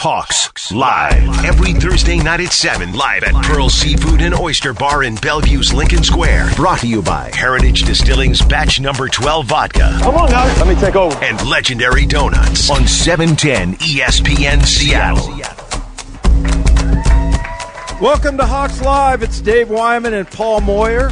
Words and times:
Hawks 0.00 0.70
live 0.70 1.44
every 1.44 1.72
Thursday 1.72 2.18
night 2.18 2.38
at 2.38 2.52
7 2.52 2.92
live 2.92 3.24
at 3.24 3.34
Pearl 3.44 3.68
Seafood 3.68 4.20
and 4.20 4.32
Oyster 4.32 4.72
Bar 4.72 5.02
in 5.02 5.16
Bellevue's 5.16 5.74
Lincoln 5.74 6.04
Square. 6.04 6.50
Brought 6.54 6.78
to 6.82 6.86
you 6.86 7.02
by 7.02 7.32
Heritage 7.34 7.82
Distilling's 7.82 8.40
batch 8.40 8.78
number 8.78 9.08
12 9.08 9.46
vodka. 9.46 9.98
Come 10.00 10.14
on, 10.14 10.30
guys. 10.30 10.56
Let 10.56 10.68
me 10.68 10.80
take 10.80 10.94
over. 10.94 11.18
And 11.24 11.44
Legendary 11.48 12.06
Donuts 12.06 12.70
on 12.70 12.86
710 12.86 13.74
ESPN 13.74 14.64
Seattle. 14.64 15.26
Welcome 18.00 18.36
to 18.36 18.46
Hawks 18.46 18.80
Live. 18.80 19.24
It's 19.24 19.40
Dave 19.40 19.68
Wyman 19.68 20.14
and 20.14 20.30
Paul 20.30 20.60
Moyer 20.60 21.10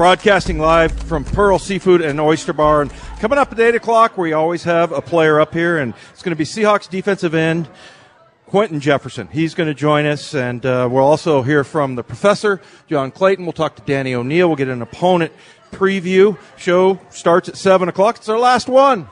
broadcasting 0.00 0.58
live 0.58 0.90
from 0.92 1.22
Pearl 1.24 1.58
Seafood 1.58 2.00
and 2.00 2.18
Oyster 2.18 2.54
Bar. 2.54 2.80
And 2.80 2.92
coming 3.20 3.38
up 3.38 3.52
at 3.52 3.60
8 3.60 3.74
o'clock, 3.74 4.16
we 4.16 4.32
always 4.32 4.64
have 4.64 4.92
a 4.92 5.02
player 5.02 5.40
up 5.40 5.52
here, 5.52 5.78
and 5.78 5.92
it's 6.10 6.22
going 6.22 6.32
to 6.32 6.36
be 6.36 6.44
Seahawks 6.44 6.88
defensive 6.88 7.34
end 7.34 7.68
Quinton 8.46 8.80
Jefferson. 8.80 9.28
He's 9.28 9.54
going 9.54 9.68
to 9.68 9.74
join 9.74 10.06
us, 10.06 10.34
and 10.34 10.64
uh, 10.64 10.88
we'll 10.90 11.04
also 11.04 11.42
hear 11.42 11.62
from 11.62 11.96
the 11.96 12.02
professor, 12.02 12.62
John 12.88 13.10
Clayton. 13.10 13.44
We'll 13.44 13.52
talk 13.52 13.76
to 13.76 13.82
Danny 13.82 14.14
O'Neil. 14.14 14.48
We'll 14.48 14.56
get 14.56 14.68
an 14.68 14.80
opponent 14.80 15.32
preview. 15.70 16.38
Show 16.56 16.98
starts 17.10 17.50
at 17.50 17.58
7 17.58 17.90
o'clock. 17.90 18.16
It's 18.16 18.28
our 18.30 18.38
last 18.38 18.68
one. 18.70 19.06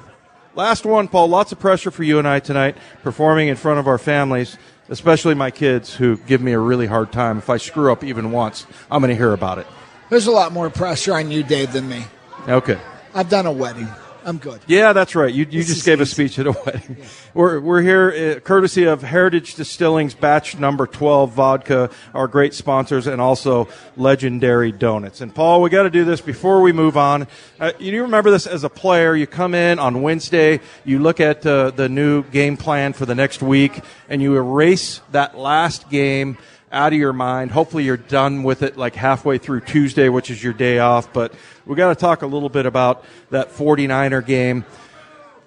Last 0.55 0.86
one, 0.86 1.06
Paul. 1.06 1.28
Lots 1.28 1.52
of 1.52 1.61
pressure 1.61 1.91
for 1.91 2.02
you 2.02 2.19
and 2.19 2.27
I 2.27 2.41
tonight, 2.41 2.78
performing 3.02 3.48
in 3.48 3.56
front 3.56 3.78
of 3.78 3.86
our 3.86 3.98
families, 3.98 4.56
especially 4.88 5.34
my 5.34 5.50
kids 5.50 5.95
who 5.95 6.16
give 6.16 6.41
me 6.41 6.52
a 6.52 6.59
really 6.59 6.86
hard 6.86 7.12
time. 7.12 7.38
If 7.38 7.50
I 7.50 7.59
screw 7.59 7.92
up 7.92 8.02
even 8.02 8.33
once, 8.33 8.66
I'm 8.91 9.02
going 9.02 9.11
to 9.11 9.16
hear 9.16 9.34
about 9.34 9.59
it. 9.59 9.66
There's 10.09 10.27
a 10.27 10.33
lot 10.33 10.52
more 10.52 10.70
pressure 10.70 11.14
on 11.14 11.30
you, 11.30 11.42
Dave, 11.42 11.75
than 11.75 11.86
me. 11.86 12.05
Okay. 12.48 12.78
I've 13.18 13.28
done 13.28 13.46
a 13.46 13.52
wedding. 13.52 13.88
I'm 14.24 14.38
good. 14.38 14.60
Yeah, 14.68 14.92
that's 14.92 15.16
right. 15.16 15.34
You, 15.34 15.45
you 15.50 15.64
just 15.64 15.84
gave 15.84 16.00
easy. 16.00 16.02
a 16.02 16.06
speech 16.06 16.38
at 16.38 16.46
a 16.46 16.52
wedding. 16.52 16.98
Yeah. 17.00 17.04
We're, 17.34 17.58
we're 17.58 17.82
here 17.82 18.36
uh, 18.36 18.41
courtesy 18.41 18.84
of 18.84 19.02
Heritage 19.02 19.56
Distilling's 19.56 20.14
batch 20.14 20.56
number 20.56 20.86
12 20.86 21.32
vodka, 21.32 21.91
our 22.14 22.28
great 22.28 22.55
sponsors, 22.55 23.08
and 23.08 23.20
also 23.20 23.66
legendary 23.97 24.70
donuts. 24.70 25.20
And 25.20 25.34
Paul, 25.34 25.62
we 25.62 25.69
got 25.69 25.83
to 25.83 25.91
do 25.91 26.05
this 26.05 26.20
before 26.20 26.62
we 26.62 26.70
move 26.70 26.97
on. 26.97 27.27
Uh, 27.58 27.72
you 27.80 28.02
remember 28.02 28.30
this 28.30 28.47
as 28.47 28.62
a 28.62 28.70
player. 28.70 29.16
You 29.16 29.27
come 29.27 29.53
in 29.53 29.80
on 29.80 30.00
Wednesday, 30.00 30.60
you 30.84 31.00
look 31.00 31.19
at 31.19 31.44
uh, 31.44 31.72
the 31.72 31.88
new 31.88 32.22
game 32.22 32.56
plan 32.56 32.92
for 32.92 33.05
the 33.05 33.16
next 33.16 33.42
week, 33.42 33.80
and 34.08 34.22
you 34.22 34.36
erase 34.36 35.00
that 35.10 35.36
last 35.36 35.91
game 35.91 36.38
out 36.70 36.92
of 36.92 36.98
your 36.98 37.12
mind. 37.12 37.50
Hopefully, 37.50 37.84
you're 37.84 37.97
done 37.97 38.42
with 38.42 38.62
it 38.62 38.77
like 38.77 38.94
halfway 38.94 39.38
through 39.38 39.61
Tuesday, 39.62 40.08
which 40.08 40.30
is 40.30 40.42
your 40.42 40.52
day 40.52 40.78
off. 40.78 41.12
But 41.12 41.33
we 41.66 41.77
got 41.77 41.88
to 41.88 41.94
talk 41.94 42.22
a 42.22 42.27
little 42.27 42.48
bit 42.48 42.66
about 42.66 43.05
that 43.30 43.50
49er 43.50 44.25
game. 44.25 44.64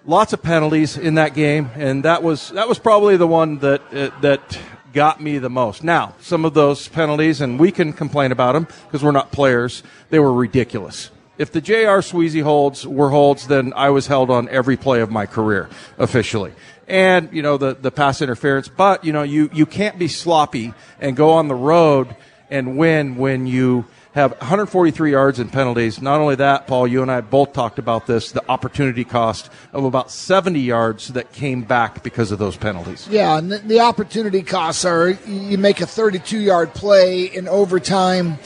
Lots 0.05 0.33
of 0.33 0.41
penalties 0.41 0.97
in 0.97 1.15
that 1.15 1.35
game, 1.35 1.69
and 1.75 2.03
that 2.05 2.23
was 2.23 2.49
that 2.49 2.67
was 2.67 2.79
probably 2.79 3.17
the 3.17 3.27
one 3.27 3.59
that 3.59 3.81
uh, 3.93 4.09
that 4.21 4.59
got 4.93 5.21
me 5.21 5.37
the 5.37 5.49
most. 5.49 5.83
Now, 5.83 6.15
some 6.21 6.43
of 6.43 6.53
those 6.53 6.87
penalties, 6.87 7.39
and 7.39 7.59
we 7.59 7.71
can 7.71 7.93
complain 7.93 8.31
about 8.31 8.53
them 8.53 8.67
because 8.85 9.03
we're 9.03 9.11
not 9.11 9.31
players. 9.31 9.83
They 10.09 10.19
were 10.19 10.33
ridiculous. 10.33 11.11
If 11.37 11.51
the 11.51 11.61
J.R. 11.61 11.99
Sweezy 11.99 12.43
holds 12.43 12.85
were 12.85 13.09
holds, 13.09 13.47
then 13.47 13.73
I 13.75 13.89
was 13.89 14.07
held 14.07 14.29
on 14.29 14.49
every 14.49 14.77
play 14.77 15.01
of 15.01 15.09
my 15.09 15.25
career 15.25 15.69
officially 15.97 16.53
and 16.91 17.29
you 17.31 17.41
know 17.41 17.57
the 17.57 17.73
the 17.73 17.89
pass 17.89 18.21
interference. 18.21 18.67
But 18.67 19.03
you 19.05 19.13
know 19.13 19.23
you 19.23 19.49
you 19.53 19.65
can't 19.65 19.97
be 19.97 20.07
sloppy 20.07 20.73
and 20.99 21.15
go 21.15 21.31
on 21.31 21.47
the 21.47 21.55
road 21.55 22.15
and 22.49 22.77
win 22.77 23.15
when 23.15 23.47
you 23.47 23.85
have 24.13 24.31
143 24.31 25.11
yards 25.11 25.39
in 25.39 25.47
penalties. 25.47 26.01
Not 26.01 26.19
only 26.19 26.35
that, 26.35 26.67
Paul, 26.67 26.85
you 26.85 27.01
and 27.01 27.09
I 27.09 27.21
both 27.21 27.53
talked 27.53 27.79
about 27.79 28.07
this, 28.07 28.33
the 28.33 28.43
opportunity 28.51 29.05
cost 29.05 29.49
of 29.71 29.85
about 29.85 30.11
70 30.11 30.59
yards 30.59 31.07
that 31.09 31.31
came 31.31 31.61
back 31.61 32.03
because 32.03 32.29
of 32.33 32.37
those 32.37 32.57
penalties. 32.57 33.07
Yeah, 33.09 33.37
and 33.37 33.49
the 33.49 33.79
opportunity 33.79 34.43
costs 34.43 34.83
are 34.83 35.11
you 35.11 35.57
make 35.57 35.79
a 35.79 35.85
32 35.85 36.39
yard 36.39 36.73
play 36.73 37.23
in 37.23 37.47
overtime, 37.47 38.37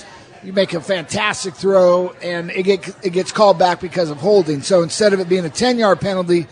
you 0.43 0.53
make 0.53 0.73
a 0.73 0.81
fantastic 0.81 1.55
throw, 1.55 2.11
and 2.21 2.51
it, 2.51 2.62
get, 2.62 2.95
it 3.03 3.09
gets 3.09 3.31
called 3.31 3.57
back 3.57 3.81
because 3.81 4.12
of 4.12 4.17
holding. 4.17 4.62
So 4.62 4.83
instead 4.83 5.13
of 5.13 5.19
it 5.19 5.27
being 5.27 5.45
a 5.45 5.50
10 5.50 5.79
yard 5.79 6.00
penalty, 6.00 6.45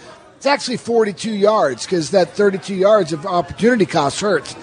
it's 0.44 0.48
actually 0.50 0.76
42 0.76 1.32
yards 1.32 1.86
because 1.86 2.12
that 2.12 2.32
32 2.32 2.76
yards 2.76 3.14
of 3.14 3.26
opportunity 3.26 3.86
cost 3.86 4.20
hurts. 4.20 4.54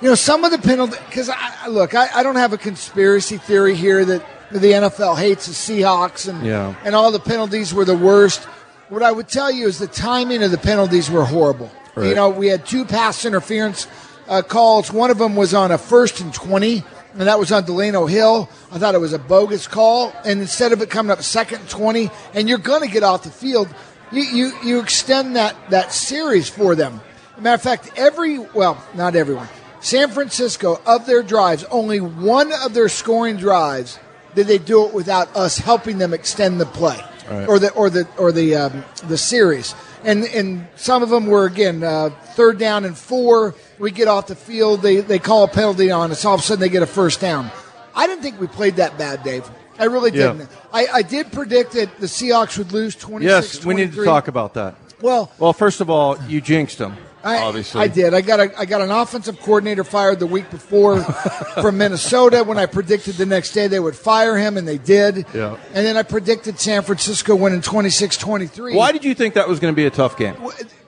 You 0.00 0.08
know, 0.08 0.16
some 0.16 0.42
of 0.42 0.50
the 0.50 0.58
penalty, 0.58 0.96
because 1.08 1.28
I, 1.28 1.68
look, 1.68 1.94
I, 1.94 2.08
I, 2.12 2.24
don't 2.24 2.34
have 2.34 2.52
a 2.52 2.58
conspiracy 2.58 3.36
theory 3.36 3.76
here 3.76 4.04
that 4.04 4.26
the 4.50 4.58
NFL 4.58 5.16
hates 5.16 5.46
the 5.46 5.52
Seahawks 5.52 6.28
and, 6.28 6.44
yeah. 6.44 6.74
and 6.84 6.96
all 6.96 7.12
the 7.12 7.20
penalties 7.20 7.72
were 7.72 7.84
the 7.84 7.96
worst. 7.96 8.42
What 8.88 9.04
I 9.04 9.12
would 9.12 9.28
tell 9.28 9.48
you 9.48 9.68
is 9.68 9.78
the 9.78 9.86
timing 9.86 10.42
of 10.42 10.50
the 10.50 10.58
penalties 10.58 11.08
were 11.08 11.24
horrible. 11.24 11.70
Right. 11.94 12.08
You 12.08 12.14
know, 12.16 12.28
we 12.28 12.48
had 12.48 12.66
two 12.66 12.84
pass 12.84 13.24
interference 13.24 13.86
uh, 14.26 14.42
calls. 14.42 14.92
One 14.92 15.12
of 15.12 15.18
them 15.18 15.36
was 15.36 15.54
on 15.54 15.70
a 15.70 15.78
first 15.78 16.20
and 16.20 16.34
20 16.34 16.82
and 17.14 17.28
that 17.28 17.38
was 17.38 17.52
on 17.52 17.64
Delano 17.64 18.06
Hill. 18.06 18.48
I 18.70 18.78
thought 18.78 18.94
it 18.94 19.00
was 19.00 19.12
a 19.12 19.18
bogus 19.18 19.68
call. 19.68 20.12
And 20.24 20.40
instead 20.40 20.72
of 20.72 20.80
it 20.80 20.90
coming 20.90 21.10
up 21.10 21.22
second 21.22 21.60
and 21.60 21.68
20, 21.68 22.10
and 22.34 22.48
you're 22.48 22.58
going 22.58 22.82
to 22.82 22.88
get 22.88 23.02
off 23.02 23.24
the 23.24 23.30
field, 23.30 23.68
you, 24.12 24.22
you, 24.22 24.52
you 24.62 24.80
extend 24.80 25.36
that, 25.36 25.56
that 25.70 25.92
series 25.92 26.48
for 26.48 26.74
them. 26.74 27.00
matter 27.38 27.54
of 27.54 27.62
fact, 27.62 27.92
every, 27.96 28.38
well, 28.38 28.82
not 28.94 29.16
everyone, 29.16 29.48
San 29.80 30.10
Francisco, 30.10 30.80
of 30.86 31.06
their 31.06 31.22
drives, 31.22 31.64
only 31.64 32.00
one 32.00 32.52
of 32.52 32.74
their 32.74 32.88
scoring 32.88 33.36
drives 33.36 33.98
did 34.34 34.46
they 34.46 34.58
do 34.58 34.86
it 34.86 34.94
without 34.94 35.34
us 35.36 35.58
helping 35.58 35.98
them 35.98 36.14
extend 36.14 36.60
the 36.60 36.66
play 36.66 36.98
right. 37.30 37.48
or 37.48 37.58
the 37.58 37.70
or 37.72 37.90
the 37.90 38.08
or 38.18 38.32
the 38.32 38.56
um, 38.56 38.84
the 39.08 39.18
series. 39.18 39.74
And 40.04 40.24
and 40.24 40.66
some 40.76 41.02
of 41.02 41.10
them 41.10 41.26
were 41.26 41.46
again 41.46 41.82
uh, 41.82 42.10
third 42.34 42.58
down 42.58 42.84
and 42.84 42.96
four. 42.96 43.54
We 43.78 43.90
get 43.90 44.08
off 44.08 44.26
the 44.28 44.36
field, 44.36 44.82
they 44.82 45.00
they 45.00 45.18
call 45.18 45.44
a 45.44 45.48
penalty 45.48 45.90
on 45.90 46.10
us. 46.10 46.24
All 46.24 46.34
of 46.34 46.40
a 46.40 46.42
sudden, 46.42 46.60
they 46.60 46.68
get 46.68 46.82
a 46.82 46.86
first 46.86 47.20
down. 47.20 47.50
I 47.94 48.06
didn't 48.06 48.22
think 48.22 48.40
we 48.40 48.46
played 48.46 48.76
that 48.76 48.96
bad, 48.96 49.22
Dave. 49.22 49.48
I 49.78 49.84
really 49.84 50.10
didn't. 50.10 50.40
Yeah. 50.40 50.46
I, 50.72 50.86
I 50.92 51.02
did 51.02 51.32
predict 51.32 51.72
that 51.72 51.98
the 51.98 52.06
Seahawks 52.06 52.58
would 52.58 52.72
lose 52.72 52.94
26 52.94 53.54
Yes, 53.54 53.64
we 53.64 53.74
need 53.74 53.92
to 53.92 54.04
talk 54.04 54.28
about 54.28 54.54
that. 54.54 54.76
Well, 55.00 55.32
well, 55.38 55.52
first 55.52 55.80
of 55.80 55.90
all, 55.90 56.16
you 56.28 56.40
jinxed 56.40 56.78
them. 56.78 56.96
I, 57.24 57.38
obviously, 57.38 57.80
I 57.80 57.88
did. 57.88 58.14
I 58.14 58.20
got 58.20 58.40
a, 58.40 58.58
I 58.58 58.64
got 58.64 58.80
an 58.80 58.90
offensive 58.90 59.38
coordinator 59.40 59.84
fired 59.84 60.18
the 60.18 60.26
week 60.26 60.50
before 60.50 61.00
from 61.60 61.78
Minnesota. 61.78 62.42
When 62.42 62.58
I 62.58 62.66
predicted 62.66 63.14
the 63.14 63.26
next 63.26 63.52
day 63.52 63.68
they 63.68 63.78
would 63.78 63.94
fire 63.94 64.36
him, 64.36 64.56
and 64.56 64.66
they 64.66 64.78
did. 64.78 65.26
Yeah. 65.32 65.56
And 65.68 65.86
then 65.86 65.96
I 65.96 66.02
predicted 66.02 66.58
San 66.58 66.82
Francisco 66.82 67.36
winning 67.36 67.60
26-23. 67.60 68.74
Why 68.74 68.90
did 68.92 69.04
you 69.04 69.14
think 69.14 69.34
that 69.34 69.48
was 69.48 69.60
going 69.60 69.72
to 69.72 69.76
be 69.76 69.86
a 69.86 69.90
tough 69.90 70.16
game? 70.16 70.34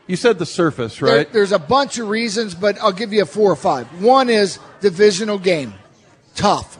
You 0.06 0.16
said 0.16 0.38
the 0.38 0.46
surface, 0.46 1.00
right? 1.00 1.10
There, 1.10 1.24
there's 1.24 1.52
a 1.52 1.58
bunch 1.58 1.98
of 1.98 2.08
reasons, 2.08 2.54
but 2.54 2.78
I'll 2.80 2.92
give 2.92 3.12
you 3.12 3.22
a 3.22 3.26
four 3.26 3.50
or 3.50 3.56
five. 3.56 3.86
One 4.02 4.28
is 4.28 4.58
divisional 4.80 5.38
game, 5.38 5.74
tough 6.34 6.78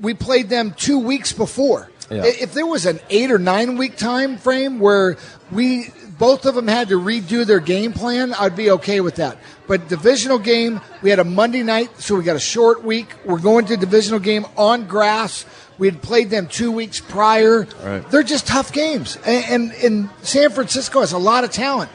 we 0.00 0.14
played 0.14 0.48
them 0.48 0.72
two 0.76 0.98
weeks 0.98 1.32
before. 1.32 1.90
Yeah. 2.10 2.24
If 2.24 2.54
there 2.54 2.66
was 2.66 2.86
an 2.86 3.00
eight 3.10 3.30
or 3.30 3.38
nine 3.38 3.76
week 3.76 3.96
time 3.96 4.36
frame 4.36 4.78
where 4.78 5.16
we 5.50 5.90
both 6.18 6.46
of 6.46 6.54
them 6.54 6.68
had 6.68 6.88
to 6.88 7.00
redo 7.00 7.44
their 7.44 7.60
game 7.60 7.92
plan, 7.92 8.32
I'd 8.34 8.56
be 8.56 8.70
okay 8.72 9.00
with 9.00 9.16
that. 9.16 9.38
But 9.66 9.88
divisional 9.88 10.38
game, 10.38 10.80
we 11.02 11.10
had 11.10 11.18
a 11.18 11.24
Monday 11.24 11.62
night, 11.62 12.00
so 12.00 12.14
we 12.14 12.22
got 12.22 12.36
a 12.36 12.40
short 12.40 12.84
week. 12.84 13.14
We're 13.24 13.40
going 13.40 13.66
to 13.66 13.76
divisional 13.76 14.20
game 14.20 14.46
on 14.56 14.86
grass. 14.86 15.44
We 15.78 15.88
had 15.88 16.00
played 16.00 16.30
them 16.30 16.46
two 16.46 16.72
weeks 16.72 17.00
prior. 17.00 17.66
Right. 17.82 18.08
They're 18.10 18.22
just 18.22 18.46
tough 18.46 18.72
games, 18.72 19.16
and, 19.26 19.44
and, 19.44 19.72
and 19.84 20.10
San 20.22 20.50
Francisco 20.50 21.00
has 21.00 21.12
a 21.12 21.18
lot 21.18 21.44
of 21.44 21.50
talent. 21.50 21.90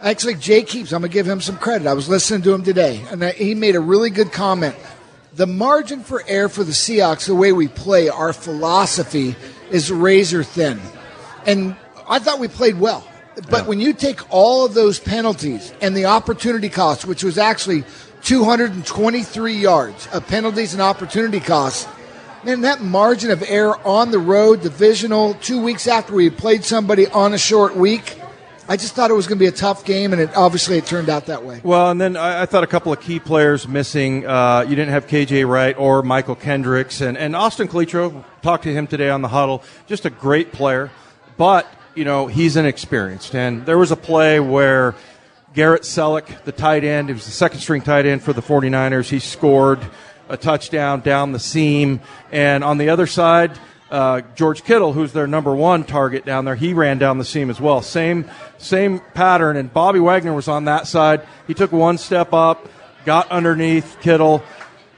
Actually, 0.00 0.34
Jake 0.34 0.70
Heaps, 0.70 0.92
I'm 0.92 1.02
gonna 1.02 1.12
give 1.12 1.28
him 1.28 1.40
some 1.40 1.58
credit. 1.58 1.86
I 1.86 1.94
was 1.94 2.08
listening 2.08 2.42
to 2.42 2.54
him 2.54 2.64
today, 2.64 3.04
and 3.10 3.22
uh, 3.22 3.32
he 3.32 3.54
made 3.54 3.76
a 3.76 3.80
really 3.80 4.10
good 4.10 4.32
comment 4.32 4.74
the 5.34 5.46
margin 5.46 6.00
for 6.00 6.22
error 6.26 6.48
for 6.48 6.64
the 6.64 6.72
Seahawks, 6.72 7.26
the 7.26 7.34
way 7.34 7.52
we 7.52 7.68
play, 7.68 8.08
our 8.08 8.32
philosophy 8.32 9.34
is 9.70 9.90
razor 9.90 10.44
thin. 10.44 10.80
And 11.46 11.76
I 12.08 12.18
thought 12.18 12.38
we 12.38 12.48
played 12.48 12.78
well. 12.78 13.06
But 13.48 13.62
yeah. 13.62 13.68
when 13.68 13.80
you 13.80 13.94
take 13.94 14.20
all 14.30 14.66
of 14.66 14.74
those 14.74 14.98
penalties 14.98 15.72
and 15.80 15.96
the 15.96 16.04
opportunity 16.06 16.68
cost, 16.68 17.06
which 17.06 17.24
was 17.24 17.38
actually 17.38 17.84
223 18.24 19.54
yards 19.54 20.06
of 20.08 20.26
penalties 20.28 20.74
and 20.74 20.82
opportunity 20.82 21.40
costs, 21.40 21.88
man, 22.44 22.60
that 22.60 22.82
margin 22.82 23.30
of 23.30 23.42
error 23.46 23.78
on 23.86 24.10
the 24.10 24.18
road, 24.18 24.60
divisional, 24.60 25.34
two 25.34 25.62
weeks 25.62 25.86
after 25.86 26.12
we 26.12 26.28
played 26.28 26.62
somebody 26.62 27.06
on 27.06 27.32
a 27.32 27.38
short 27.38 27.74
week, 27.74 28.18
I 28.68 28.76
just 28.76 28.94
thought 28.94 29.10
it 29.10 29.14
was 29.14 29.26
going 29.26 29.38
to 29.38 29.42
be 29.42 29.48
a 29.48 29.52
tough 29.52 29.84
game, 29.84 30.12
and 30.12 30.22
it 30.22 30.36
obviously 30.36 30.78
it 30.78 30.86
turned 30.86 31.08
out 31.08 31.26
that 31.26 31.44
way. 31.44 31.60
Well, 31.64 31.90
and 31.90 32.00
then 32.00 32.16
I, 32.16 32.42
I 32.42 32.46
thought 32.46 32.62
a 32.62 32.68
couple 32.68 32.92
of 32.92 33.00
key 33.00 33.18
players 33.18 33.66
missing. 33.66 34.24
Uh, 34.24 34.64
you 34.68 34.76
didn't 34.76 34.90
have 34.90 35.08
KJ 35.08 35.48
Wright 35.48 35.76
or 35.76 36.02
Mychal 36.02 36.38
Kendricks, 36.38 37.00
and, 37.00 37.18
and 37.18 37.34
Austin 37.34 37.66
Calitro. 37.66 38.24
Talked 38.40 38.64
to 38.64 38.72
him 38.72 38.86
today 38.86 39.10
on 39.10 39.20
the 39.20 39.28
huddle. 39.28 39.64
Just 39.86 40.06
a 40.06 40.10
great 40.10 40.52
player, 40.52 40.90
but 41.36 41.66
you 41.94 42.04
know 42.04 42.28
he's 42.28 42.56
inexperienced. 42.56 43.34
And 43.34 43.66
there 43.66 43.78
was 43.78 43.90
a 43.90 43.96
play 43.96 44.38
where 44.38 44.94
Garrett 45.54 45.82
Celek, 45.82 46.44
the 46.44 46.52
tight 46.52 46.84
end, 46.84 47.08
he 47.08 47.14
was 47.14 47.24
the 47.24 47.32
second 47.32 47.60
string 47.60 47.82
tight 47.82 48.06
end 48.06 48.22
for 48.22 48.32
the 48.32 48.42
49ers. 48.42 49.08
He 49.08 49.18
scored 49.18 49.80
a 50.28 50.36
touchdown 50.36 51.00
down 51.00 51.32
the 51.32 51.40
seam, 51.40 52.00
and 52.30 52.62
on 52.62 52.78
the 52.78 52.90
other 52.90 53.08
side 53.08 53.58
uh, 53.92 54.22
George 54.34 54.64
Kittle, 54.64 54.94
who's 54.94 55.12
their 55.12 55.26
number 55.26 55.54
one 55.54 55.84
target 55.84 56.24
down 56.24 56.46
there, 56.46 56.56
he 56.56 56.72
ran 56.72 56.96
down 56.96 57.18
the 57.18 57.24
seam 57.24 57.50
as 57.50 57.60
well. 57.60 57.82
Same 57.82 58.28
same 58.56 59.00
pattern, 59.12 59.58
and 59.58 59.72
Bobby 59.72 60.00
Wagner 60.00 60.32
was 60.32 60.48
on 60.48 60.64
that 60.64 60.86
side. 60.86 61.26
He 61.46 61.52
took 61.52 61.72
one 61.72 61.98
step 61.98 62.32
up, 62.32 62.68
got 63.04 63.30
underneath 63.30 63.98
Kittle. 64.00 64.42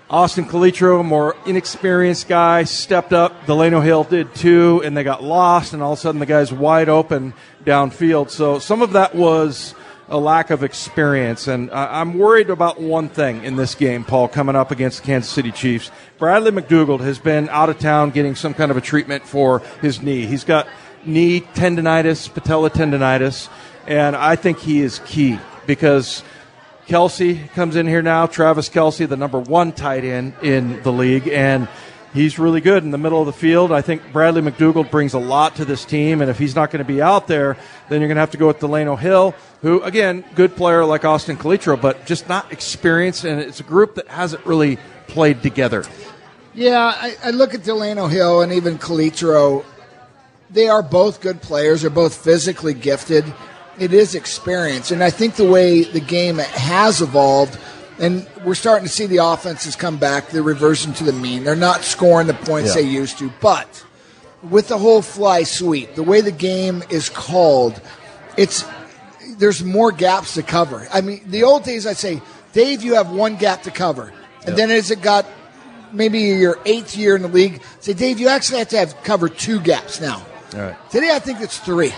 Austin 0.09 0.45
Calitro, 0.45 1.05
more 1.05 1.35
inexperienced 1.45 2.29
guy, 2.29 2.63
stepped 2.65 3.13
up. 3.13 3.47
Delano 3.47 3.81
Hill 3.81 4.05
did 4.05 4.33
too, 4.33 4.81
and 4.85 4.97
they 4.97 5.03
got 5.03 5.25
lost, 5.25 5.73
and 5.73 5.83
all 5.83 5.95
of 5.95 5.99
a 5.99 6.01
sudden 6.01 6.21
the 6.21 6.27
guy's 6.27 6.53
wide 6.53 6.89
open 6.89 7.35
downfield. 7.65 8.31
So 8.31 8.61
some 8.61 8.81
of 8.81 8.93
that 8.93 9.17
was 9.17 9.75
a 10.09 10.19
lack 10.19 10.51
of 10.51 10.63
experience. 10.63 11.49
And 11.49 11.71
I'm 11.71 12.19
worried 12.19 12.51
about 12.51 12.81
one 12.81 13.09
thing 13.09 13.45
in 13.45 13.57
this 13.57 13.75
game, 13.75 14.05
Paul, 14.05 14.29
coming 14.29 14.57
up 14.57 14.71
against 14.71 15.01
the 15.01 15.07
Kansas 15.07 15.31
City 15.31 15.53
Chiefs. 15.53 15.91
Bradley 16.19 16.51
McDougald 16.51 17.01
has 17.01 17.19
been 17.19 17.49
out 17.49 17.71
of 17.71 17.79
town 17.79 18.11
getting 18.11 18.35
some 18.35 18.55
kind 18.55 18.71
of 18.71 18.77
a 18.77 18.81
treatment 18.81 19.27
for 19.27 19.61
his 19.81 20.03
knee. 20.03 20.27
He's 20.27 20.45
got 20.45 20.69
knee 21.05 21.41
tendonitis, 21.41 22.33
patella 22.33 22.71
tendonitis, 22.71 23.49
and 23.87 24.17
I 24.17 24.37
think 24.37 24.59
he 24.59 24.81
is 24.81 25.01
key 25.01 25.39
because 25.67 26.23
Kelce 26.87 27.51
comes 27.53 27.77
in 27.77 27.87
here 27.87 28.03
now. 28.03 28.27
Travis 28.27 28.69
Kelce, 28.69 29.09
the 29.09 29.17
number 29.17 29.39
one 29.39 29.73
tight 29.73 30.05
end 30.05 30.35
in 30.43 30.83
the 30.83 30.93
league, 30.93 31.29
and 31.29 31.69
he's 32.15 32.39
really 32.39 32.63
good 32.63 32.83
in 32.85 32.91
the 32.91 32.99
middle 32.99 33.21
of 33.21 33.27
the 33.27 33.33
field. 33.33 33.73
I 33.73 33.83
think 33.83 34.13
Bradley 34.13 34.41
McDougald 34.41 34.91
brings 34.91 35.13
a 35.13 35.19
lot 35.19 35.57
to 35.57 35.65
this 35.67 35.85
team, 35.85 36.23
and 36.23 36.31
if 36.31 36.39
he's 36.39 36.55
not 36.55 36.71
going 36.71 36.79
to 36.79 36.91
be 36.91 37.03
out 37.03 37.27
there, 37.27 37.59
then 37.89 38.01
you're 38.01 38.09
going 38.09 38.17
to 38.17 38.21
have 38.21 38.31
to 38.31 38.39
go 38.39 38.47
with 38.47 38.61
Delano 38.61 38.97
Hill, 38.97 39.35
who, 39.61 39.83
again, 39.83 40.25
good 40.35 40.57
player 40.57 40.85
like 40.85 41.05
Austin 41.05 41.37
Calitro, 41.37 41.79
but 41.79 42.07
just 42.07 42.29
not 42.29 42.51
experienced, 42.53 43.25
and 43.25 43.41
it's 43.41 43.61
a 43.61 43.65
group 43.65 43.97
that 43.97 44.09
hasn't 44.09 44.47
really 44.47 44.79
played 45.09 45.43
together. 45.43 45.85
Yeah, 46.55 46.95
I, 46.97 47.17
I 47.23 47.31
look 47.31 47.53
at 47.53 47.65
Delano 47.65 48.07
Hill 48.07 48.41
and 48.41 48.53
even 48.53 48.79
Calitro. 48.79 49.65
They 50.51 50.69
are 50.69 50.83
both 50.83 51.21
good 51.21 51.43
players. 51.43 51.83
They're 51.83 51.91
both 51.91 52.15
physically 52.15 52.75
gifted. 52.75 53.25
It 53.77 53.93
is 53.93 54.15
experience, 54.15 54.93
and 54.93 55.03
I 55.03 55.11
think 55.11 55.35
the 55.35 55.51
way 55.51 55.83
the 55.83 56.01
game 56.01 56.39
has 56.39 57.03
evolved– 57.03 57.59
and 57.99 58.27
we're 58.45 58.55
starting 58.55 58.87
to 58.87 58.93
see 58.93 59.07
the 59.07 59.19
offenses 59.19 59.77
come 59.77 59.99
back. 59.99 60.29
They're 60.29 60.43
reversing 60.43 60.93
to 60.95 61.05
the 61.05 61.13
mean. 61.13 61.45
They're 61.45 61.57
not 61.57 61.83
scoring 61.83 62.27
the 62.27 62.35
points 62.35 62.75
yeah. 62.75 62.83
they 62.83 62.89
used 62.89 63.19
to. 63.19 63.31
But 63.41 63.85
with 64.43 64.69
the 64.69 64.79
whole 64.79 65.03
fly 65.03 65.45
sweep, 65.45 65.95
the 65.95 66.03
way 66.03 66.21
the 66.21 66.33
game 66.33 66.83
is 66.91 67.09
called, 67.09 67.81
it's 68.37 68.65
there's 69.39 69.63
more 69.63 69.93
gaps 69.93 70.35
to 70.35 70.43
cover. 70.43 70.87
I 70.93 71.01
mean, 71.01 71.23
the 71.27 71.45
old 71.45 71.65
days 71.65 71.87
I'd 71.87 71.97
say, 71.97 72.21
Dave, 72.53 72.83
you 72.83 72.95
have 72.95 73.11
one 73.11 73.37
gap 73.37 73.63
to 73.63 73.71
cover, 73.71 74.13
and 74.41 74.49
yep. 74.49 74.57
then 74.57 74.71
as 74.71 74.91
it 74.91 75.03
got 75.03 75.27
maybe 75.93 76.21
your 76.21 76.59
eighth 76.65 76.97
year 76.97 77.17
in 77.17 77.23
the 77.23 77.29
league, 77.29 77.63
say, 77.81 77.93
Dave, 77.95 78.19
you 78.19 78.29
actually 78.29 78.59
have 78.59 78.69
to 78.69 78.79
have 78.79 79.03
cover 79.03 79.29
two 79.29 79.61
gaps 79.61 80.01
now. 80.01 80.25
Today, 80.91 81.11
I 81.13 81.19
think 81.19 81.41
it's 81.41 81.59
three 81.59 81.93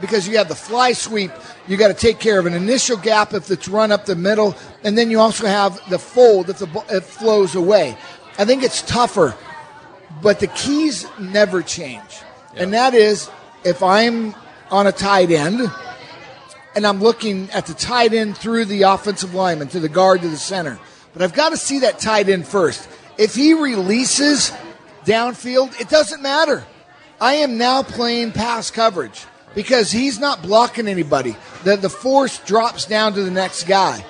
because 0.00 0.26
you 0.26 0.38
have 0.38 0.48
the 0.48 0.54
fly 0.54 0.92
sweep. 0.92 1.30
You 1.66 1.76
got 1.76 1.88
to 1.88 1.94
take 1.94 2.18
care 2.18 2.38
of 2.38 2.46
an 2.46 2.54
initial 2.54 2.96
gap 2.96 3.34
if 3.34 3.50
it's 3.50 3.68
run 3.68 3.92
up 3.92 4.06
the 4.06 4.16
middle, 4.16 4.56
and 4.84 4.96
then 4.96 5.10
you 5.10 5.20
also 5.20 5.46
have 5.46 5.80
the 5.90 5.98
fold 5.98 6.50
if 6.50 6.58
the 6.58 6.84
it 6.88 7.04
flows 7.04 7.54
away. 7.54 7.96
I 8.38 8.44
think 8.44 8.62
it's 8.62 8.82
tougher, 8.82 9.34
but 10.22 10.40
the 10.40 10.46
keys 10.48 11.06
never 11.18 11.62
change, 11.62 12.02
yep. 12.54 12.62
and 12.62 12.74
that 12.74 12.94
is 12.94 13.30
if 13.64 13.82
I'm 13.82 14.34
on 14.70 14.86
a 14.86 14.92
tight 14.92 15.30
end 15.30 15.70
and 16.74 16.86
I'm 16.86 17.00
looking 17.00 17.50
at 17.50 17.66
the 17.66 17.74
tight 17.74 18.14
end 18.14 18.36
through 18.36 18.66
the 18.66 18.82
offensive 18.82 19.34
lineman 19.34 19.68
to 19.68 19.80
the 19.80 19.88
guard 19.88 20.22
to 20.22 20.28
the 20.28 20.36
center, 20.36 20.78
but 21.12 21.22
I've 21.22 21.34
got 21.34 21.50
to 21.50 21.56
see 21.56 21.80
that 21.80 21.98
tight 21.98 22.28
end 22.28 22.46
first. 22.46 22.88
If 23.18 23.34
he 23.34 23.52
releases 23.52 24.52
downfield, 25.04 25.78
it 25.80 25.88
doesn't 25.88 26.22
matter. 26.22 26.64
I 27.20 27.34
am 27.34 27.58
now 27.58 27.82
playing 27.82 28.32
pass 28.32 28.70
coverage 28.70 29.26
because 29.54 29.90
he's 29.90 30.18
not 30.18 30.42
blocking 30.42 30.88
anybody. 30.88 31.36
The, 31.64 31.76
the 31.76 31.90
force 31.90 32.38
drops 32.40 32.86
down 32.86 33.14
to 33.14 33.22
the 33.22 33.30
next 33.30 33.64
guy. 33.64 34.04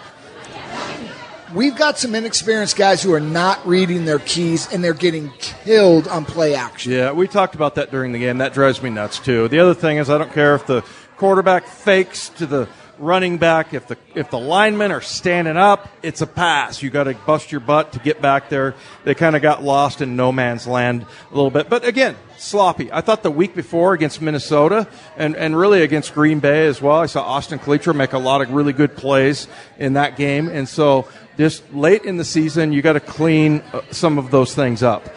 We've 1.54 1.76
got 1.76 1.98
some 1.98 2.14
inexperienced 2.14 2.76
guys 2.76 3.02
who 3.02 3.12
are 3.12 3.20
not 3.20 3.66
reading 3.66 4.04
their 4.04 4.20
keys 4.20 4.72
and 4.72 4.84
they're 4.84 4.94
getting 4.94 5.30
killed 5.38 6.06
on 6.06 6.24
play 6.24 6.54
action. 6.54 6.92
Yeah, 6.92 7.10
we 7.10 7.26
talked 7.26 7.56
about 7.56 7.74
that 7.74 7.90
during 7.90 8.12
the 8.12 8.20
game. 8.20 8.38
That 8.38 8.52
drives 8.54 8.80
me 8.80 8.90
nuts 8.90 9.18
too. 9.18 9.48
The 9.48 9.58
other 9.58 9.74
thing 9.74 9.96
is 9.96 10.08
I 10.08 10.18
don't 10.18 10.32
care 10.32 10.54
if 10.54 10.66
the 10.66 10.84
quarterback 11.16 11.66
fakes 11.66 12.28
to 12.30 12.46
the 12.46 12.68
running 13.00 13.38
back. 13.38 13.74
If 13.74 13.88
the 13.88 13.96
if 14.14 14.30
the 14.30 14.38
linemen 14.38 14.92
are 14.92 15.00
standing 15.00 15.56
up, 15.56 15.88
it's 16.02 16.20
a 16.20 16.26
pass. 16.26 16.82
You 16.82 16.90
got 16.90 17.04
to 17.04 17.14
bust 17.14 17.50
your 17.50 17.60
butt 17.60 17.92
to 17.94 17.98
get 17.98 18.20
back 18.20 18.48
there. 18.48 18.74
They 19.04 19.14
kind 19.14 19.34
of 19.34 19.42
got 19.42 19.62
lost 19.62 20.00
in 20.02 20.14
no 20.14 20.30
man's 20.30 20.66
land 20.66 21.06
a 21.30 21.34
little 21.34 21.50
bit. 21.50 21.68
But 21.68 21.84
again, 21.84 22.16
sloppy. 22.36 22.92
I 22.92 23.00
thought 23.00 23.22
the 23.22 23.30
week 23.30 23.54
before 23.54 23.94
against 23.94 24.20
Minnesota 24.20 24.86
and, 25.16 25.36
and 25.36 25.56
really 25.56 25.82
against 25.82 26.14
Green 26.14 26.40
Bay 26.40 26.66
as 26.66 26.80
well, 26.80 26.96
I 26.96 27.06
saw 27.06 27.22
Austin 27.22 27.58
Calitro 27.58 27.94
make 27.94 28.12
a 28.12 28.18
lot 28.18 28.42
of 28.42 28.50
really 28.50 28.72
good 28.72 28.96
plays 28.96 29.48
in 29.78 29.94
that 29.94 30.16
game. 30.16 30.48
And 30.48 30.68
so 30.68 31.08
just 31.36 31.72
late 31.72 32.04
in 32.04 32.16
the 32.16 32.24
season, 32.24 32.72
you 32.72 32.82
got 32.82 32.94
to 32.94 33.00
clean 33.00 33.62
uh, 33.72 33.82
some 33.90 34.18
of 34.18 34.30
those 34.30 34.54
things 34.54 34.82
up. 34.82 35.08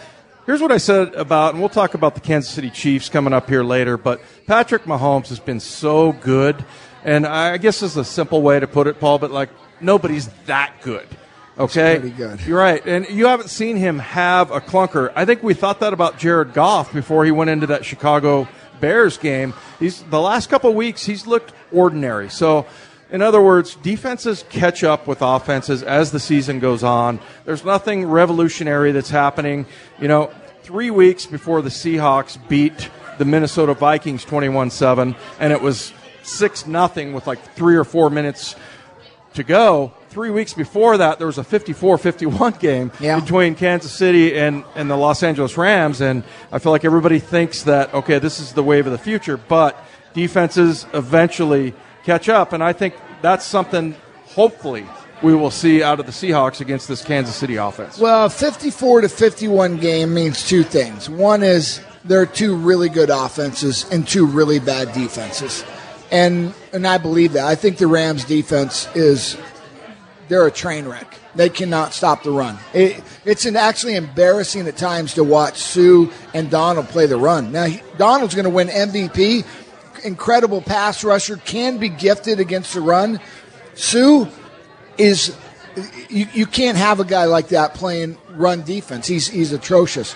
Here's 0.45 0.61
what 0.61 0.71
I 0.71 0.77
said 0.77 1.15
about, 1.15 1.53
and 1.53 1.61
we'll 1.61 1.69
talk 1.69 1.93
about 1.93 2.15
the 2.15 2.21
Kansas 2.21 2.51
City 2.51 2.69
Chiefs 2.69 3.09
coming 3.09 3.33
up 3.33 3.47
here 3.49 3.63
later, 3.63 3.97
but 3.97 4.21
Patrick 4.45 4.83
Mahomes 4.83 5.29
has 5.29 5.39
been 5.39 5.59
so 5.59 6.11
good 6.11 6.63
and 7.03 7.27
I 7.27 7.57
guess 7.57 7.79
this 7.79 7.91
is 7.91 7.97
a 7.97 8.05
simple 8.05 8.41
way 8.41 8.59
to 8.59 8.67
put 8.67 8.87
it, 8.87 8.99
Paul, 8.99 9.19
but 9.19 9.31
like 9.31 9.49
nobody's 9.81 10.27
that 10.45 10.73
good. 10.81 11.07
Okay, 11.57 11.99
pretty 11.99 12.15
good. 12.15 12.41
You're 12.41 12.57
right, 12.57 12.83
and 12.85 13.07
you 13.09 13.27
haven't 13.27 13.49
seen 13.49 13.75
him 13.77 13.99
have 13.99 14.49
a 14.49 14.59
clunker. 14.59 15.11
I 15.15 15.25
think 15.25 15.43
we 15.43 15.53
thought 15.53 15.81
that 15.81 15.93
about 15.93 16.17
Jared 16.17 16.53
Goff 16.53 16.91
before 16.91 17.25
he 17.25 17.31
went 17.31 17.51
into 17.51 17.67
that 17.67 17.85
Chicago 17.85 18.47
Bears 18.79 19.17
game. 19.17 19.53
He's 19.79 20.01
the 20.03 20.19
last 20.19 20.49
couple 20.49 20.71
of 20.71 20.75
weeks 20.75 21.05
he's 21.05 21.27
looked 21.27 21.53
ordinary. 21.71 22.29
So, 22.29 22.65
in 23.13 23.21
other 23.21 23.39
words, 23.39 23.75
defenses 23.75 24.43
catch 24.49 24.83
up 24.83 25.05
with 25.05 25.21
offenses 25.21 25.83
as 25.83 26.11
the 26.11 26.19
season 26.19 26.59
goes 26.59 26.83
on. 26.83 27.19
There's 27.45 27.63
nothing 27.63 28.07
revolutionary 28.07 28.91
that's 28.91 29.11
happening. 29.11 29.67
You 30.01 30.07
know, 30.07 30.31
three 30.63 30.89
weeks 30.89 31.27
before 31.27 31.61
the 31.61 31.69
Seahawks 31.69 32.39
beat 32.49 32.89
the 33.19 33.25
Minnesota 33.25 33.75
Vikings 33.75 34.25
21-7, 34.25 35.15
and 35.39 35.53
it 35.53 35.61
was 35.61 35.93
six 36.23 36.65
nothing 36.65 37.13
with 37.13 37.27
like 37.27 37.39
three 37.53 37.75
or 37.75 37.83
four 37.83 38.09
minutes 38.09 38.55
to 39.35 39.43
go. 39.43 39.93
Three 40.09 40.31
weeks 40.31 40.55
before 40.55 40.97
that, 40.97 41.19
there 41.19 41.27
was 41.27 41.37
a 41.37 41.43
54-51 41.43 42.59
game 42.59 42.91
yeah. 42.99 43.19
between 43.19 43.53
Kansas 43.53 43.91
City 43.91 44.35
and, 44.35 44.63
and 44.73 44.89
the 44.89 44.97
Los 44.97 45.21
Angeles 45.21 45.55
Rams, 45.55 46.01
and 46.01 46.23
I 46.51 46.57
feel 46.57 46.71
like 46.71 46.83
everybody 46.83 47.19
thinks 47.19 47.61
that 47.63 47.93
okay, 47.93 48.17
this 48.17 48.39
is 48.39 48.53
the 48.53 48.63
wave 48.63 48.87
of 48.87 48.91
the 48.91 48.97
future, 48.97 49.37
but 49.37 49.77
defenses 50.15 50.87
eventually 50.95 51.75
catch 52.03 52.29
up, 52.29 52.53
and 52.53 52.63
I 52.63 52.73
think 52.73 52.95
that's 53.21 53.45
something. 53.45 53.95
Hopefully, 54.27 54.85
we 55.21 55.35
will 55.35 55.51
see 55.51 55.83
out 55.83 55.99
of 55.99 56.05
the 56.05 56.11
Seahawks 56.11 56.59
against 56.61 56.87
this 56.87 57.03
Kansas 57.03 57.35
City 57.35 57.55
offense. 57.55 57.99
Well, 57.99 58.29
54 58.29 59.01
to 59.01 59.09
51 59.09 59.77
game 59.77 60.13
means 60.13 60.47
two 60.47 60.63
things. 60.63 61.09
One 61.09 61.43
is 61.43 61.81
there 62.03 62.21
are 62.21 62.25
two 62.25 62.55
really 62.55 62.89
good 62.89 63.09
offenses 63.09 63.85
and 63.91 64.07
two 64.07 64.25
really 64.25 64.59
bad 64.59 64.91
defenses 64.93 65.63
and 66.13 66.53
and 66.71 66.87
I 66.87 66.99
believe 66.99 67.33
that. 67.33 67.45
I 67.45 67.55
think 67.55 67.77
the 67.77 67.87
Rams 67.87 68.23
defense 68.23 68.87
is 68.95 69.35
they're 70.29 70.45
a 70.45 70.51
train 70.51 70.85
wreck. 70.85 71.19
They 71.35 71.49
cannot 71.49 71.93
stop 71.93 72.21
the 72.21 72.31
run. 72.31 72.59
It, 72.73 73.03
it's 73.25 73.45
an 73.45 73.55
actually 73.55 73.95
embarrassing 73.95 74.67
at 74.67 74.77
times 74.77 75.15
to 75.15 75.23
watch 75.23 75.57
Suh 75.57 76.05
and 76.33 76.51
Donald 76.51 76.87
play 76.89 77.07
the 77.07 77.17
run. 77.17 77.51
Now 77.51 77.65
he, 77.65 77.81
Donald's 77.97 78.35
going 78.35 78.45
to 78.45 78.51
win 78.51 78.67
MVP. 78.67 79.43
Incredible 80.03 80.61
pass 80.61 81.03
rusher, 81.03 81.37
can 81.37 81.77
be 81.77 81.89
gifted 81.89 82.39
against 82.39 82.73
the 82.73 82.81
run. 82.81 83.19
Suh 83.75 84.29
is 84.97 85.35
you, 86.09 86.27
you 86.33 86.45
can't 86.45 86.77
have 86.77 86.99
a 86.99 87.05
guy 87.05 87.25
like 87.25 87.49
that 87.49 87.73
playing 87.73 88.17
run 88.31 88.63
defense. 88.63 89.07
He's 89.07 89.27
he's 89.27 89.51
atrocious. 89.51 90.15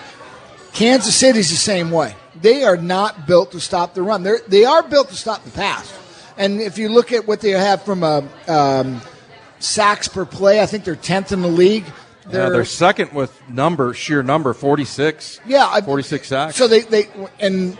Kansas 0.72 1.16
City's 1.16 1.50
the 1.50 1.56
same 1.56 1.90
way 1.90 2.14
they 2.40 2.64
are 2.64 2.76
not 2.76 3.26
built 3.26 3.52
to 3.52 3.60
stop 3.60 3.94
the 3.94 4.02
run. 4.02 4.22
They're, 4.22 4.40
they 4.46 4.64
are 4.64 4.82
built 4.82 5.08
to 5.08 5.16
stop 5.16 5.44
the 5.44 5.50
pass. 5.50 5.92
And 6.36 6.60
if 6.60 6.78
you 6.78 6.88
look 6.88 7.12
at 7.12 7.26
what 7.26 7.40
they 7.40 7.50
have 7.50 7.82
from 7.82 8.02
a 8.02 8.24
um, 8.46 9.00
sacks 9.58 10.08
per 10.08 10.24
play, 10.24 10.60
I 10.60 10.66
think 10.66 10.84
they're 10.84 10.96
tenth 10.96 11.32
in 11.32 11.42
the 11.42 11.48
league. 11.48 11.84
They're, 12.26 12.44
yeah, 12.44 12.50
they're 12.50 12.64
second 12.64 13.12
with 13.12 13.36
number 13.48 13.94
sheer 13.94 14.22
number 14.22 14.52
forty 14.52 14.84
six. 14.84 15.40
Yeah, 15.46 15.80
forty 15.80 16.02
six 16.02 16.28
sacks. 16.28 16.56
So 16.56 16.68
they 16.68 16.82
they 16.82 17.08
and 17.40 17.78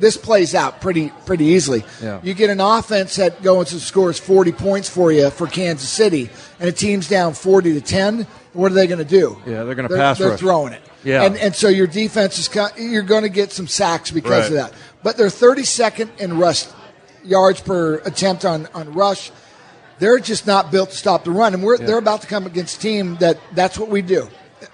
this 0.00 0.16
plays 0.16 0.54
out 0.54 0.80
pretty 0.80 1.12
pretty 1.26 1.44
easily. 1.44 1.84
Yeah. 2.02 2.20
You 2.22 2.34
get 2.34 2.50
an 2.50 2.60
offense 2.60 3.16
that 3.16 3.42
goes 3.42 3.72
and 3.72 3.80
scores 3.80 4.18
forty 4.18 4.52
points 4.52 4.88
for 4.88 5.12
you 5.12 5.30
for 5.30 5.46
Kansas 5.46 5.88
City, 5.88 6.30
and 6.58 6.68
a 6.68 6.72
team's 6.72 7.08
down 7.08 7.34
forty 7.34 7.74
to 7.74 7.80
ten. 7.80 8.26
What 8.52 8.72
are 8.72 8.74
they 8.74 8.88
going 8.88 8.98
to 8.98 9.04
do? 9.04 9.40
Yeah, 9.46 9.62
they're 9.62 9.76
going 9.76 9.88
to 9.88 9.96
pass. 9.96 10.18
They're 10.18 10.30
rush. 10.30 10.40
throwing 10.40 10.72
it. 10.72 10.82
Yeah. 11.04 11.22
And, 11.22 11.36
and 11.36 11.54
so 11.54 11.68
your 11.68 11.86
defense 11.86 12.38
is, 12.38 12.50
you're 12.76 13.02
going 13.02 13.22
to 13.22 13.28
get 13.28 13.52
some 13.52 13.68
sacks 13.68 14.10
because 14.10 14.50
right. 14.50 14.58
of 14.58 14.72
that. 14.72 14.74
But 15.02 15.16
they're 15.16 15.28
32nd 15.28 16.18
in 16.18 16.36
rush 16.36 16.66
yards 17.24 17.60
per 17.60 17.96
attempt 17.98 18.44
on, 18.44 18.66
on 18.74 18.92
rush. 18.92 19.30
They're 19.98 20.18
just 20.18 20.46
not 20.46 20.70
built 20.70 20.90
to 20.90 20.96
stop 20.96 21.24
the 21.24 21.30
run. 21.30 21.54
And 21.54 21.62
we're, 21.62 21.78
yeah. 21.78 21.86
they're 21.86 21.98
about 21.98 22.22
to 22.22 22.26
come 22.26 22.46
against 22.46 22.78
a 22.78 22.80
team 22.80 23.16
that 23.16 23.38
that's 23.52 23.78
what 23.78 23.88
we 23.88 24.02
do. 24.02 24.28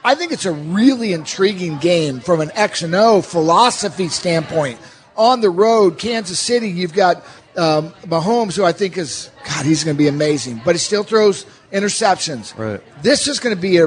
I 0.04 0.14
think 0.14 0.33
it's 0.33 0.47
a 0.47 0.52
really 0.52 1.12
intriguing 1.12 1.78
game 1.78 2.21
from 2.21 2.40
an 2.40 2.50
X 2.54 2.83
and 2.83 2.95
O 2.95 3.23
philosophy 3.23 4.09
standpoint. 4.09 4.78
On 5.17 5.41
the 5.41 5.51
road, 5.51 5.99
Kansas 5.99 6.39
City, 6.39 6.69
you've 6.69 6.93
got 6.93 7.25
um, 7.57 7.91
Mahomes, 8.05 8.57
who 8.57 8.65
I 8.65 8.73
think 8.73 8.99
is 8.99 9.31
God, 9.47 9.65
he's 9.65 9.85
going 9.85 9.97
to 9.97 9.99
be 9.99 10.09
amazing, 10.09 10.61
but 10.65 10.75
he 10.75 10.79
still 10.79 11.03
throws 11.03 11.47
interceptions. 11.73 12.57
Right. 12.57 12.81
This 13.03 13.29
is 13.29 13.41
going 13.41 13.55
to 13.55 13.61
be 13.61 13.79
a, 13.79 13.87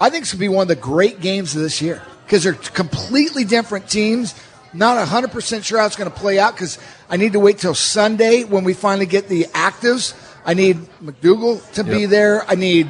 I 0.00 0.10
think 0.10 0.22
it's 0.22 0.32
going 0.32 0.40
to 0.40 0.48
be 0.48 0.48
one 0.48 0.62
of 0.62 0.68
the 0.68 0.76
great 0.76 1.20
games 1.20 1.56
of 1.56 1.62
this 1.62 1.80
year 1.80 2.02
because 2.24 2.44
they're 2.44 2.54
completely 2.54 3.44
different 3.44 3.88
teams. 3.88 4.34
Not 4.74 5.06
100% 5.06 5.64
sure 5.64 5.78
how 5.78 5.86
it's 5.86 5.96
going 5.96 6.10
to 6.10 6.16
play 6.16 6.38
out 6.38 6.54
because 6.54 6.78
I 7.10 7.16
need 7.16 7.34
to 7.34 7.40
wait 7.40 7.58
till 7.58 7.74
Sunday 7.74 8.44
when 8.44 8.64
we 8.64 8.72
finally 8.72 9.06
get 9.06 9.28
the 9.28 9.44
actives. 9.52 10.14
I 10.44 10.54
need 10.54 10.76
McDougald 11.02 11.70
to 11.72 11.84
yep. 11.84 11.94
be 11.94 12.06
there. 12.06 12.48
I 12.50 12.54
need 12.54 12.88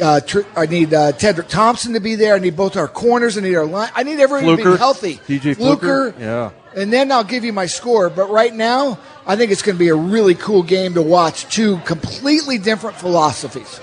uh, 0.00 0.20
tr- 0.20 0.40
I 0.56 0.66
need 0.66 0.92
uh, 0.94 1.12
Tedric 1.12 1.48
Thompson 1.48 1.92
to 1.94 2.00
be 2.00 2.14
there. 2.14 2.34
I 2.34 2.38
need 2.38 2.56
both 2.56 2.76
our 2.76 2.88
corners. 2.88 3.36
I 3.36 3.42
need 3.42 3.54
our 3.54 3.66
line. 3.66 3.90
I 3.94 4.02
need 4.02 4.20
everyone 4.20 4.44
Fluker, 4.44 4.62
to 4.62 4.70
be 4.72 4.78
healthy. 4.78 5.14
DJ 5.16 5.56
Fluker. 5.56 6.12
Fluker. 6.12 6.20
Yeah. 6.20 6.50
And 6.74 6.92
then 6.92 7.10
I'll 7.10 7.24
give 7.24 7.44
you 7.44 7.52
my 7.52 7.66
score. 7.66 8.10
But 8.10 8.30
right 8.30 8.54
now, 8.54 8.98
I 9.26 9.36
think 9.36 9.50
it's 9.50 9.62
going 9.62 9.76
to 9.76 9.78
be 9.78 9.88
a 9.88 9.94
really 9.94 10.34
cool 10.34 10.62
game 10.62 10.94
to 10.94 11.02
watch. 11.02 11.52
Two 11.52 11.78
completely 11.78 12.58
different 12.58 12.96
philosophies. 12.96 13.80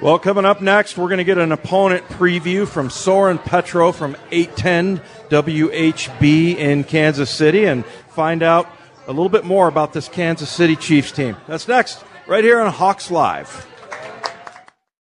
Well, 0.00 0.18
coming 0.18 0.44
up 0.44 0.60
next, 0.60 0.98
we're 0.98 1.08
going 1.08 1.18
to 1.18 1.24
get 1.24 1.38
an 1.38 1.52
opponent 1.52 2.04
preview 2.08 2.66
from 2.66 2.90
Soren 2.90 3.38
Petro 3.38 3.92
from 3.92 4.16
810 4.32 5.00
WHB 5.28 6.56
in 6.56 6.82
Kansas 6.82 7.30
City 7.30 7.66
and 7.66 7.86
find 8.08 8.42
out 8.42 8.68
a 9.06 9.12
little 9.12 9.28
bit 9.28 9.44
more 9.44 9.68
about 9.68 9.92
this 9.92 10.08
Kansas 10.08 10.50
City 10.50 10.74
Chiefs 10.74 11.12
team. 11.12 11.36
That's 11.46 11.68
next, 11.68 12.02
right 12.26 12.42
here 12.42 12.60
on 12.60 12.72
Hawks 12.72 13.10
Live. 13.10 13.66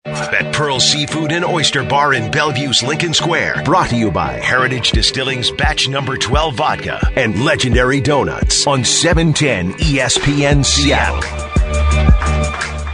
At 0.08 0.54
Pearl 0.54 0.80
Seafood 0.80 1.32
and 1.32 1.44
Oyster 1.44 1.84
Bar 1.84 2.14
in 2.14 2.30
Bellevue's 2.30 2.82
Lincoln 2.82 3.12
Square. 3.12 3.62
Brought 3.64 3.90
to 3.90 3.96
you 3.96 4.10
by 4.10 4.32
Heritage 4.32 4.90
Distilling's 4.92 5.50
Batch 5.50 5.88
Number 5.88 6.16
12 6.16 6.54
Vodka 6.54 7.12
and 7.14 7.44
Legendary 7.44 8.00
Donuts 8.00 8.66
on 8.66 8.84
710 8.84 9.72
ESPN 9.74 10.64
Seattle. 10.64 11.20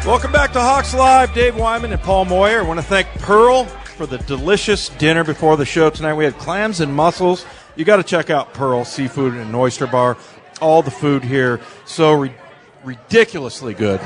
Welcome 0.04 0.32
back 0.32 0.52
to 0.52 0.60
Hawks 0.60 0.92
Live. 0.92 1.32
Dave 1.34 1.56
Wyman 1.56 1.92
and 1.92 2.02
Paul 2.02 2.24
Moyer. 2.24 2.58
I 2.58 2.62
want 2.62 2.80
to 2.80 2.84
thank 2.86 3.06
Pearl 3.20 3.64
for 3.64 4.06
the 4.06 4.18
delicious 4.18 4.88
dinner 4.90 5.22
before 5.22 5.56
the 5.56 5.64
show 5.64 5.90
tonight. 5.90 6.14
We 6.14 6.24
had 6.24 6.36
clams 6.38 6.80
and 6.80 6.92
mussels. 6.92 7.46
You 7.76 7.84
got 7.84 7.96
to 7.96 8.02
check 8.02 8.28
out 8.28 8.52
Pearl 8.54 8.84
Seafood 8.84 9.34
and 9.34 9.54
Oyster 9.54 9.86
Bar. 9.86 10.16
All 10.60 10.82
the 10.82 10.90
food 10.90 11.22
here 11.22 11.60
so 11.84 12.12
re- 12.12 12.34
ridiculously 12.84 13.72
good. 13.72 14.00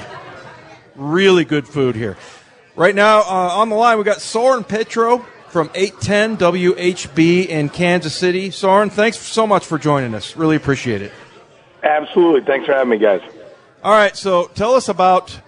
Really 0.95 1.45
good 1.45 1.67
food 1.67 1.95
here. 1.97 2.17
Right 2.79 2.95
now 2.95 3.23
uh, 3.23 3.59
on 3.59 3.71
the 3.71 3.75
line 3.75 3.99
we 3.99 4.05
got 4.05 4.21
Soren 4.21 4.63
Petro 4.63 5.27
from 5.49 5.69
810 5.75 6.37
WHB 6.37 7.49
in 7.49 7.71
Kansas 7.71 8.15
City. 8.15 8.53
Soren, 8.53 8.89
thanks 8.89 9.19
so 9.19 9.49
much 9.49 9.67
for 9.67 9.79
joining 9.79 10.15
us. 10.15 10.37
Really 10.37 10.55
appreciate 10.55 11.03
it. 11.03 11.11
Absolutely. 11.83 12.43
Thanks 12.43 12.67
for 12.67 12.75
having 12.75 12.91
me, 12.91 12.99
guys. 12.99 13.21
All 13.83 13.91
right, 13.91 14.17
so 14.17 14.47
tell 14.55 14.75
us 14.75 14.89
about 14.89 15.41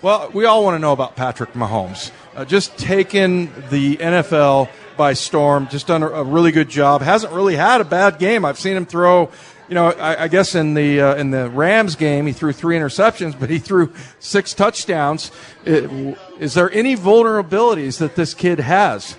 well, 0.00 0.30
we 0.32 0.46
all 0.46 0.64
want 0.64 0.74
to 0.74 0.78
know 0.78 0.92
about 0.92 1.16
Patrick 1.16 1.52
Mahomes. 1.52 2.10
Uh, 2.34 2.46
just 2.46 2.78
taken 2.78 3.52
the 3.68 3.98
NFL 3.98 4.70
by 4.96 5.12
storm, 5.12 5.68
just 5.68 5.86
done 5.86 6.02
a, 6.02 6.24
really 6.24 6.50
good 6.50 6.70
job. 6.70 7.02
Hasn't 7.02 7.34
really 7.34 7.56
had 7.56 7.82
a 7.82 7.84
bad 7.84 8.18
game. 8.18 8.46
I've 8.46 8.58
seen 8.58 8.74
him 8.74 8.86
throw. 8.86 9.30
You 9.68 9.74
know, 9.74 9.86
I, 9.92 10.24
I 10.24 10.28
guess 10.28 10.54
in 10.54 10.74
the 10.74 11.00
uh, 11.00 11.14
in 11.14 11.30
the 11.30 11.48
Rams 11.48 11.96
game, 11.96 12.26
he 12.26 12.32
threw 12.32 12.52
three 12.52 12.76
interceptions, 12.76 13.38
but 13.38 13.48
he 13.48 13.58
threw 13.58 13.92
six 14.18 14.52
touchdowns. 14.52 15.30
It, 15.64 15.90
is 16.38 16.54
there 16.54 16.70
any 16.70 16.96
vulnerabilities 16.96 17.98
that 17.98 18.14
this 18.14 18.34
kid 18.34 18.60
has? 18.60 19.16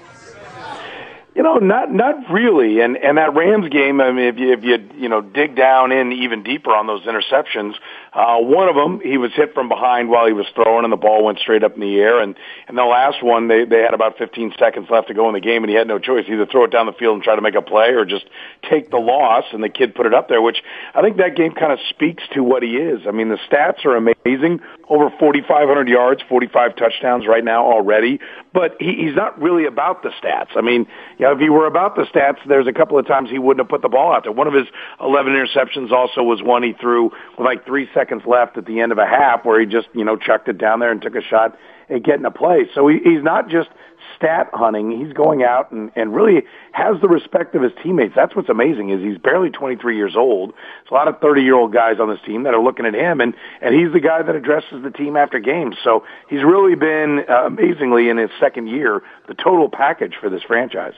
You 1.34 1.44
know, 1.44 1.56
not 1.56 1.92
not 1.92 2.30
really. 2.30 2.80
And 2.80 2.96
and 2.96 3.18
that 3.18 3.34
Rams 3.34 3.70
game, 3.70 4.00
I 4.00 4.12
mean, 4.12 4.28
if 4.28 4.38
you 4.38 4.54
if 4.54 4.64
you 4.64 4.90
you 4.96 5.10
know 5.10 5.22
dig 5.22 5.56
down 5.56 5.92
in 5.92 6.14
even 6.14 6.44
deeper 6.44 6.72
on 6.72 6.86
those 6.88 7.04
interceptions, 7.06 7.74
uh, 8.16 8.38
one 8.40 8.70
of 8.70 8.76
them, 8.76 9.02
he 9.02 9.18
was 9.18 9.32
hit 9.36 9.54
from 9.54 9.68
behind 9.68 10.08
while 10.08 10.26
he 10.26 10.32
was 10.32 10.46
throwing, 10.56 10.86
and 10.86 10.94
the 10.94 10.98
ball 10.98 11.26
went 11.26 11.38
straight 11.38 11.66
up 11.66 11.74
in 11.74 11.82
the 11.82 11.98
air. 12.00 12.22
And 12.22 12.36
and 12.70 12.78
the 12.78 12.86
last 12.86 13.22
one, 13.22 13.50
they 13.50 13.66
they 13.66 13.82
had 13.82 13.94
about 13.94 14.18
15 14.18 14.54
seconds 14.58 14.88
left 14.90 15.10
to 15.10 15.14
go 15.14 15.28
in 15.28 15.34
the 15.34 15.42
game, 15.42 15.64
and 15.64 15.70
he 15.70 15.76
had 15.76 15.86
no 15.86 16.00
choice 16.00 16.24
either 16.30 16.46
throw 16.46 16.64
it 16.64 16.72
down 16.72 16.86
the 16.86 16.94
field 16.94 17.16
and 17.16 17.24
try 17.24 17.36
to 17.36 17.42
make 17.42 17.56
a 17.56 17.62
play, 17.62 17.90
or 17.90 18.06
just 18.06 18.24
take 18.70 18.90
the 18.90 18.98
loss. 18.98 19.44
And 19.52 19.62
the 19.62 19.68
kid 19.68 19.94
put 19.94 20.06
it 20.06 20.14
up 20.14 20.30
there, 20.30 20.42
which 20.42 20.64
I 20.94 21.02
think 21.02 21.18
that 21.18 21.36
game 21.36 21.52
kind 21.52 21.74
of 21.74 21.80
speaks 21.90 22.24
to 22.34 22.42
what 22.42 22.64
he 22.64 22.78
is. 22.78 23.02
I 23.06 23.12
mean, 23.12 23.28
the 23.28 23.40
stats 23.52 23.84
are 23.84 23.98
amazing, 23.98 24.62
over 24.88 25.10
4,500 25.20 25.90
yards, 25.90 26.22
45 26.30 26.78
touchdowns 26.78 27.28
right 27.28 27.44
now 27.44 27.66
already. 27.66 28.22
But 28.54 28.78
he, 28.80 28.96
he's 28.96 29.16
not 29.16 29.42
really 29.42 29.66
about 29.66 30.04
the 30.04 30.12
stats. 30.24 30.56
I 30.56 30.62
mean, 30.62 30.88
you 31.18 31.26
know, 31.26 31.34
if 31.34 31.40
he 31.40 31.50
were 31.50 31.68
about 31.68 31.98
the 31.98 32.04
stats, 32.04 32.38
there's 32.48 32.68
a 32.68 32.74
couple 32.74 32.98
of 32.98 33.06
times 33.06 33.30
he 33.30 33.40
wouldn't 33.40 33.60
have 33.60 33.70
put 33.70 33.82
the 33.82 33.90
ball 33.90 34.14
out 34.14 34.24
there. 34.24 34.32
One 34.32 34.48
of 34.48 34.54
his 34.54 34.68
11 35.02 35.34
interceptions 35.34 35.92
also 35.92 36.24
was 36.24 36.42
one 36.42 36.64
he 36.64 36.72
threw 36.72 37.12
with 37.38 37.46
like 37.46 37.66
three 37.66 37.90
seconds 37.94 38.05
seconds 38.06 38.24
left 38.26 38.58
at 38.58 38.66
the 38.66 38.80
end 38.80 38.92
of 38.92 38.98
a 38.98 39.06
half 39.06 39.46
where 39.46 39.60
he 39.60 39.66
just, 39.66 39.88
you 39.94 40.04
know, 40.04 40.16
chucked 40.16 40.48
it 40.48 40.58
down 40.58 40.80
there 40.80 40.92
and 40.92 41.02
took 41.02 41.16
a 41.16 41.22
shot 41.22 41.58
at 41.90 42.04
getting 42.04 42.26
a 42.26 42.32
play. 42.32 42.70
So 42.74 42.88
he, 42.88 43.00
he's 43.04 43.24
not 43.24 43.50
just 43.50 43.70
stat 44.16 44.50
hunting. 44.54 44.92
He's 44.92 45.14
going 45.14 45.44
out 45.44 45.72
and, 45.72 45.92
and 45.96 46.14
really 46.14 46.44
has 46.72 47.00
the 47.02 47.08
respect 47.08 47.56
of 47.56 47.62
his 47.62 47.72
teammates. 47.84 48.14
That's 48.16 48.36
what's 48.36 48.50
amazing 48.50 48.90
is 48.90 49.02
he's 49.02 49.18
barely 49.18 49.50
23 49.50 49.98
years 49.98 50.16
old. 50.16 50.52
There's 50.52 50.92
a 50.92 50.94
lot 50.94 51.08
of 51.08 51.20
30 51.20 51.42
year 51.42 51.56
old 51.56 51.74
guys 51.74 52.00
on 52.00 52.10
this 52.10 52.20
team 52.26 52.44
that 52.44 52.54
are 52.54 52.64
looking 52.64 52.86
at 52.86 52.94
him 52.94 53.22
and, 53.22 53.34
and 53.62 53.74
he's 53.74 53.92
the 53.92 54.00
guy 54.00 54.22
that 54.22 54.36
addresses 54.36 54.84
the 54.84 54.92
team 54.92 55.16
after 55.18 55.40
games. 55.40 55.76
So 55.84 56.06
he's 56.30 56.44
really 56.44 56.76
been 56.76 57.26
uh, 57.28 57.46
amazingly 57.46 58.10
in 58.10 58.18
his 58.18 58.30
second 58.40 58.68
year, 58.68 59.02
the 59.28 59.34
total 59.34 59.70
package 59.70 60.16
for 60.20 60.30
this 60.30 60.44
franchise 60.44 60.96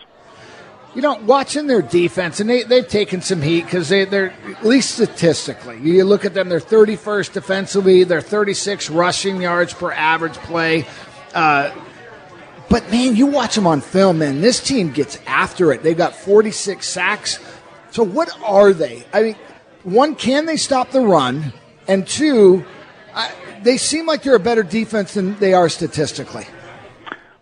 you 0.96 1.01
know, 1.01 1.15
watching 1.15 1.67
their 1.67 1.82
defense, 1.82 2.39
and 2.39 2.50
they, 2.50 2.63
they've 2.63 2.88
taken 2.88 3.22
some 3.22 3.41
heat 3.41 3.65
because 3.65 3.89
they, 3.89 4.06
they're, 4.06 4.34
at 4.48 4.65
least 4.65 4.96
statistically, 4.96 5.79
you 5.79 6.03
look 6.03 6.25
at 6.25 6.34
them, 6.34 6.50
they're 6.50 6.60
31st 6.60 7.34
defensively, 7.34 8.03
they're 8.03 8.22
36 8.22 8.89
rushing 8.89 9.41
yards 9.41 9.74
per 9.74 9.91
average 9.91 10.34
play. 10.34 10.88
Uh, 11.34 11.72
but 12.70 12.89
man, 12.91 13.15
you 13.15 13.27
watch 13.27 13.56
them 13.56 13.67
on 13.67 13.82
film, 13.82 14.20
man, 14.20 14.41
this 14.41 14.62
team 14.62 14.91
gets 14.91 15.20
after 15.25 15.72
it. 15.72 15.84
They've 15.84 15.98
got 15.98 16.15
46 16.15 16.88
sacks. 16.88 17.39
So 17.91 18.03
what 18.03 18.29
are 18.41 18.74
they? 18.74 19.06
I 19.13 19.24
mean, 19.24 19.36
one, 19.84 20.15
can 20.15 20.46
they 20.46 20.58
stop 20.58 20.91
the 20.91 21.01
run? 21.01 21.53
And 21.88 22.06
two, 22.06 22.65
I, 23.13 23.32
they 23.63 23.77
seem 23.77 24.06
like 24.06 24.24
they're 24.24 24.36
a 24.36 24.39
better 24.39 24.63
defense 24.63 25.13
than 25.13 25.38
they 25.39 25.53
are 25.53 25.70
statistically. 25.70 26.46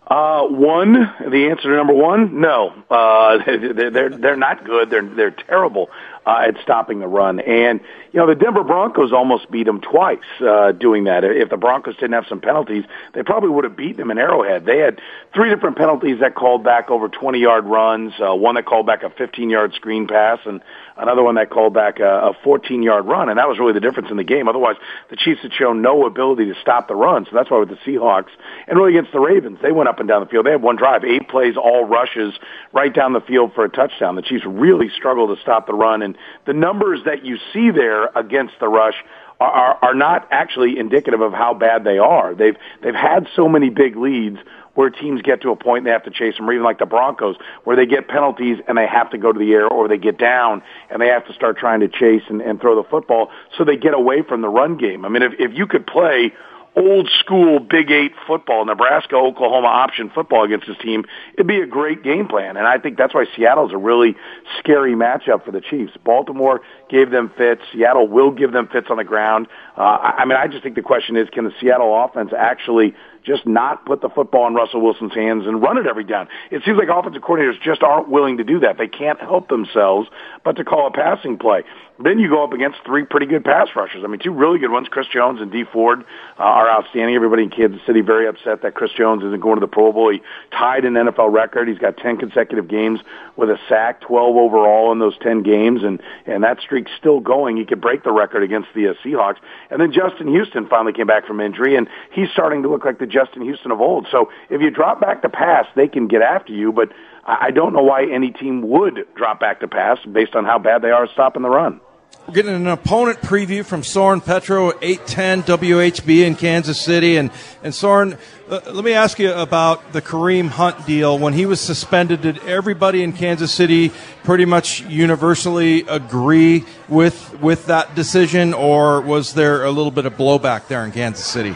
Uh, 0.06 0.46
one, 0.46 0.92
the 0.92 1.48
answer 1.50 1.62
to 1.62 1.76
number 1.76 1.92
one, 1.92 2.40
no. 2.40 2.72
Uh, 2.88 3.38
they're, 3.46 4.10
they're 4.10 4.36
not 4.36 4.64
good. 4.64 4.88
They're, 4.88 5.02
they're 5.02 5.32
terrible, 5.32 5.90
uh, 6.24 6.44
at 6.46 6.62
stopping 6.62 7.00
the 7.00 7.08
run. 7.08 7.40
And, 7.40 7.80
you 8.12 8.20
know, 8.20 8.28
the 8.28 8.36
Denver 8.36 8.62
Broncos 8.62 9.12
almost 9.12 9.50
beat 9.50 9.64
them 9.64 9.80
twice, 9.80 10.18
uh, 10.40 10.70
doing 10.72 11.04
that. 11.04 11.24
If 11.24 11.50
the 11.50 11.56
Broncos 11.56 11.96
didn't 11.96 12.12
have 12.12 12.26
some 12.28 12.40
penalties, 12.40 12.84
they 13.14 13.24
probably 13.24 13.50
would 13.50 13.64
have 13.64 13.76
beaten 13.76 13.96
them 13.96 14.12
in 14.12 14.18
Arrowhead. 14.18 14.64
They 14.64 14.78
had 14.78 15.00
three 15.34 15.50
different 15.50 15.76
penalties 15.76 16.20
that 16.20 16.36
called 16.36 16.62
back 16.62 16.88
over 16.88 17.08
20 17.08 17.40
yard 17.40 17.64
runs, 17.64 18.12
uh, 18.20 18.32
one 18.32 18.54
that 18.54 18.64
called 18.64 18.86
back 18.86 19.02
a 19.02 19.10
15 19.10 19.50
yard 19.50 19.74
screen 19.74 20.06
pass, 20.06 20.38
and 20.44 20.60
another 20.96 21.22
one 21.22 21.34
that 21.36 21.50
called 21.50 21.74
back 21.74 22.00
a, 22.00 22.30
a 22.30 22.32
14 22.42 22.82
yard 22.82 23.06
run, 23.06 23.28
and 23.28 23.38
that 23.38 23.48
was 23.48 23.58
really 23.58 23.72
the 23.72 23.80
difference 23.80 24.10
in 24.10 24.16
the 24.16 24.24
game. 24.24 24.48
Otherwise, 24.48 24.76
the 25.10 25.16
Chiefs 25.16 25.40
had 25.42 25.52
shown 25.52 25.82
no 25.82 26.06
ability 26.06 26.46
to 26.46 26.54
stop 26.60 26.88
the 26.88 26.94
run, 26.94 27.24
so 27.24 27.30
that's 27.34 27.50
why 27.50 27.58
with 27.58 27.68
the 27.68 27.78
Seahawks 27.86 28.30
and 28.66 28.78
really 28.78 28.96
against 28.96 29.12
the 29.12 29.20
Ravens, 29.20 29.58
they 29.62 29.72
went 29.72 29.88
up 29.88 30.00
and 30.00 30.08
down 30.08 30.20
the 30.20 30.26
field. 30.26 30.46
They 30.46 30.52
had 30.52 30.62
one 30.62 30.76
drive, 30.76 31.04
eight 31.04 31.28
plays, 31.28 31.56
all 31.56 31.84
rushes 31.84 32.34
right 32.72 32.92
down 32.92 33.12
the 33.12 33.20
field 33.20 33.52
for 33.54 33.64
a 33.64 33.68
touchdown. 33.68 34.16
The 34.16 34.22
Chiefs 34.22 34.44
really 34.46 34.90
struggled 34.96 35.36
to 35.36 35.42
stop 35.42 35.66
the 35.66 35.74
run, 35.74 36.02
and 36.02 36.16
the 36.46 36.54
numbers 36.54 37.00
that 37.04 37.24
you 37.24 37.38
see 37.52 37.70
there 37.70 38.06
against 38.14 38.54
the 38.60 38.68
rush 38.68 38.96
are, 39.38 39.78
are 39.82 39.94
not 39.94 40.26
actually 40.30 40.78
indicative 40.78 41.20
of 41.20 41.32
how 41.32 41.54
bad 41.54 41.84
they 41.84 41.98
are. 41.98 42.34
They've 42.34 42.56
they've 42.82 42.94
had 42.94 43.28
so 43.36 43.48
many 43.48 43.68
big 43.68 43.96
leads 43.96 44.38
where 44.76 44.88
teams 44.88 45.20
get 45.22 45.42
to 45.42 45.50
a 45.50 45.56
point 45.56 45.78
and 45.78 45.86
they 45.88 45.90
have 45.90 46.04
to 46.04 46.10
chase 46.10 46.36
them, 46.36 46.48
or 46.48 46.52
even 46.52 46.64
like 46.64 46.78
the 46.78 46.86
Broncos, 46.86 47.36
where 47.64 47.74
they 47.74 47.86
get 47.86 48.06
penalties 48.06 48.58
and 48.68 48.78
they 48.78 48.86
have 48.86 49.10
to 49.10 49.18
go 49.18 49.32
to 49.32 49.38
the 49.38 49.52
air, 49.52 49.66
or 49.66 49.88
they 49.88 49.98
get 49.98 50.16
down 50.18 50.62
and 50.88 51.02
they 51.02 51.08
have 51.08 51.26
to 51.26 51.32
start 51.32 51.58
trying 51.58 51.80
to 51.80 51.88
chase 51.88 52.22
and, 52.28 52.40
and 52.40 52.60
throw 52.60 52.80
the 52.80 52.88
football, 52.88 53.30
so 53.58 53.64
they 53.64 53.76
get 53.76 53.94
away 53.94 54.22
from 54.22 54.40
the 54.40 54.48
run 54.48 54.78
game. 54.78 55.04
I 55.04 55.08
mean, 55.08 55.22
if 55.22 55.32
if 55.38 55.50
you 55.58 55.66
could 55.66 55.86
play 55.86 56.32
old 56.76 57.08
school 57.20 57.58
Big 57.58 57.90
Eight 57.90 58.12
football, 58.26 58.64
Nebraska, 58.66 59.16
Oklahoma 59.16 59.66
option 59.66 60.10
football 60.14 60.44
against 60.44 60.66
this 60.66 60.76
team, 60.76 61.06
it'd 61.34 61.46
be 61.46 61.60
a 61.60 61.66
great 61.66 62.04
game 62.04 62.28
plan. 62.28 62.58
And 62.58 62.66
I 62.66 62.78
think 62.78 62.98
that's 62.98 63.14
why 63.14 63.24
Seattle's 63.34 63.72
a 63.72 63.78
really 63.78 64.14
scary 64.58 64.94
matchup 64.94 65.44
for 65.44 65.52
the 65.52 65.62
Chiefs. 65.62 65.92
Baltimore 66.04 66.60
gave 66.90 67.10
them 67.10 67.32
fits. 67.36 67.62
Seattle 67.72 68.06
will 68.06 68.30
give 68.30 68.52
them 68.52 68.68
fits 68.68 68.88
on 68.90 68.98
the 68.98 69.04
ground. 69.04 69.48
Uh, 69.76 69.80
I 69.80 70.26
mean, 70.26 70.36
I 70.36 70.48
just 70.48 70.62
think 70.62 70.76
the 70.76 70.82
question 70.82 71.16
is, 71.16 71.28
can 71.30 71.44
the 71.44 71.52
Seattle 71.60 72.04
offense 72.04 72.32
actually 72.36 72.94
just 73.26 73.46
not 73.46 73.84
put 73.84 74.00
the 74.00 74.08
football 74.08 74.46
in 74.46 74.54
Russell 74.54 74.80
Wilson's 74.80 75.14
hands 75.14 75.44
and 75.46 75.60
run 75.60 75.76
it 75.76 75.86
every 75.86 76.04
down. 76.04 76.28
It 76.50 76.62
seems 76.64 76.78
like 76.78 76.88
offensive 76.88 77.22
coordinators 77.22 77.60
just 77.60 77.82
aren't 77.82 78.08
willing 78.08 78.36
to 78.36 78.44
do 78.44 78.60
that. 78.60 78.78
They 78.78 78.86
can't 78.86 79.20
help 79.20 79.48
themselves 79.48 80.08
but 80.44 80.56
to 80.56 80.64
call 80.64 80.86
a 80.86 80.92
passing 80.92 81.36
play. 81.36 81.64
Then 81.98 82.18
you 82.18 82.28
go 82.28 82.44
up 82.44 82.52
against 82.52 82.78
three 82.84 83.04
pretty 83.04 83.24
good 83.24 83.42
pass 83.42 83.68
rushers. 83.74 84.02
I 84.04 84.06
mean, 84.06 84.20
two 84.20 84.30
really 84.30 84.58
good 84.58 84.70
ones, 84.70 84.86
Chris 84.90 85.06
Jones 85.06 85.40
and 85.40 85.50
Dee 85.50 85.64
Ford, 85.64 86.04
uh, 86.38 86.42
are 86.42 86.68
outstanding. 86.68 87.14
Everybody 87.14 87.44
in 87.44 87.50
Kansas 87.50 87.80
City 87.86 88.02
very 88.02 88.28
upset 88.28 88.60
that 88.62 88.74
Chris 88.74 88.90
Jones 88.92 89.24
isn't 89.24 89.40
going 89.40 89.56
to 89.56 89.60
the 89.60 89.66
Pro 89.66 89.92
Bowl. 89.92 90.12
He 90.12 90.20
tied 90.50 90.84
an 90.84 90.92
NFL 90.92 91.32
record. 91.32 91.68
He's 91.68 91.78
got 91.78 91.96
10 91.96 92.18
consecutive 92.18 92.68
games 92.68 93.00
with 93.36 93.48
a 93.48 93.58
sack, 93.66 94.02
12 94.02 94.36
overall 94.36 94.92
in 94.92 94.98
those 94.98 95.16
10 95.18 95.42
games, 95.42 95.82
and, 95.82 96.02
and 96.26 96.44
that 96.44 96.60
streak's 96.60 96.90
still 96.98 97.20
going. 97.20 97.56
He 97.56 97.64
could 97.64 97.80
break 97.80 98.04
the 98.04 98.12
record 98.12 98.42
against 98.42 98.68
the 98.74 98.88
uh, 98.88 98.94
Seahawks. 99.02 99.38
And 99.70 99.80
then 99.80 99.90
Justin 99.90 100.28
Houston 100.28 100.66
finally 100.68 100.92
came 100.92 101.06
back 101.06 101.26
from 101.26 101.40
injury, 101.40 101.76
and 101.76 101.88
he's 102.12 102.28
starting 102.30 102.62
to 102.62 102.68
look 102.68 102.84
like 102.84 102.98
the 102.98 103.06
Justin 103.06 103.40
Houston 103.40 103.70
of 103.70 103.80
old. 103.80 104.06
So 104.10 104.30
if 104.50 104.60
you 104.60 104.70
drop 104.70 105.00
back 105.00 105.22
to 105.22 105.30
pass, 105.30 105.64
they 105.76 105.88
can 105.88 106.08
get 106.08 106.20
after 106.20 106.52
you, 106.52 106.72
but 106.72 106.92
I 107.24 107.50
don't 107.50 107.72
know 107.72 107.82
why 107.82 108.04
any 108.04 108.30
team 108.30 108.68
would 108.68 109.06
drop 109.16 109.40
back 109.40 109.60
to 109.60 109.68
pass 109.68 109.98
based 110.04 110.36
on 110.36 110.44
how 110.44 110.58
bad 110.58 110.82
they 110.82 110.90
are 110.90 111.08
stopping 111.08 111.42
the 111.42 111.48
run. 111.48 111.80
We're 112.26 112.34
getting 112.34 112.56
an 112.56 112.66
opponent 112.66 113.20
preview 113.20 113.64
from 113.64 113.84
Soren 113.84 114.20
Petro, 114.20 114.72
810 114.82 115.44
WHB 115.44 116.26
in 116.26 116.34
Kansas 116.34 116.80
City. 116.80 117.18
And, 117.18 117.30
and 117.62 117.72
Soren, 117.72 118.18
uh, 118.50 118.60
let 118.72 118.84
me 118.84 118.94
ask 118.94 119.20
you 119.20 119.32
about 119.32 119.92
the 119.92 120.02
Kareem 120.02 120.48
Hunt 120.48 120.86
deal. 120.86 121.16
When 121.18 121.34
he 121.34 121.46
was 121.46 121.60
suspended, 121.60 122.22
did 122.22 122.38
everybody 122.40 123.04
in 123.04 123.12
Kansas 123.12 123.52
City 123.52 123.92
pretty 124.24 124.44
much 124.44 124.80
universally 124.82 125.82
agree 125.82 126.64
with, 126.88 127.40
with 127.40 127.66
that 127.66 127.94
decision, 127.94 128.54
or 128.54 129.00
was 129.00 129.34
there 129.34 129.62
a 129.62 129.70
little 129.70 129.92
bit 129.92 130.04
of 130.04 130.14
blowback 130.14 130.66
there 130.66 130.84
in 130.84 130.90
Kansas 130.90 131.24
City? 131.24 131.54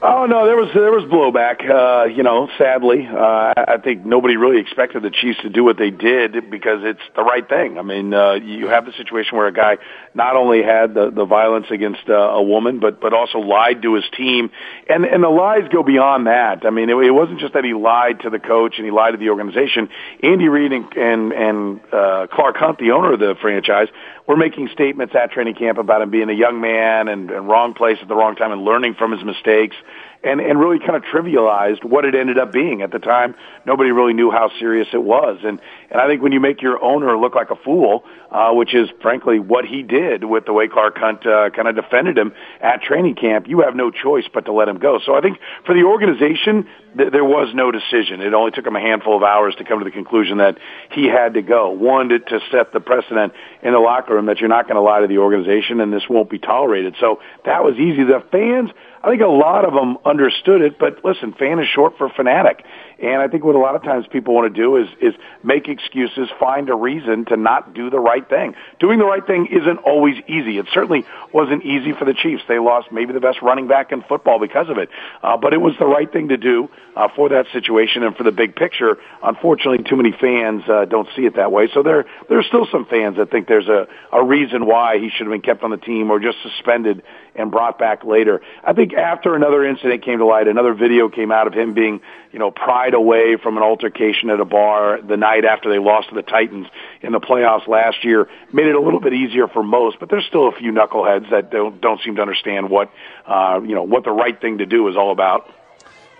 Oh 0.00 0.26
no, 0.26 0.46
there 0.46 0.54
was 0.54 0.70
there 0.74 0.92
was 0.92 1.02
blowback. 1.10 1.68
Uh, 1.68 2.04
you 2.04 2.22
know, 2.22 2.48
sadly, 2.56 3.04
uh, 3.04 3.52
I 3.56 3.78
think 3.82 4.06
nobody 4.06 4.36
really 4.36 4.60
expected 4.60 5.02
the 5.02 5.10
Chiefs 5.10 5.40
to 5.42 5.48
do 5.48 5.64
what 5.64 5.76
they 5.76 5.90
did 5.90 6.48
because 6.50 6.82
it's 6.84 7.02
the 7.16 7.24
right 7.24 7.46
thing. 7.48 7.80
I 7.80 7.82
mean, 7.82 8.14
uh, 8.14 8.34
you 8.34 8.68
have 8.68 8.86
the 8.86 8.92
situation 8.92 9.36
where 9.36 9.48
a 9.48 9.52
guy 9.52 9.78
not 10.14 10.36
only 10.36 10.62
had 10.62 10.94
the 10.94 11.10
the 11.10 11.24
violence 11.24 11.66
against 11.72 12.08
uh, 12.08 12.14
a 12.14 12.40
woman, 12.40 12.78
but 12.78 13.00
but 13.00 13.12
also 13.12 13.38
lied 13.38 13.82
to 13.82 13.94
his 13.94 14.04
team, 14.16 14.50
and 14.88 15.04
and 15.04 15.24
the 15.24 15.28
lies 15.28 15.68
go 15.72 15.82
beyond 15.82 16.28
that. 16.28 16.64
I 16.64 16.70
mean, 16.70 16.90
it, 16.90 16.96
it 16.96 17.10
wasn't 17.10 17.40
just 17.40 17.54
that 17.54 17.64
he 17.64 17.74
lied 17.74 18.20
to 18.20 18.30
the 18.30 18.38
coach 18.38 18.74
and 18.76 18.84
he 18.84 18.92
lied 18.92 19.14
to 19.14 19.18
the 19.18 19.30
organization. 19.30 19.88
Andy 20.22 20.46
Reid 20.46 20.70
and 20.70 20.96
and, 20.96 21.32
and 21.32 21.80
uh, 21.92 22.28
Clark 22.30 22.56
Hunt, 22.56 22.78
the 22.78 22.92
owner 22.92 23.14
of 23.14 23.18
the 23.18 23.34
franchise, 23.40 23.88
were 24.28 24.36
making 24.36 24.68
statements 24.68 25.14
at 25.16 25.32
training 25.32 25.54
camp 25.54 25.78
about 25.78 26.02
him 26.02 26.10
being 26.10 26.28
a 26.28 26.34
young 26.34 26.60
man 26.60 27.08
and, 27.08 27.30
and 27.30 27.48
wrong 27.48 27.74
place 27.74 27.98
at 28.00 28.08
the 28.08 28.14
wrong 28.14 28.36
time 28.36 28.52
and 28.52 28.62
learning 28.62 28.94
from 28.94 29.10
his 29.10 29.24
mistakes 29.24 29.74
and, 30.22 30.40
and 30.40 30.58
really 30.58 30.78
kind 30.78 30.96
of 30.96 31.02
trivialized 31.02 31.84
what 31.84 32.04
it 32.04 32.14
ended 32.14 32.38
up 32.38 32.52
being. 32.52 32.82
At 32.82 32.90
the 32.90 32.98
time, 32.98 33.34
nobody 33.64 33.90
really 33.90 34.14
knew 34.14 34.30
how 34.30 34.50
serious 34.58 34.88
it 34.92 35.02
was. 35.02 35.38
And, 35.44 35.60
and 35.90 36.00
I 36.00 36.08
think 36.08 36.22
when 36.22 36.32
you 36.32 36.40
make 36.40 36.60
your 36.60 36.82
owner 36.82 37.16
look 37.16 37.34
like 37.34 37.50
a 37.50 37.56
fool, 37.56 38.04
uh, 38.30 38.52
which 38.52 38.74
is 38.74 38.88
frankly 39.00 39.38
what 39.38 39.64
he 39.64 39.82
did 39.82 40.24
with 40.24 40.44
the 40.44 40.52
way 40.52 40.68
Clark 40.68 40.98
Hunt 40.98 41.26
uh, 41.26 41.50
kind 41.50 41.68
of 41.68 41.76
defended 41.76 42.18
him 42.18 42.32
at 42.60 42.82
training 42.82 43.14
camp, 43.14 43.48
you 43.48 43.60
have 43.60 43.76
no 43.76 43.90
choice 43.90 44.24
but 44.32 44.46
to 44.46 44.52
let 44.52 44.68
him 44.68 44.78
go. 44.78 44.98
So 45.04 45.14
I 45.14 45.20
think 45.20 45.38
for 45.64 45.74
the 45.74 45.84
organization, 45.84 46.66
th- 46.96 47.12
there 47.12 47.24
was 47.24 47.54
no 47.54 47.70
decision. 47.70 48.20
It 48.20 48.34
only 48.34 48.50
took 48.50 48.66
him 48.66 48.76
a 48.76 48.80
handful 48.80 49.16
of 49.16 49.22
hours 49.22 49.54
to 49.56 49.64
come 49.64 49.78
to 49.78 49.84
the 49.84 49.90
conclusion 49.90 50.38
that 50.38 50.58
he 50.90 51.06
had 51.06 51.34
to 51.34 51.42
go. 51.42 51.70
One, 51.70 52.08
to, 52.08 52.18
to 52.18 52.40
set 52.50 52.72
the 52.72 52.80
precedent 52.80 53.32
in 53.62 53.72
the 53.72 53.78
locker 53.78 54.14
room 54.14 54.26
that 54.26 54.40
you're 54.40 54.48
not 54.48 54.64
going 54.64 54.76
to 54.76 54.82
lie 54.82 55.00
to 55.00 55.06
the 55.06 55.18
organization 55.18 55.80
and 55.80 55.92
this 55.92 56.08
won't 56.08 56.28
be 56.28 56.38
tolerated. 56.38 56.96
So 57.00 57.20
that 57.44 57.62
was 57.62 57.76
easy. 57.76 58.04
The 58.04 58.22
fans, 58.32 58.70
I 59.02 59.10
think 59.10 59.22
a 59.22 59.26
lot 59.26 59.64
of 59.64 59.74
them 59.74 59.98
understood 60.04 60.60
it, 60.60 60.78
but 60.78 61.04
listen, 61.04 61.32
fan 61.32 61.60
is 61.60 61.66
short 61.68 61.96
for 61.96 62.08
fanatic. 62.08 62.64
And 63.00 63.22
I 63.22 63.28
think 63.28 63.44
what 63.44 63.54
a 63.54 63.58
lot 63.58 63.76
of 63.76 63.82
times 63.82 64.06
people 64.10 64.34
want 64.34 64.52
to 64.52 64.60
do 64.60 64.76
is, 64.76 64.88
is 65.00 65.14
make 65.44 65.68
excuses, 65.68 66.28
find 66.40 66.68
a 66.68 66.74
reason 66.74 67.26
to 67.26 67.36
not 67.36 67.72
do 67.72 67.90
the 67.90 68.00
right 68.00 68.28
thing. 68.28 68.54
Doing 68.80 68.98
the 68.98 69.04
right 69.04 69.24
thing 69.24 69.46
isn't 69.52 69.78
always 69.78 70.16
easy. 70.26 70.58
It 70.58 70.66
certainly 70.72 71.06
wasn't 71.32 71.64
easy 71.64 71.92
for 71.92 72.04
the 72.04 72.14
Chiefs. 72.14 72.42
They 72.48 72.58
lost 72.58 72.90
maybe 72.90 73.12
the 73.12 73.20
best 73.20 73.40
running 73.40 73.68
back 73.68 73.92
in 73.92 74.02
football 74.02 74.40
because 74.40 74.68
of 74.68 74.78
it. 74.78 74.88
Uh, 75.22 75.36
but 75.36 75.54
it 75.54 75.60
was 75.60 75.74
the 75.78 75.86
right 75.86 76.12
thing 76.12 76.28
to 76.28 76.36
do 76.36 76.68
uh, 76.96 77.08
for 77.14 77.28
that 77.28 77.46
situation 77.52 78.02
and 78.02 78.16
for 78.16 78.24
the 78.24 78.32
big 78.32 78.56
picture. 78.56 78.98
Unfortunately, 79.22 79.84
too 79.88 79.96
many 79.96 80.10
fans 80.10 80.62
uh, 80.68 80.84
don't 80.84 81.08
see 81.14 81.22
it 81.22 81.36
that 81.36 81.52
way. 81.52 81.68
So 81.72 81.84
there, 81.84 82.04
there's 82.28 82.46
still 82.46 82.66
some 82.72 82.84
fans 82.86 83.16
that 83.16 83.30
think 83.30 83.46
there's 83.46 83.68
a, 83.68 83.86
a 84.12 84.24
reason 84.24 84.66
why 84.66 84.98
he 84.98 85.08
should 85.10 85.26
have 85.26 85.32
been 85.32 85.42
kept 85.42 85.62
on 85.62 85.70
the 85.70 85.76
team 85.76 86.10
or 86.10 86.18
just 86.18 86.38
suspended 86.42 87.04
and 87.36 87.50
brought 87.52 87.78
back 87.78 88.04
later. 88.04 88.42
I 88.64 88.72
think 88.72 88.92
after 88.94 89.36
another 89.36 89.64
incident 89.64 90.04
came 90.04 90.18
to 90.18 90.26
light, 90.26 90.48
another 90.48 90.74
video 90.74 91.08
came 91.08 91.30
out 91.30 91.46
of 91.46 91.54
him 91.54 91.72
being, 91.72 92.00
you 92.32 92.40
know, 92.40 92.50
away 92.94 93.36
from 93.42 93.56
an 93.56 93.62
altercation 93.62 94.30
at 94.30 94.40
a 94.40 94.44
bar 94.44 95.00
the 95.02 95.16
night 95.16 95.44
after 95.44 95.70
they 95.70 95.78
lost 95.78 96.08
to 96.10 96.14
the 96.14 96.22
Titans 96.22 96.66
in 97.02 97.12
the 97.12 97.20
playoffs 97.20 97.66
last 97.68 98.04
year, 98.04 98.28
made 98.52 98.66
it 98.66 98.74
a 98.74 98.80
little 98.80 99.00
bit 99.00 99.12
easier 99.12 99.48
for 99.48 99.62
most, 99.62 99.98
but 100.00 100.08
there's 100.08 100.26
still 100.26 100.48
a 100.48 100.52
few 100.52 100.72
knuckleheads 100.72 101.30
that 101.30 101.50
don't 101.50 101.80
don't 101.80 102.00
seem 102.02 102.16
to 102.16 102.22
understand 102.22 102.70
what, 102.70 102.90
uh, 103.26 103.60
you 103.62 103.74
know, 103.74 103.82
what 103.82 104.04
the 104.04 104.10
right 104.10 104.40
thing 104.40 104.58
to 104.58 104.66
do 104.66 104.88
is 104.88 104.96
all 104.96 105.12
about. 105.12 105.52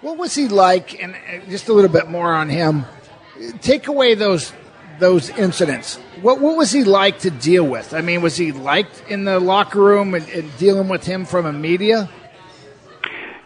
What 0.01 0.17
was 0.17 0.35
he 0.35 0.49
like? 0.49 1.03
And 1.03 1.17
just 1.49 1.69
a 1.69 1.73
little 1.73 1.91
bit 1.91 2.09
more 2.09 2.33
on 2.33 2.49
him. 2.49 2.85
Take 3.61 3.89
away 3.89 4.15
those 4.15 4.53
those 4.99 5.31
incidents. 5.31 5.97
What 6.23 6.41
what 6.41 6.57
was 6.57 6.73
he 6.73 6.85
like 6.85 7.21
to 7.21 7.31
deal 7.31 7.67
with? 7.67 7.95
I 7.95 8.01
mean, 8.01 8.23
was 8.23 8.37
he 8.37 8.53
liked 8.53 9.05
in 9.09 9.25
the 9.25 9.41
locker 9.41 9.81
room 9.81 10.15
and, 10.15 10.29
and 10.29 10.57
dealing 10.59 10.89
with 10.89 11.05
him 11.05 11.25
from 11.25 11.47
a 11.47 11.53
media? 11.53 12.09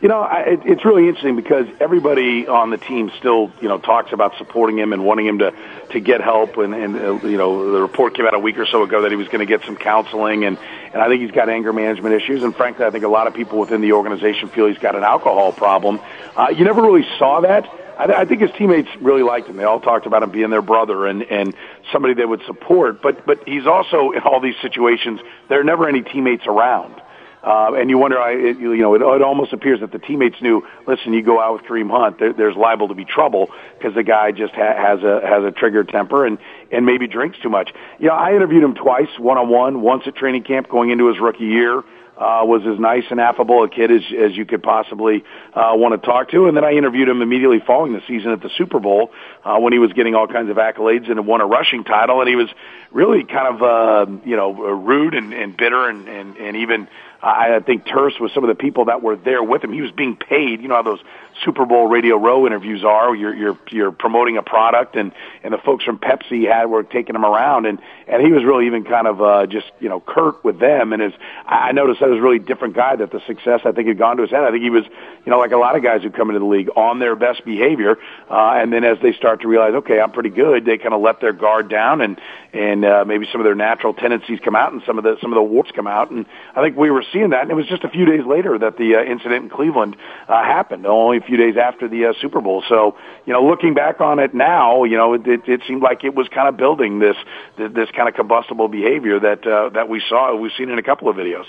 You 0.02 0.08
know, 0.08 0.20
I, 0.20 0.40
it, 0.40 0.60
it's 0.64 0.84
really 0.84 1.06
interesting 1.06 1.36
because 1.36 1.68
everybody 1.78 2.48
on 2.48 2.70
the 2.70 2.76
team 2.76 3.12
still, 3.18 3.52
you 3.60 3.68
know, 3.68 3.78
talks 3.78 4.12
about 4.12 4.36
supporting 4.36 4.76
him 4.76 4.92
and 4.92 5.04
wanting 5.04 5.28
him 5.28 5.38
to 5.38 5.54
to 5.92 6.00
get 6.00 6.20
help. 6.20 6.56
And, 6.56 6.74
and 6.74 6.96
uh, 6.96 7.24
you 7.24 7.36
know, 7.36 7.70
the 7.70 7.80
report 7.80 8.16
came 8.16 8.26
out 8.26 8.34
a 8.34 8.38
week 8.40 8.58
or 8.58 8.66
so 8.66 8.82
ago 8.82 9.02
that 9.02 9.12
he 9.12 9.16
was 9.16 9.28
going 9.28 9.38
to 9.38 9.46
get 9.46 9.64
some 9.64 9.76
counseling, 9.76 10.44
and 10.44 10.58
and 10.92 11.00
I 11.00 11.06
think 11.06 11.22
he's 11.22 11.30
got 11.30 11.48
anger 11.48 11.72
management 11.72 12.16
issues. 12.16 12.42
And 12.42 12.52
frankly, 12.52 12.84
I 12.84 12.90
think 12.90 13.04
a 13.04 13.08
lot 13.08 13.28
of 13.28 13.34
people 13.34 13.60
within 13.60 13.80
the 13.80 13.92
organization 13.92 14.48
feel 14.48 14.66
he's 14.66 14.78
got 14.78 14.96
an 14.96 15.04
alcohol 15.04 15.52
problem. 15.52 16.00
Uh, 16.36 16.48
you 16.48 16.64
never 16.64 16.82
really 16.82 17.06
saw 17.20 17.42
that. 17.42 17.72
I, 17.96 18.22
I 18.22 18.24
think 18.24 18.40
his 18.40 18.50
teammates 18.58 18.88
really 19.00 19.22
liked 19.22 19.48
him. 19.48 19.56
They 19.56 19.62
all 19.62 19.78
talked 19.78 20.06
about 20.06 20.24
him 20.24 20.32
being 20.32 20.50
their 20.50 20.62
brother 20.62 21.06
and 21.06 21.22
and 21.22 21.54
somebody 21.92 22.14
they 22.14 22.24
would 22.24 22.42
support. 22.46 23.02
But 23.02 23.24
but 23.24 23.46
he's 23.46 23.68
also 23.68 24.10
in 24.10 24.22
all 24.22 24.40
these 24.40 24.56
situations. 24.62 25.20
There 25.48 25.60
are 25.60 25.64
never 25.64 25.88
any 25.88 26.02
teammates 26.02 26.48
around. 26.48 27.00
Uh, 27.42 27.74
and 27.74 27.90
you 27.90 27.98
wonder, 27.98 28.20
I, 28.20 28.32
it, 28.32 28.58
you 28.58 28.76
know, 28.76 28.94
it, 28.94 29.02
it 29.02 29.22
almost 29.22 29.52
appears 29.52 29.80
that 29.80 29.90
the 29.90 29.98
teammates 29.98 30.40
knew. 30.40 30.64
Listen, 30.86 31.12
you 31.12 31.22
go 31.22 31.40
out 31.40 31.54
with 31.54 31.62
Kareem 31.62 31.90
Hunt, 31.90 32.18
there, 32.20 32.32
there's 32.32 32.56
liable 32.56 32.88
to 32.88 32.94
be 32.94 33.04
trouble 33.04 33.50
because 33.76 33.94
the 33.94 34.04
guy 34.04 34.30
just 34.30 34.54
ha- 34.54 34.76
has 34.76 35.02
a 35.02 35.20
has 35.26 35.44
a 35.44 35.50
triggered 35.50 35.88
temper 35.88 36.24
and 36.24 36.38
and 36.70 36.86
maybe 36.86 37.08
drinks 37.08 37.38
too 37.42 37.48
much. 37.48 37.72
You 37.98 38.08
know, 38.08 38.14
I 38.14 38.34
interviewed 38.34 38.62
him 38.62 38.74
twice, 38.74 39.08
one 39.18 39.38
on 39.38 39.48
one, 39.48 39.82
once 39.82 40.04
at 40.06 40.14
training 40.14 40.44
camp 40.44 40.68
going 40.68 40.90
into 40.90 41.08
his 41.08 41.18
rookie 41.18 41.44
year. 41.44 41.82
Uh, 42.14 42.44
was 42.44 42.62
as 42.66 42.78
nice 42.78 43.04
and 43.10 43.18
affable 43.18 43.64
a 43.64 43.68
kid 43.70 43.90
as, 43.90 44.02
as 44.16 44.36
you 44.36 44.44
could 44.44 44.62
possibly 44.62 45.24
uh, 45.54 45.72
want 45.72 45.98
to 45.98 46.06
talk 46.06 46.30
to. 46.30 46.46
And 46.46 46.54
then 46.56 46.62
I 46.62 46.72
interviewed 46.72 47.08
him 47.08 47.22
immediately 47.22 47.58
following 47.66 47.94
the 47.94 48.02
season 48.06 48.30
at 48.30 48.42
the 48.42 48.50
Super 48.56 48.78
Bowl 48.78 49.10
uh, 49.42 49.58
when 49.58 49.72
he 49.72 49.80
was 49.80 49.92
getting 49.94 50.14
all 50.14 50.28
kinds 50.28 50.50
of 50.50 50.56
accolades 50.58 51.10
and 51.10 51.26
won 51.26 51.40
a 51.40 51.46
rushing 51.46 51.84
title. 51.84 52.20
And 52.20 52.28
he 52.28 52.36
was 52.36 52.48
really 52.92 53.24
kind 53.24 53.48
of, 53.54 53.62
uh, 53.62 54.12
you 54.24 54.36
know, 54.36 54.52
rude 54.52 55.14
and, 55.14 55.32
and 55.32 55.56
bitter 55.56 55.88
and, 55.88 56.06
and, 56.06 56.36
and 56.36 56.56
even 56.58 56.86
I 57.22 57.60
think 57.60 57.86
terse 57.86 58.14
with 58.18 58.32
some 58.32 58.42
of 58.42 58.48
the 58.48 58.56
people 58.56 58.86
that 58.86 59.00
were 59.00 59.14
there 59.14 59.42
with 59.42 59.62
him. 59.62 59.72
He 59.72 59.80
was 59.80 59.92
being 59.92 60.16
paid. 60.16 60.60
You 60.60 60.68
know 60.68 60.74
how 60.74 60.82
those 60.82 61.00
Super 61.44 61.64
Bowl 61.64 61.86
Radio 61.86 62.16
Row 62.16 62.46
interviews 62.46 62.84
are. 62.84 63.14
You're 63.14 63.34
you're 63.34 63.58
you're 63.70 63.92
promoting 63.92 64.36
a 64.38 64.42
product, 64.42 64.96
and 64.96 65.12
and 65.42 65.54
the 65.54 65.58
folks 65.58 65.84
from 65.84 65.98
Pepsi 65.98 66.48
had 66.48 66.66
were 66.66 66.82
taking 66.82 67.14
him 67.14 67.24
around, 67.24 67.66
and 67.66 67.78
and 68.08 68.22
he 68.26 68.32
was 68.32 68.44
really 68.44 68.66
even 68.66 68.84
kind 68.84 69.06
of 69.06 69.22
uh, 69.22 69.46
just 69.46 69.66
you 69.78 69.88
know 69.88 70.00
curt 70.00 70.44
with 70.44 70.58
them. 70.58 70.92
And 70.92 71.00
his 71.00 71.12
I 71.46 71.70
noticed 71.72 72.00
that 72.00 72.08
was 72.08 72.18
a 72.18 72.22
really 72.22 72.40
different 72.40 72.74
guy. 72.74 72.96
That 72.96 73.12
the 73.12 73.20
success 73.26 73.60
I 73.64 73.72
think 73.72 73.88
had 73.88 73.98
gone 73.98 74.16
to 74.16 74.22
his 74.22 74.30
head. 74.30 74.42
I 74.42 74.50
think 74.50 74.62
he 74.62 74.70
was 74.70 74.84
you 75.24 75.30
know 75.30 75.38
like 75.38 75.52
a 75.52 75.56
lot 75.56 75.76
of 75.76 75.82
guys 75.82 76.02
who 76.02 76.10
come 76.10 76.28
into 76.28 76.40
the 76.40 76.46
league 76.46 76.70
on 76.74 76.98
their 76.98 77.14
best 77.14 77.44
behavior, 77.44 77.98
uh, 78.30 78.54
and 78.56 78.72
then 78.72 78.84
as 78.84 78.98
they 79.00 79.12
start 79.12 79.42
to 79.42 79.48
realize, 79.48 79.74
okay, 79.74 80.00
I'm 80.00 80.12
pretty 80.12 80.30
good, 80.30 80.64
they 80.64 80.76
kind 80.76 80.94
of 80.94 81.00
let 81.00 81.20
their 81.20 81.32
guard 81.32 81.68
down, 81.68 82.00
and 82.00 82.20
and 82.52 82.84
uh, 82.84 83.04
maybe 83.06 83.26
some 83.30 83.40
of 83.40 83.44
their 83.44 83.54
natural 83.54 83.94
tendencies 83.94 84.40
come 84.40 84.54
out, 84.54 84.72
and 84.72 84.82
some 84.84 84.98
of 84.98 85.04
the 85.04 85.16
some 85.20 85.32
of 85.32 85.36
the 85.36 85.42
warts 85.42 85.70
come 85.70 85.86
out. 85.86 86.10
And 86.10 86.26
I 86.54 86.62
think 86.62 86.76
we 86.76 86.90
were 86.90 87.04
seeing 87.12 87.30
that, 87.30 87.42
and 87.42 87.50
it 87.50 87.54
was 87.54 87.66
just 87.66 87.84
a 87.84 87.88
few 87.88 88.04
days 88.04 88.24
later 88.26 88.58
that 88.58 88.76
the 88.76 88.96
uh, 88.96 89.02
incident 89.02 89.44
in 89.44 89.50
Cleveland 89.50 89.96
uh, 90.28 90.42
happened, 90.42 90.86
only 90.86 91.18
a 91.18 91.20
few 91.20 91.36
days 91.36 91.56
after 91.56 91.88
the 91.88 92.06
uh, 92.06 92.12
Super 92.20 92.40
Bowl. 92.40 92.62
So, 92.68 92.96
you 93.26 93.32
know, 93.32 93.44
looking 93.44 93.74
back 93.74 94.00
on 94.00 94.18
it 94.18 94.34
now, 94.34 94.84
you 94.84 94.96
know, 94.96 95.14
it, 95.14 95.26
it, 95.26 95.48
it 95.48 95.60
seemed 95.66 95.82
like 95.82 96.04
it 96.04 96.14
was 96.14 96.28
kind 96.28 96.48
of 96.48 96.56
building 96.56 96.98
this 96.98 97.16
this 97.56 97.90
kind 97.90 98.08
of 98.08 98.14
combustible 98.14 98.68
behavior 98.68 99.20
that 99.20 99.46
uh, 99.46 99.68
that 99.70 99.88
we 99.88 100.02
saw, 100.08 100.34
we've 100.34 100.52
seen 100.56 100.70
in 100.70 100.78
a 100.78 100.82
couple 100.82 101.08
of 101.08 101.16
videos. 101.16 101.44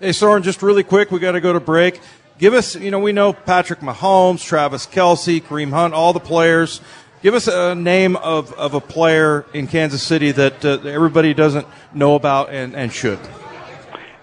Hey, 0.00 0.12
Soren, 0.12 0.42
just 0.42 0.62
really 0.62 0.82
quick, 0.82 1.10
we 1.10 1.18
got 1.18 1.32
to 1.32 1.40
go 1.40 1.52
to 1.52 1.60
break. 1.60 2.00
Give 2.38 2.52
us, 2.52 2.76
you 2.76 2.90
know, 2.90 2.98
we 2.98 3.12
know 3.12 3.32
Patrick 3.32 3.80
Mahomes, 3.80 4.44
Travis 4.44 4.86
Kelce, 4.86 5.42
Kareem 5.42 5.70
Hunt, 5.70 5.94
all 5.94 6.12
the 6.12 6.20
players. 6.20 6.82
Give 7.22 7.32
us 7.32 7.48
a 7.48 7.74
name 7.74 8.14
of, 8.16 8.52
of 8.52 8.74
a 8.74 8.80
player 8.80 9.46
in 9.54 9.68
Kansas 9.68 10.02
City 10.02 10.32
that 10.32 10.62
uh, 10.64 10.80
everybody 10.84 11.32
doesn't 11.32 11.66
know 11.94 12.14
about 12.14 12.50
and, 12.50 12.76
and 12.76 12.92
should. 12.92 13.18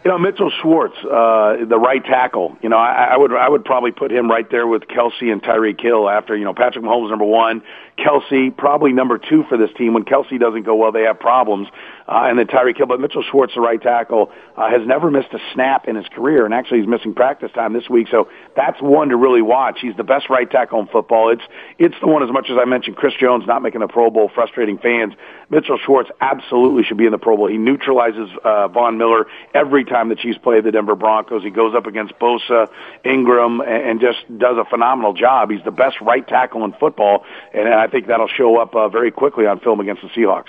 You 0.03 0.11
know, 0.11 0.17
Mitchell 0.17 0.51
Schwartz, 0.61 0.97
uh, 0.97 1.63
the 1.65 1.79
right 1.79 2.03
tackle. 2.03 2.57
You 2.61 2.67
know, 2.67 2.75
I, 2.77 3.11
I 3.13 3.17
would 3.17 3.31
I 3.31 3.47
would 3.47 3.63
probably 3.63 3.91
put 3.91 4.11
him 4.11 4.29
right 4.29 4.49
there 4.51 4.67
with 4.67 4.83
Kelce 4.83 5.31
and 5.31 5.41
Tyreek 5.41 5.79
Hill 5.79 6.09
after 6.09 6.35
you 6.35 6.43
know 6.43 6.53
Patrick 6.53 6.83
Mahomes 6.83 7.09
number 7.09 7.23
one, 7.23 7.63
Kelce 7.97 8.55
probably 8.55 8.91
number 8.91 9.17
two 9.17 9.43
for 9.49 9.57
this 9.57 9.69
team. 9.77 9.93
When 9.93 10.03
Kelce 10.03 10.39
doesn't 10.39 10.63
go 10.63 10.75
well, 10.75 10.91
they 10.91 11.03
have 11.03 11.19
problems 11.19 11.67
uh, 12.07 12.25
and 12.25 12.37
then 12.37 12.47
Tyreek 12.47 12.77
Hill. 12.77 12.87
But 12.87 12.99
Mitchell 12.99 13.23
Schwartz, 13.29 13.53
the 13.55 13.61
right 13.61 13.81
tackle, 13.81 14.31
uh, 14.57 14.69
has 14.69 14.85
never 14.85 15.09
missed 15.09 15.33
a 15.33 15.39
snap 15.53 15.87
in 15.87 15.95
his 15.95 16.07
career, 16.07 16.45
and 16.45 16.53
actually 16.53 16.79
he's 16.79 16.87
missing 16.87 17.13
practice 17.13 17.51
time 17.53 17.73
this 17.73 17.89
week. 17.89 18.07
So 18.09 18.29
that's 18.55 18.81
one 18.81 19.09
to 19.09 19.17
really 19.17 19.41
watch. 19.41 19.79
He's 19.81 19.95
the 19.95 20.03
best 20.03 20.29
right 20.29 20.49
tackle 20.49 20.79
in 20.79 20.87
football. 20.87 21.31
It's 21.31 21.43
it's 21.79 21.95
the 22.01 22.07
one 22.07 22.23
as 22.23 22.31
much 22.31 22.49
as 22.49 22.57
I 22.59 22.65
mentioned 22.65 22.97
Chris 22.97 23.13
Jones 23.19 23.45
not 23.47 23.61
making 23.61 23.81
the 23.81 23.87
Pro 23.87 24.09
Bowl, 24.09 24.29
frustrating 24.33 24.77
fans. 24.77 25.13
Mitchell 25.49 25.77
Schwartz 25.83 26.09
absolutely 26.19 26.83
should 26.83 26.97
be 26.97 27.05
in 27.05 27.11
the 27.11 27.17
Pro 27.17 27.37
Bowl. 27.37 27.47
He 27.47 27.57
neutralizes 27.57 28.29
uh, 28.43 28.67
Von 28.69 28.97
Miller 28.97 29.27
every 29.53 29.85
time 29.85 30.09
the 30.09 30.15
Chiefs 30.15 30.37
play 30.39 30.61
the 30.61 30.71
Denver 30.71 30.95
Broncos. 30.95 31.43
He 31.43 31.51
goes 31.51 31.75
up 31.75 31.85
against 31.85 32.17
Bosa, 32.19 32.69
Ingram, 33.05 33.61
and, 33.61 33.89
and 33.89 34.01
just 34.01 34.19
does 34.37 34.57
a 34.57 34.65
phenomenal 34.65 35.13
job. 35.13 35.51
He's 35.51 35.63
the 35.63 35.71
best 35.71 36.01
right 36.01 36.27
tackle 36.27 36.65
in 36.65 36.73
football, 36.73 37.23
and 37.53 37.67
I 37.83 37.87
think 37.87 38.07
that'll 38.07 38.29
show 38.29 38.59
up 38.61 38.73
uh, 38.75 38.87
very 38.87 39.11
quickly 39.11 39.45
on 39.45 39.59
film 39.59 39.81
against 39.81 40.03
the 40.03 40.07
Seahawks. 40.07 40.47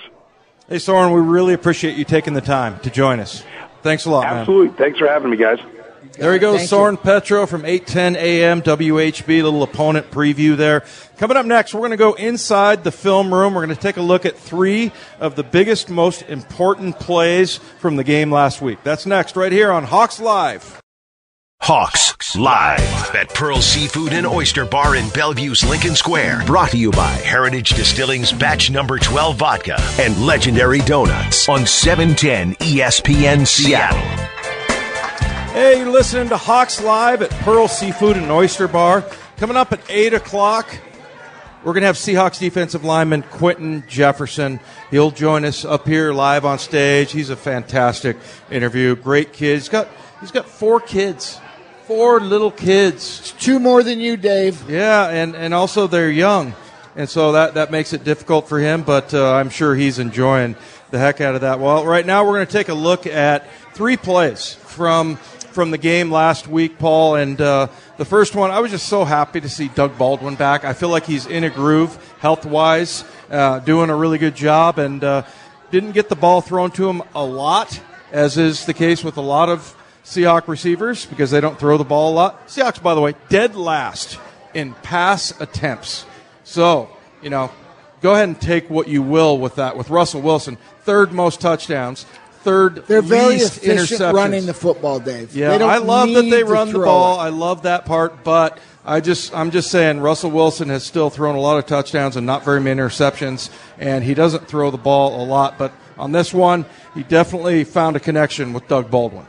Hey, 0.69 0.79
Soren, 0.79 1.11
we 1.11 1.19
really 1.19 1.53
appreciate 1.53 1.97
you 1.97 2.05
taking 2.05 2.33
the 2.33 2.39
time 2.41 2.79
to 2.79 2.89
join 2.89 3.19
us. 3.19 3.43
Thanks 3.81 4.05
a 4.05 4.09
lot, 4.09 4.25
Absolutely. 4.25 4.69
Man. 4.69 4.77
Thanks 4.77 4.99
for 4.99 5.07
having 5.07 5.29
me, 5.29 5.37
guys. 5.37 5.59
There 6.17 6.31
he 6.31 6.39
goes, 6.39 6.59
Thank 6.59 6.69
Soren 6.69 6.95
you. 6.95 7.01
Petro 7.01 7.45
from 7.45 7.65
810 7.65 8.15
AM 8.15 8.61
WHB, 8.61 9.27
little 9.27 9.63
opponent 9.63 10.11
preview 10.11 10.55
there. 10.55 10.85
Coming 11.17 11.35
up 11.35 11.45
next, 11.45 11.73
we're 11.73 11.81
going 11.81 11.91
to 11.91 11.97
go 11.97 12.13
inside 12.13 12.85
the 12.85 12.91
film 12.91 13.33
room. 13.33 13.53
We're 13.53 13.65
going 13.65 13.75
to 13.75 13.81
take 13.81 13.97
a 13.97 14.01
look 14.01 14.25
at 14.25 14.37
three 14.37 14.93
of 15.19 15.35
the 15.35 15.43
biggest, 15.43 15.89
most 15.89 16.21
important 16.23 16.99
plays 16.99 17.57
from 17.57 17.97
the 17.97 18.05
game 18.05 18.31
last 18.31 18.61
week. 18.61 18.79
That's 18.83 19.05
next, 19.05 19.35
right 19.35 19.51
here 19.51 19.73
on 19.73 19.83
Hawks 19.83 20.21
Live. 20.21 20.81
Hawks 21.67 22.35
Live 22.35 23.15
at 23.15 23.33
Pearl 23.33 23.59
Seafood 23.59 24.13
and 24.13 24.27
Oyster 24.27 24.65
Bar 24.65 24.97
in 24.97 25.09
Bellevue's 25.09 25.67
Lincoln 25.67 25.95
Square. 25.95 26.43
Brought 26.45 26.69
to 26.69 26.77
you 26.77 26.91
by 26.91 27.09
Heritage 27.09 27.71
Distilling's 27.71 28.31
Batch 28.31 28.69
Number 28.69 28.99
12 28.99 29.35
Vodka 29.37 29.81
and 29.99 30.15
Legendary 30.23 30.77
Donuts 30.81 31.49
on 31.49 31.65
710 31.65 32.53
ESPN 32.67 33.47
Seattle. 33.47 33.97
Hey, 35.53 35.79
you're 35.79 35.89
listening 35.89 36.29
to 36.29 36.37
Hawks 36.37 36.83
Live 36.83 37.23
at 37.23 37.31
Pearl 37.31 37.67
Seafood 37.67 38.15
and 38.15 38.29
Oyster 38.29 38.67
Bar. 38.67 39.03
Coming 39.37 39.57
up 39.57 39.73
at 39.73 39.81
8 39.89 40.13
o'clock, 40.13 40.69
we're 41.63 41.73
going 41.73 41.81
to 41.81 41.87
have 41.87 41.95
Seahawks 41.95 42.37
defensive 42.37 42.83
lineman 42.83 43.23
Quinton 43.23 43.83
Jefferson. 43.87 44.59
He'll 44.91 45.09
join 45.09 45.43
us 45.43 45.65
up 45.65 45.87
here 45.87 46.13
live 46.13 46.45
on 46.45 46.59
stage. 46.59 47.11
He's 47.11 47.31
a 47.31 47.35
fantastic 47.35 48.17
interview. 48.51 48.95
Great 48.95 49.33
kid. 49.33 49.55
He's 49.55 49.69
got, 49.69 49.87
he's 50.21 50.29
got 50.29 50.47
four 50.47 50.79
kids 50.79 51.39
four 51.87 52.19
little 52.19 52.49
kids. 52.49 53.19
It's 53.19 53.31
two 53.31 53.59
more 53.59 53.83
than 53.83 53.99
you, 53.99 54.17
Dave. 54.17 54.69
Yeah, 54.69 55.07
and, 55.07 55.35
and 55.35 55.53
also 55.53 55.85
they're 55.85 56.09
young. 56.09 56.55
And 56.95 57.07
so 57.07 57.33
that, 57.33 57.55
that 57.55 57.71
makes 57.71 57.93
it 57.93 58.03
difficult 58.03 58.49
for 58.49 58.57
him, 58.57 58.81
but 58.81 59.13
uh, 59.13 59.33
I'm 59.33 59.49
sure 59.49 59.75
he's 59.75 59.99
enjoying 59.99 60.55
the 60.89 60.97
heck 60.97 61.21
out 61.21 61.35
of 61.35 61.41
that. 61.41 61.59
Well, 61.59 61.85
right 61.85 62.05
now 62.05 62.25
we're 62.25 62.33
going 62.33 62.47
to 62.47 62.51
take 62.51 62.69
a 62.69 62.73
look 62.73 63.05
at 63.05 63.47
three 63.73 63.97
plays 63.97 64.53
from 64.53 65.17
from 65.55 65.71
the 65.71 65.77
game 65.77 66.11
last 66.11 66.49
week, 66.49 66.77
Paul. 66.77 67.15
And 67.15 67.39
uh, 67.39 67.67
the 67.95 68.03
first 68.03 68.35
one, 68.35 68.51
I 68.51 68.59
was 68.59 68.71
just 68.71 68.89
so 68.89 69.05
happy 69.05 69.39
to 69.39 69.47
see 69.47 69.69
Doug 69.69 69.97
Baldwin 69.97 70.35
back. 70.35 70.65
I 70.65 70.73
feel 70.73 70.89
like 70.89 71.05
he's 71.05 71.27
in 71.27 71.45
a 71.45 71.49
groove 71.49 71.97
health 72.19 72.45
wise, 72.45 73.05
uh, 73.29 73.59
doing 73.59 73.89
a 73.89 73.95
really 73.95 74.17
good 74.17 74.35
job, 74.35 74.79
and 74.79 75.01
uh, 75.01 75.23
didn't 75.71 75.93
get 75.93 76.09
the 76.09 76.15
ball 76.15 76.41
thrown 76.41 76.71
to 76.71 76.89
him 76.89 77.03
a 77.13 77.23
lot, 77.23 77.79
as 78.11 78.37
is 78.37 78.65
the 78.65 78.73
case 78.73 79.01
with 79.01 79.15
a 79.15 79.21
lot 79.21 79.47
of 79.47 79.73
Seahawk 80.05 80.47
receivers 80.47 81.05
because 81.05 81.31
they 81.31 81.41
don't 81.41 81.57
throw 81.57 81.77
the 81.77 81.83
ball 81.83 82.13
a 82.13 82.15
lot. 82.15 82.47
Seahawks, 82.47 82.81
by 82.81 82.93
the 82.93 83.01
way, 83.01 83.15
dead 83.27 83.55
last 83.55 84.19
in 84.53 84.73
pass 84.75 85.39
attempts. 85.41 86.05
So, 86.43 86.89
you 87.23 87.31
know, 87.31 87.51
go 88.01 88.13
ahead 88.13 88.29
and 88.29 88.39
take 88.39 88.69
what 88.69 88.87
you 88.87 89.01
will 89.01 89.39
with 89.39 89.55
that. 89.55 89.75
With 89.75 89.89
Russell 89.89 90.21
Wilson, 90.21 90.57
third 90.83 91.11
most 91.11 91.41
touchdowns, 91.41 92.05
third 92.43 92.85
They're 92.85 93.01
very 93.01 93.33
least 93.35 93.63
efficient 93.63 94.13
running 94.13 94.45
the 94.45 94.53
football, 94.53 94.99
Dave. 94.99 95.35
Yeah, 95.35 95.53
I 95.53 95.79
love 95.79 96.13
that 96.13 96.29
they 96.29 96.43
run 96.43 96.71
the 96.71 96.79
ball. 96.79 97.19
It. 97.19 97.23
I 97.23 97.29
love 97.29 97.63
that 97.63 97.85
part, 97.85 98.23
but 98.23 98.59
I 98.85 99.01
just 99.01 99.35
I'm 99.35 99.49
just 99.49 99.71
saying 99.71 100.01
Russell 100.01 100.29
Wilson 100.29 100.69
has 100.69 100.83
still 100.83 101.09
thrown 101.09 101.33
a 101.33 101.41
lot 101.41 101.57
of 101.57 101.65
touchdowns 101.65 102.15
and 102.15 102.27
not 102.27 102.45
very 102.45 102.61
many 102.61 102.79
interceptions, 102.79 103.49
and 103.79 104.03
he 104.03 104.13
doesn't 104.13 104.47
throw 104.47 104.69
the 104.69 104.77
ball 104.77 105.19
a 105.19 105.25
lot. 105.25 105.57
But 105.57 105.73
on 105.97 106.11
this 106.11 106.31
one, 106.31 106.65
he 106.93 107.01
definitely 107.01 107.63
found 107.63 107.95
a 107.95 107.99
connection 107.99 108.53
with 108.53 108.67
Doug 108.67 108.91
Baldwin 108.91 109.25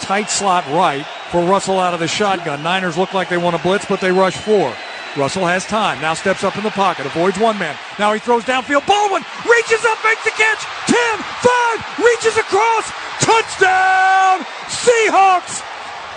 tight 0.00 0.30
slot 0.30 0.66
right 0.66 1.06
for 1.30 1.44
Russell 1.44 1.78
out 1.78 1.94
of 1.94 2.00
the 2.00 2.08
shotgun. 2.08 2.62
Niners 2.62 2.98
look 2.98 3.14
like 3.14 3.28
they 3.28 3.36
want 3.36 3.56
to 3.56 3.62
blitz, 3.62 3.84
but 3.84 4.00
they 4.00 4.10
rush 4.10 4.36
four. 4.36 4.74
Russell 5.16 5.46
has 5.46 5.66
time. 5.66 6.00
Now 6.00 6.14
steps 6.14 6.44
up 6.44 6.56
in 6.56 6.62
the 6.62 6.70
pocket, 6.70 7.06
avoids 7.06 7.38
one 7.38 7.58
man. 7.58 7.76
Now 7.98 8.12
he 8.12 8.20
throws 8.20 8.44
downfield. 8.44 8.86
Baldwin 8.86 9.22
reaches 9.44 9.84
up, 9.84 9.98
makes 10.04 10.24
the 10.24 10.30
catch. 10.30 10.62
10, 10.86 10.96
5, 11.18 11.98
reaches 11.98 12.36
across. 12.36 12.90
Touchdown, 13.20 14.46
Seahawks. 14.70 15.66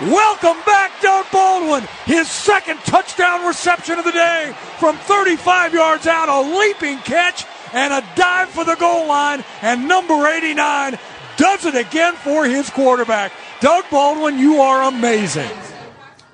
Welcome 0.00 0.60
back, 0.66 0.90
Doug 1.00 1.26
Baldwin. 1.30 1.88
His 2.04 2.28
second 2.28 2.78
touchdown 2.80 3.46
reception 3.46 3.98
of 3.98 4.04
the 4.04 4.12
day 4.12 4.52
from 4.78 4.96
35 4.96 5.74
yards 5.74 6.06
out. 6.06 6.28
A 6.28 6.58
leaping 6.58 6.98
catch 6.98 7.44
and 7.72 7.92
a 7.92 8.04
dive 8.16 8.48
for 8.48 8.64
the 8.64 8.76
goal 8.76 9.06
line. 9.06 9.44
And 9.62 9.86
number 9.86 10.26
89 10.26 10.98
does 11.36 11.64
it 11.64 11.74
again 11.74 12.14
for 12.16 12.44
his 12.44 12.70
quarterback. 12.70 13.32
Doug 13.60 13.84
Baldwin, 13.90 14.38
you 14.38 14.60
are 14.60 14.88
amazing. 14.88 15.50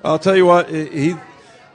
I'll 0.03 0.19
tell 0.19 0.35
you 0.35 0.45
what, 0.45 0.69
he, 0.69 1.15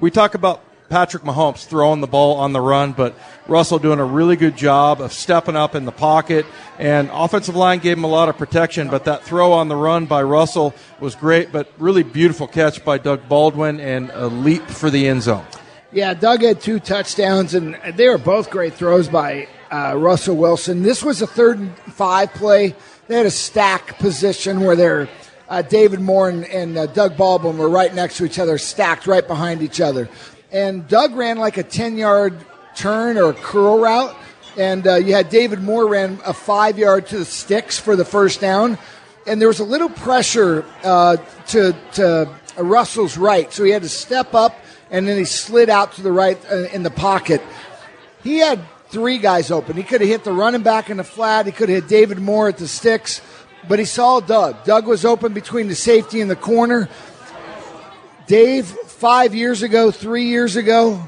we 0.01 0.11
talk 0.11 0.35
about 0.35 0.63
Patrick 0.89 1.25
Mahomes 1.25 1.67
throwing 1.67 2.01
the 2.01 2.07
ball 2.07 2.37
on 2.37 2.53
the 2.53 2.61
run, 2.61 2.93
but 2.93 3.15
Russell 3.49 3.79
doing 3.79 3.99
a 3.99 4.05
really 4.05 4.37
good 4.37 4.57
job 4.57 5.01
of 5.01 5.13
stepping 5.13 5.57
up 5.57 5.75
in 5.75 5.85
the 5.85 5.93
pocket. 5.93 6.47
And 6.79 7.11
offensive 7.13 7.57
line 7.57 7.81
gave 7.81 7.97
him 7.97 8.05
a 8.05 8.09
lot 8.09 8.29
of 8.29 8.37
protection, 8.37 8.89
but 8.89 9.05
that 9.05 9.25
throw 9.25 9.53
on 9.53 9.69
the 9.69 9.77
run 9.77 10.07
by 10.07 10.23
Russell 10.23 10.75
was 11.01 11.15
great, 11.15 11.53
but 11.53 11.73
really 11.79 12.03
beautiful 12.03 12.47
catch 12.47 12.85
by 12.85 12.99
Doug 12.99 13.29
Baldwin 13.29 13.81
and 13.81 14.11
a 14.11 14.29
leap 14.29 14.63
for 14.63 14.91
the 14.91 15.09
end 15.09 15.23
zone. 15.23 15.45
Yeah, 15.93 16.15
Doug 16.15 16.43
had 16.43 16.61
two 16.61 16.79
touchdowns, 16.79 17.55
and 17.55 17.77
they 17.95 18.09
were 18.09 18.19
both 18.19 18.51
great 18.51 18.75
throws 18.75 19.09
by 19.09 19.49
uh, 19.73 19.95
Russell 19.97 20.37
Wilson. 20.37 20.83
This 20.83 21.03
was 21.03 21.23
a 21.23 21.27
third 21.27 21.59
and 21.59 21.77
five 21.79 22.33
play. 22.35 22.75
They 23.09 23.17
had 23.17 23.27
a 23.27 23.31
stack 23.31 23.99
position 23.99 24.61
where 24.61 24.75
they're 24.75 25.09
uh, 25.49 25.63
David 25.63 26.01
Moore 26.01 26.29
and, 26.29 26.45
and 26.47 26.77
uh, 26.77 26.87
Doug 26.87 27.17
Baldwin 27.17 27.57
were 27.57 27.69
right 27.69 27.95
next 27.95 28.17
to 28.17 28.25
each 28.25 28.39
other, 28.41 28.59
stacked 28.59 29.07
right 29.07 29.27
behind 29.27 29.63
each 29.63 29.81
other. 29.81 30.09
And 30.51 30.89
Doug 30.89 31.15
ran 31.15 31.39
like 31.39 31.57
a 31.57 31.63
10 31.63 31.97
yard 31.99 32.35
turn 32.75 33.17
or 33.17 33.33
curl 33.33 33.79
route. 33.79 34.17
And 34.57 34.87
uh, 34.87 34.97
you 34.97 35.15
had 35.15 35.29
David 35.29 35.63
Moore 35.63 35.87
ran 35.87 36.19
a 36.25 36.33
five 36.33 36.79
yard 36.79 37.07
to 37.09 37.19
the 37.19 37.25
sticks 37.25 37.79
for 37.79 37.95
the 37.95 38.05
first 38.05 38.41
down. 38.41 38.77
And 39.27 39.41
there 39.41 39.49
was 39.49 39.61
a 39.61 39.65
little 39.65 39.91
pressure 39.91 40.65
uh, 40.83 41.19
to, 41.49 41.77
to 41.93 42.29
Russell's 42.57 43.17
right. 43.17 43.53
So 43.53 43.63
he 43.63 43.71
had 43.71 43.83
to 43.83 43.89
step 43.89 44.35
up 44.35 44.57
and 44.91 45.07
then 45.07 45.17
he 45.17 45.25
slid 45.25 45.69
out 45.69 45.93
to 45.93 46.03
the 46.03 46.13
right 46.13 46.39
uh, 46.51 46.65
in 46.73 46.83
the 46.83 46.91
pocket. 46.91 47.41
He 48.25 48.39
had 48.39 48.61
three 48.89 49.19
guys 49.19 49.51
open. 49.51 49.77
He 49.77 49.83
could 49.83 50.01
have 50.01 50.11
hit 50.11 50.25
the 50.25 50.33
running 50.33 50.63
back 50.63 50.91
in 50.91 50.97
the 50.97 51.05
flat. 51.05 51.47
He 51.47 51.53
could 51.53 51.69
have 51.69 51.83
hit 51.85 51.89
David 51.89 52.19
Moore 52.19 52.49
at 52.49 52.59
the 52.59 52.69
sticks 52.69 53.21
but 53.69 53.79
he 53.79 53.85
saw 53.85 54.21
Doug. 54.21 54.65
Doug 54.65 54.87
was 54.87 55.05
open 55.05 55.33
between 55.33 55.69
the 55.69 55.75
safety 55.75 56.21
and 56.21 56.31
the 56.31 56.37
corner. 56.37 56.89
Dave, 58.27 58.67
five 58.67 59.35
years 59.35 59.63
ago, 59.63 59.91
three 59.91 60.25
years 60.25 60.57
ago, 60.57 61.03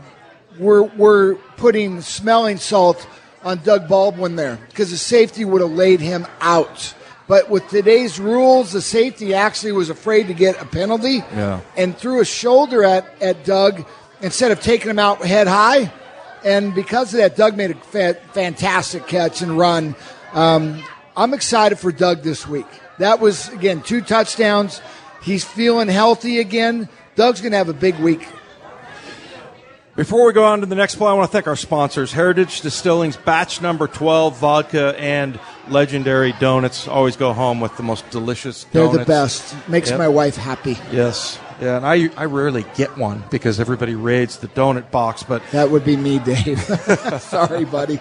we're, 0.58 0.82
we're 0.82 1.34
putting 1.56 2.00
smelling 2.00 2.58
salt 2.58 3.06
on 3.42 3.58
Doug 3.58 3.88
Baldwin 3.88 4.36
there 4.36 4.58
because 4.68 4.90
the 4.90 4.96
safety 4.96 5.44
would 5.44 5.60
have 5.60 5.72
laid 5.72 6.00
him 6.00 6.26
out. 6.40 6.94
But 7.26 7.50
with 7.50 7.68
today's 7.68 8.18
rules, 8.18 8.72
the 8.72 8.80
safety 8.80 9.34
actually 9.34 9.72
was 9.72 9.90
afraid 9.90 10.28
to 10.28 10.34
get 10.34 10.60
a 10.60 10.64
penalty 10.64 11.16
yeah. 11.16 11.60
and 11.76 11.96
threw 11.96 12.20
a 12.20 12.24
shoulder 12.24 12.82
at, 12.84 13.06
at 13.20 13.44
Doug 13.44 13.84
instead 14.22 14.50
of 14.50 14.60
taking 14.60 14.90
him 14.90 14.98
out 14.98 15.24
head 15.24 15.46
high. 15.46 15.92
And 16.48 16.74
because 16.74 17.12
of 17.12 17.18
that, 17.18 17.36
Doug 17.36 17.58
made 17.58 17.72
a 17.72 17.74
fa- 17.74 18.16
fantastic 18.32 19.06
catch 19.06 19.42
and 19.42 19.58
run. 19.58 19.94
Um, 20.32 20.82
I'm 21.14 21.34
excited 21.34 21.78
for 21.78 21.92
Doug 21.92 22.22
this 22.22 22.48
week. 22.48 22.66
That 22.98 23.20
was, 23.20 23.50
again, 23.50 23.82
two 23.82 24.00
touchdowns. 24.00 24.80
He's 25.22 25.44
feeling 25.44 25.88
healthy 25.88 26.38
again. 26.38 26.88
Doug's 27.16 27.42
going 27.42 27.52
to 27.52 27.58
have 27.58 27.68
a 27.68 27.74
big 27.74 27.98
week. 27.98 28.26
Before 29.94 30.26
we 30.26 30.32
go 30.32 30.44
on 30.44 30.60
to 30.60 30.66
the 30.66 30.74
next 30.74 30.94
play, 30.94 31.10
I 31.10 31.12
want 31.12 31.28
to 31.28 31.32
thank 31.32 31.46
our 31.48 31.56
sponsors 31.56 32.12
Heritage 32.12 32.62
Distilling's 32.62 33.18
batch 33.18 33.60
number 33.60 33.86
12 33.86 34.38
vodka 34.38 34.98
and 34.98 35.38
legendary 35.68 36.32
donuts. 36.40 36.88
Always 36.88 37.16
go 37.16 37.34
home 37.34 37.60
with 37.60 37.76
the 37.76 37.82
most 37.82 38.08
delicious 38.08 38.64
donuts. 38.64 38.94
They're 38.94 39.04
the 39.04 39.06
best. 39.06 39.68
Makes 39.68 39.90
yep. 39.90 39.98
my 39.98 40.08
wife 40.08 40.36
happy. 40.36 40.78
Yes. 40.90 41.38
Yeah, 41.60 41.76
and 41.76 41.86
I 41.86 42.08
I 42.16 42.26
rarely 42.26 42.64
get 42.74 42.96
one 42.96 43.24
because 43.30 43.58
everybody 43.58 43.94
raids 43.94 44.38
the 44.38 44.48
donut 44.48 44.90
box, 44.90 45.22
but 45.22 45.42
that 45.50 45.70
would 45.70 45.84
be 45.84 45.96
me, 45.96 46.18
Dave. 46.20 46.60
Sorry, 47.20 47.64
buddy. 47.64 47.98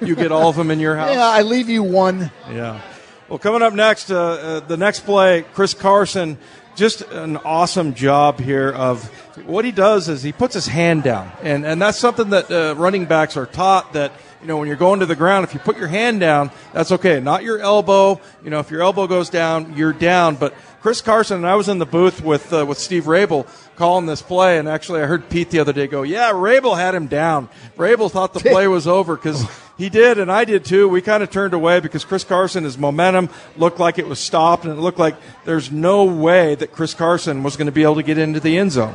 you 0.00 0.16
get 0.16 0.32
all 0.32 0.48
of 0.48 0.56
them 0.56 0.70
in 0.70 0.80
your 0.80 0.96
house. 0.96 1.14
Yeah, 1.14 1.26
I 1.26 1.42
leave 1.42 1.68
you 1.68 1.82
one. 1.82 2.30
Yeah. 2.50 2.80
Well, 3.28 3.38
coming 3.38 3.62
up 3.62 3.72
next, 3.74 4.10
uh, 4.10 4.16
uh, 4.18 4.60
the 4.60 4.76
next 4.76 5.00
play, 5.00 5.44
Chris 5.54 5.74
Carson, 5.74 6.38
just 6.76 7.00
an 7.02 7.36
awesome 7.38 7.94
job 7.94 8.38
here 8.38 8.70
of 8.70 9.04
what 9.46 9.64
he 9.64 9.72
does 9.72 10.08
is 10.08 10.22
he 10.22 10.32
puts 10.32 10.54
his 10.54 10.66
hand 10.66 11.02
down, 11.02 11.32
and 11.42 11.64
and 11.64 11.80
that's 11.80 11.98
something 11.98 12.30
that 12.30 12.50
uh, 12.50 12.74
running 12.76 13.04
backs 13.06 13.36
are 13.36 13.46
taught 13.46 13.92
that 13.94 14.12
you 14.40 14.46
know 14.46 14.56
when 14.58 14.68
you're 14.68 14.76
going 14.76 15.00
to 15.00 15.06
the 15.06 15.16
ground, 15.16 15.44
if 15.44 15.54
you 15.54 15.60
put 15.60 15.76
your 15.76 15.88
hand 15.88 16.20
down, 16.20 16.50
that's 16.72 16.92
okay, 16.92 17.20
not 17.20 17.42
your 17.42 17.58
elbow. 17.58 18.20
You 18.44 18.50
know, 18.50 18.60
if 18.60 18.70
your 18.70 18.82
elbow 18.82 19.06
goes 19.06 19.30
down, 19.30 19.76
you're 19.76 19.92
down, 19.92 20.36
but 20.36 20.54
Chris 20.86 21.00
Carson 21.00 21.38
and 21.38 21.46
I 21.46 21.56
was 21.56 21.68
in 21.68 21.78
the 21.78 21.84
booth 21.86 22.22
with 22.22 22.52
uh, 22.52 22.64
with 22.64 22.78
Steve 22.78 23.06
Raible 23.06 23.48
calling 23.74 24.06
this 24.06 24.22
play, 24.22 24.58
and 24.58 24.68
actually 24.68 25.02
I 25.02 25.06
heard 25.06 25.28
Pete 25.28 25.50
the 25.50 25.58
other 25.58 25.72
day 25.72 25.88
go, 25.88 26.02
"Yeah, 26.02 26.30
Raible 26.32 26.76
had 26.76 26.94
him 26.94 27.08
down. 27.08 27.48
Raible 27.76 28.08
thought 28.08 28.34
the 28.34 28.40
play 28.40 28.68
was 28.68 28.86
over 28.86 29.16
because 29.16 29.44
he 29.78 29.88
did, 29.88 30.18
and 30.18 30.30
I 30.30 30.44
did 30.44 30.64
too. 30.64 30.88
We 30.88 31.02
kind 31.02 31.22
of 31.22 31.30
turned 31.30 31.54
away 31.54 31.80
because 31.80 32.04
Chris 32.04 32.22
Carson, 32.22 32.62
his 32.62 32.78
momentum 32.78 33.30
looked 33.56 33.80
like 33.80 33.98
it 33.98 34.06
was 34.06 34.20
stopped, 34.20 34.64
and 34.64 34.72
it 34.72 34.80
looked 34.80 35.00
like 35.00 35.16
there's 35.44 35.72
no 35.72 36.04
way 36.04 36.54
that 36.54 36.72
Chris 36.72 36.94
Carson 36.94 37.42
was 37.42 37.56
going 37.56 37.66
to 37.66 37.72
be 37.72 37.82
able 37.82 37.96
to 37.96 38.04
get 38.04 38.18
into 38.18 38.38
the 38.38 38.56
end 38.56 38.70
zone." 38.70 38.94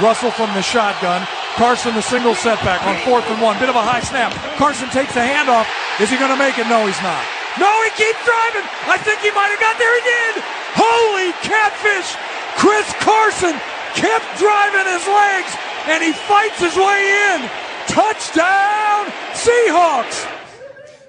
Russell 0.00 0.30
from 0.30 0.52
the 0.54 0.62
shotgun. 0.62 1.26
Carson 1.56 1.94
the 1.94 2.04
single 2.04 2.34
setback 2.34 2.84
on 2.86 2.94
fourth 3.02 3.26
and 3.26 3.42
one. 3.42 3.58
Bit 3.58 3.68
of 3.68 3.74
a 3.74 3.82
high 3.82 4.04
snap. 4.04 4.30
Carson 4.54 4.86
takes 4.94 5.12
the 5.14 5.24
handoff. 5.24 5.66
Is 5.98 6.06
he 6.06 6.16
going 6.16 6.30
to 6.30 6.38
make 6.38 6.54
it? 6.54 6.70
No, 6.70 6.86
he's 6.86 7.00
not. 7.02 7.18
No, 7.58 7.66
he 7.82 7.90
keeps 7.98 8.22
driving. 8.22 8.62
I 8.86 8.94
think 9.02 9.18
he 9.18 9.34
might 9.34 9.50
have 9.50 9.58
got 9.58 9.74
there. 9.74 9.90
He 9.98 10.04
did. 10.06 10.34
Holy 10.78 11.34
catfish. 11.42 12.14
Chris 12.54 12.86
Carson 13.02 13.58
kept 13.98 14.28
driving 14.38 14.86
his 14.86 15.02
legs 15.10 15.50
and 15.90 15.98
he 15.98 16.14
fights 16.14 16.62
his 16.62 16.78
way 16.78 17.34
in. 17.34 17.50
Touchdown, 17.90 19.10
Seahawks. 19.34 20.37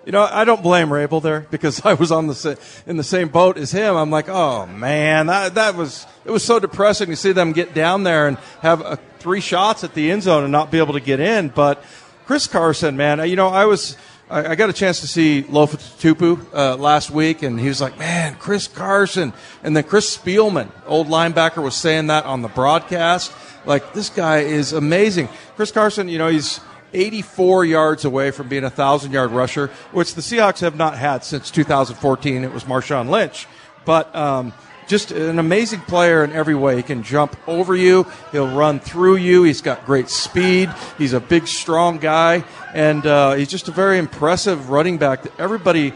You 0.09 0.13
know, 0.13 0.23
I 0.23 0.43
don't 0.43 0.63
blame 0.63 0.89
Raible 0.89 1.21
there 1.21 1.45
because 1.51 1.81
I 1.85 1.93
was 1.93 2.11
on 2.11 2.25
the 2.25 2.59
in 2.87 2.97
the 2.97 3.03
same 3.03 3.27
boat 3.29 3.59
as 3.59 3.71
him. 3.71 3.95
I'm 3.95 4.09
like, 4.09 4.27
oh 4.27 4.65
man, 4.65 5.27
that 5.27 5.53
that 5.53 5.75
was 5.75 6.07
it 6.25 6.31
was 6.31 6.43
so 6.43 6.57
depressing 6.57 7.09
to 7.09 7.15
see 7.15 7.31
them 7.31 7.51
get 7.51 7.75
down 7.75 8.01
there 8.01 8.27
and 8.27 8.39
have 8.63 8.81
uh, 8.81 8.95
three 9.19 9.39
shots 9.39 9.83
at 9.83 9.93
the 9.93 10.09
end 10.09 10.23
zone 10.23 10.41
and 10.41 10.51
not 10.51 10.71
be 10.71 10.79
able 10.79 10.93
to 10.93 10.99
get 10.99 11.19
in. 11.19 11.49
But 11.49 11.83
Chris 12.25 12.47
Carson, 12.47 12.97
man, 12.97 13.29
you 13.29 13.35
know, 13.35 13.49
I 13.49 13.65
was 13.65 13.97
I, 14.31 14.55
got 14.55 14.71
a 14.71 14.73
chance 14.73 14.99
to 15.01 15.07
see 15.07 15.43
Lofa 15.43 15.75
Tatupu 15.75 16.43
uh, 16.55 16.75
last 16.77 17.11
week, 17.11 17.43
and 17.43 17.59
he 17.59 17.67
was 17.67 17.79
like, 17.79 17.99
"Man, 17.99 18.33
Chris 18.39 18.67
Carson," 18.67 19.31
and 19.61 19.77
then 19.77 19.83
Chris 19.83 20.17
Spielman, 20.17 20.71
old 20.87 21.05
linebacker, 21.07 21.61
was 21.61 21.75
saying 21.75 22.07
that 22.07 22.25
on 22.25 22.41
the 22.41 22.47
broadcast. 22.47 23.31
Like, 23.63 23.93
this 23.93 24.09
guy 24.09 24.39
is 24.39 24.73
amazing. 24.73 25.29
Chris 25.55 25.71
Carson, 25.71 26.09
you 26.09 26.17
know, 26.17 26.29
he's 26.29 26.61
84 26.93 27.65
yards 27.65 28.05
away 28.05 28.31
from 28.31 28.47
being 28.47 28.63
a 28.63 28.69
thousand 28.69 29.11
yard 29.11 29.31
rusher, 29.31 29.67
which 29.91 30.15
the 30.15 30.21
Seahawks 30.21 30.59
have 30.61 30.75
not 30.75 30.97
had 30.97 31.23
since 31.23 31.51
2014. 31.51 32.43
It 32.43 32.53
was 32.53 32.63
Marshawn 32.63 33.09
Lynch, 33.09 33.47
but. 33.85 34.15
Um, 34.15 34.53
just 34.89 35.11
an 35.11 35.37
amazing 35.37 35.81
player 35.81 36.23
in 36.23 36.33
every 36.33 36.55
way. 36.55 36.75
He 36.75 36.81
can 36.81 37.03
jump 37.03 37.37
over 37.47 37.75
you. 37.75 38.07
He'll 38.31 38.53
run 38.53 38.79
through 38.79 39.17
you. 39.17 39.43
He's 39.43 39.61
got 39.61 39.85
great 39.85 40.09
speed. 40.09 40.69
He's 40.97 41.13
a 41.13 41.19
big, 41.19 41.47
strong 41.47 41.99
guy, 41.99 42.43
and 42.73 43.05
uh, 43.05 43.33
he's 43.33 43.49
just 43.49 43.67
a 43.67 43.71
very 43.71 43.99
impressive 43.99 44.71
running 44.71 44.97
back. 44.97 45.21
That 45.21 45.39
everybody 45.39 45.93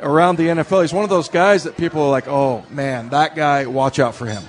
around 0.00 0.36
the 0.36 0.44
NFL, 0.44 0.82
he's 0.82 0.92
one 0.92 1.02
of 1.02 1.10
those 1.10 1.28
guys 1.28 1.64
that 1.64 1.76
people 1.76 2.00
are 2.02 2.10
like, 2.10 2.28
"Oh 2.28 2.64
man, 2.70 3.08
that 3.08 3.34
guy! 3.34 3.66
Watch 3.66 3.98
out 3.98 4.14
for 4.14 4.26
him." 4.26 4.44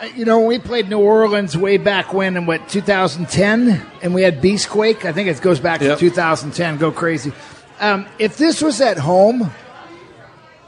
Uh, 0.00 0.06
You 0.14 0.24
know, 0.24 0.38
when 0.40 0.48
we 0.48 0.58
played 0.58 0.88
New 0.88 0.98
Orleans 0.98 1.56
way 1.56 1.76
back 1.78 2.12
when 2.12 2.36
in 2.36 2.46
what 2.46 2.68
2010, 2.68 3.80
and 4.02 4.14
we 4.14 4.22
had 4.22 4.40
Beastquake. 4.42 5.04
I 5.04 5.12
think 5.12 5.28
it 5.28 5.40
goes 5.40 5.60
back 5.60 5.80
Yep. 5.80 5.98
to 5.98 6.00
2010. 6.10 6.76
Go 6.78 6.90
crazy. 6.92 7.32
Um, 7.80 8.06
if 8.18 8.36
this 8.36 8.62
was 8.62 8.80
at 8.80 8.98
home 8.98 9.50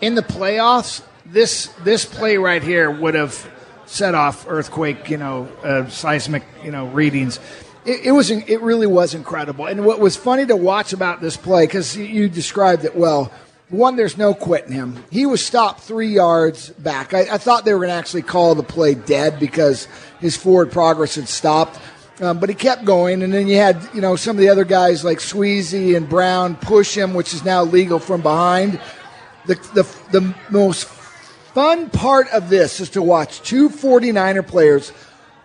in 0.01 0.15
the 0.15 0.23
playoffs, 0.23 1.03
this 1.27 1.69
this 1.85 2.05
play 2.05 2.37
right 2.39 2.63
here 2.63 2.91
would 2.91 3.15
have 3.15 3.47
set 3.87 4.15
off 4.15 4.47
earthquake, 4.49 5.09
you 5.11 5.17
know, 5.17 5.49
uh, 5.65 5.87
seismic, 5.89 6.43
you 6.65 6.71
know, 6.71 6.87
readings. 6.87 7.41
It, 7.85 8.07
it 8.07 8.13
was 8.13 8.31
it 8.31 8.61
really 8.61 8.87
was 8.87 9.15
incredible. 9.15 9.67
And 9.67 9.85
what 9.85 10.01
was 10.01 10.17
funny 10.17 10.45
to 10.47 10.57
watch 10.57 10.93
about 10.93 11.21
this 11.21 11.37
play 11.37 11.67
because 11.67 11.97
you 11.97 12.29
described 12.29 12.85
it 12.85 12.95
well. 12.97 13.31
One, 13.71 13.97
there's 13.97 14.17
no 14.17 14.33
quitting 14.33 14.73
him. 14.73 15.05
He 15.11 15.27
was 15.27 15.45
stopped 15.45 15.81
three 15.83 16.09
yards 16.09 16.71
back. 16.71 17.13
I, 17.13 17.35
I 17.35 17.39
thought 17.39 17.67
they 17.67 17.75
were 17.75 17.81
going 17.81 17.91
to 17.91 17.95
actually 17.95 18.23
call 18.23 18.55
the 18.55 18.63
play 18.63 18.95
dead 18.95 19.39
because 19.39 19.87
his 20.21 20.37
forward 20.37 20.73
progress 20.73 21.17
had 21.17 21.29
stopped. 21.29 21.79
Um, 22.21 22.41
but 22.41 22.49
he 22.49 22.55
kept 22.55 22.85
going, 22.85 23.23
and 23.23 23.33
then 23.33 23.47
you 23.47 23.57
had 23.57 23.89
you 23.95 24.01
know 24.01 24.17
some 24.17 24.37
of 24.37 24.41
the 24.41 24.49
other 24.49 24.65
guys 24.65 25.05
like 25.05 25.19
Sweezy 25.19 25.97
and 25.97 26.09
Brown 26.09 26.57
push 26.57 26.97
him, 26.97 27.15
which 27.15 27.33
is 27.33 27.45
now 27.45 27.63
legal 27.63 28.01
from 28.01 28.23
behind. 28.23 28.81
The 29.47 29.55
the 29.75 29.97
the 30.11 30.35
most 30.51 30.87
fun 30.87 31.91
part 31.91 32.29
of 32.31 32.49
this 32.49 32.81
is 32.81 32.91
to 32.91 33.03
watch 33.03 33.41
two 33.43 33.69
49er 33.69 34.47
players 34.47 34.93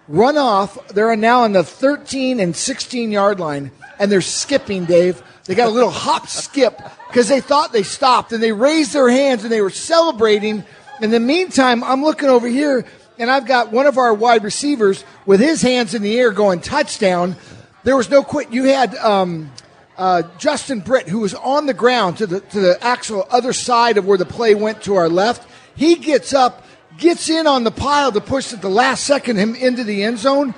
run 0.08 0.38
off. 0.38 0.88
They're 0.90 1.16
now 1.16 1.44
on 1.44 1.54
the 1.54 1.64
13 1.64 2.40
and 2.40 2.56
16 2.56 3.12
yard 3.12 3.40
line, 3.40 3.72
and 4.00 4.12
they're 4.12 4.22
skipping, 4.22 4.86
Dave. 4.86 5.22
They 5.46 5.56
got 5.56 5.68
a 5.68 5.72
little 5.72 5.92
hop 5.92 6.28
skip 6.28 6.80
because 7.08 7.28
they 7.28 7.42
thought 7.42 7.74
they 7.74 7.84
stopped, 7.84 8.32
and 8.32 8.42
they 8.42 8.52
raised 8.52 8.94
their 8.94 9.10
hands 9.10 9.44
and 9.44 9.52
they 9.52 9.62
were 9.62 9.70
celebrating. 9.70 10.64
In 11.02 11.12
the 11.12 11.20
meantime, 11.20 11.84
I'm 11.84 12.04
looking 12.04 12.30
over 12.30 12.48
here, 12.48 12.86
and 13.18 13.30
I've 13.30 13.46
got 13.46 13.72
one 13.72 13.86
of 13.86 13.98
our 13.98 14.14
wide 14.14 14.44
receivers 14.44 15.04
with 15.26 15.40
his 15.40 15.62
hands 15.62 15.94
in 15.94 16.02
the 16.02 16.18
air 16.20 16.32
going 16.32 16.62
touchdown. 16.62 17.36
There 17.84 17.98
was 17.98 18.10
no 18.10 18.24
quit. 18.24 18.52
You 18.54 18.66
had 18.66 18.96
um, 18.96 19.52
uh, 19.98 20.24
Justin 20.38 20.80
Britt, 20.80 21.10
who 21.10 21.20
was 21.20 21.34
on 21.34 21.66
the 21.66 21.74
ground 21.74 22.18
to 22.18 22.28
the 22.28 22.40
to 22.40 22.60
the 22.60 22.84
actual 22.84 23.28
other 23.30 23.54
side 23.54 23.98
of 23.98 24.06
where 24.06 24.18
the 24.18 24.26
play 24.26 24.56
went 24.56 24.84
to 24.84 24.96
our 24.96 25.10
left. 25.10 25.48
He 25.76 25.96
gets 25.96 26.34
up, 26.34 26.63
gets 26.98 27.30
in 27.30 27.48
on 27.48 27.64
the 27.64 27.72
pile 27.72 28.12
to 28.12 28.22
push 28.22 28.54
at 28.54 28.62
the 28.62 28.70
last 28.70 29.04
second 29.06 29.38
him 29.38 29.56
into 29.56 29.84
the 29.84 30.04
end 30.04 30.18
zone. 30.20 30.54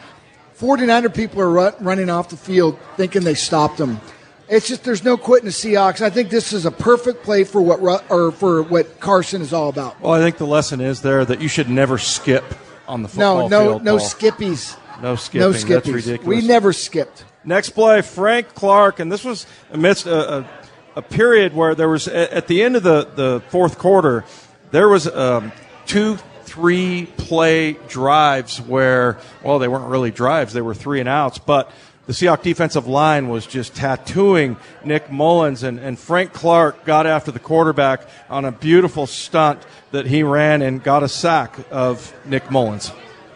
49er 0.57 1.13
people 1.13 1.41
are 1.41 1.49
run, 1.49 1.73
running 1.79 2.09
off 2.09 2.29
the 2.29 2.37
field 2.37 2.79
thinking 2.95 3.23
they 3.23 3.33
stopped 3.33 3.79
him. 3.79 3.99
It's 4.47 4.67
just 4.67 4.83
there's 4.83 5.03
no 5.03 5.17
quitting 5.17 5.45
the 5.47 5.51
Seahawks. 5.51 6.01
I 6.01 6.09
think 6.09 6.29
this 6.29 6.53
is 6.53 6.65
a 6.65 6.71
perfect 6.71 7.23
play 7.23 7.43
for 7.43 7.61
what 7.61 7.79
or 8.11 8.31
for 8.31 8.61
what 8.61 8.99
Carson 8.99 9.41
is 9.41 9.51
all 9.53 9.69
about. 9.69 9.99
Well, 9.99 10.13
I 10.13 10.19
think 10.19 10.37
the 10.37 10.45
lesson 10.45 10.81
is 10.81 11.01
there 11.01 11.25
that 11.25 11.41
you 11.41 11.47
should 11.47 11.69
never 11.69 11.97
skip 11.97 12.43
on 12.87 13.01
the 13.01 13.07
No, 13.07 13.09
football 13.09 13.49
no, 13.49 13.63
field. 13.63 13.83
no 13.83 13.97
Paul. 13.97 14.07
skippies. 14.07 14.77
No 15.01 15.15
skipping. 15.15 15.41
No 15.41 15.51
That's 15.51 15.63
skippies. 15.65 15.93
ridiculous. 15.93 16.27
We 16.41 16.47
never 16.47 16.73
skipped. 16.73 17.25
Next 17.43 17.71
play, 17.71 18.01
Frank 18.01 18.53
Clark, 18.53 18.99
and 18.99 19.11
this 19.11 19.23
was 19.25 19.45
amidst 19.71 20.05
a, 20.05 20.37
a, 20.39 20.49
a 20.97 21.01
period 21.01 21.53
where 21.53 21.73
there 21.75 21.89
was 21.89 22.07
at 22.07 22.29
at 22.31 22.47
the 22.47 22.61
end 22.63 22.75
of 22.75 22.83
the, 22.83 23.03
the 23.15 23.43
fourth 23.49 23.77
quarter, 23.79 24.25
there 24.71 24.87
was 24.87 25.07
um, 25.07 25.51
two, 25.85 26.17
three 26.43 27.07
play 27.17 27.73
drives 27.87 28.61
where, 28.61 29.19
well, 29.43 29.59
they 29.59 29.67
weren't 29.67 29.89
really 29.89 30.11
drives; 30.11 30.53
they 30.53 30.61
were 30.61 30.75
three 30.75 30.99
and 30.99 31.09
outs, 31.09 31.37
but. 31.37 31.71
The 32.07 32.13
Seahawks 32.13 32.43
defensive 32.43 32.85
line 32.85 33.29
was 33.29 33.47
just 33.47 33.75
tattooing 33.75 34.57
Nick 34.83 35.11
Mullens, 35.11 35.63
and, 35.63 35.79
and 35.79 35.97
Frank 35.97 36.33
Clark 36.33 36.85
got 36.85 37.07
after 37.07 37.31
the 37.31 37.39
quarterback 37.39 38.07
on 38.29 38.45
a 38.45 38.51
beautiful 38.51 39.07
stunt 39.07 39.65
that 39.89 40.05
he 40.05 40.21
ran 40.21 40.61
and 40.61 40.83
got 40.83 41.01
a 41.01 41.09
sack 41.09 41.57
of 41.71 42.13
Nick 42.23 42.51
Mullens. 42.51 42.91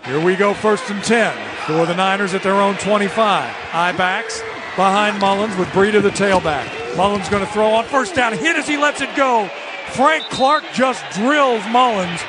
Here 0.05 0.23
we 0.23 0.35
go, 0.35 0.53
first 0.53 0.89
and 0.89 1.03
10 1.03 1.35
for 1.65 1.85
the 1.85 1.95
Niners 1.95 2.33
at 2.33 2.41
their 2.41 2.53
own 2.53 2.75
25. 2.77 3.55
Eye 3.73 3.91
backs 3.91 4.41
behind 4.75 5.19
Mullens 5.19 5.57
with 5.57 5.67
Breida 5.69 6.01
the 6.01 6.09
tailback. 6.09 6.95
Mullens 6.95 7.27
going 7.29 7.45
to 7.45 7.51
throw 7.51 7.69
on 7.71 7.85
first 7.85 8.15
down, 8.15 8.33
hit 8.33 8.55
as 8.55 8.67
he 8.67 8.77
lets 8.77 9.01
it 9.01 9.15
go. 9.15 9.49
Frank 9.91 10.23
Clark 10.25 10.63
just 10.73 11.03
drills 11.12 11.63
Mullens. 11.69 12.21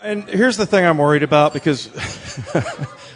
And 0.00 0.28
here's 0.28 0.56
the 0.56 0.66
thing 0.66 0.84
I'm 0.84 0.98
worried 0.98 1.24
about 1.24 1.52
because 1.52 1.88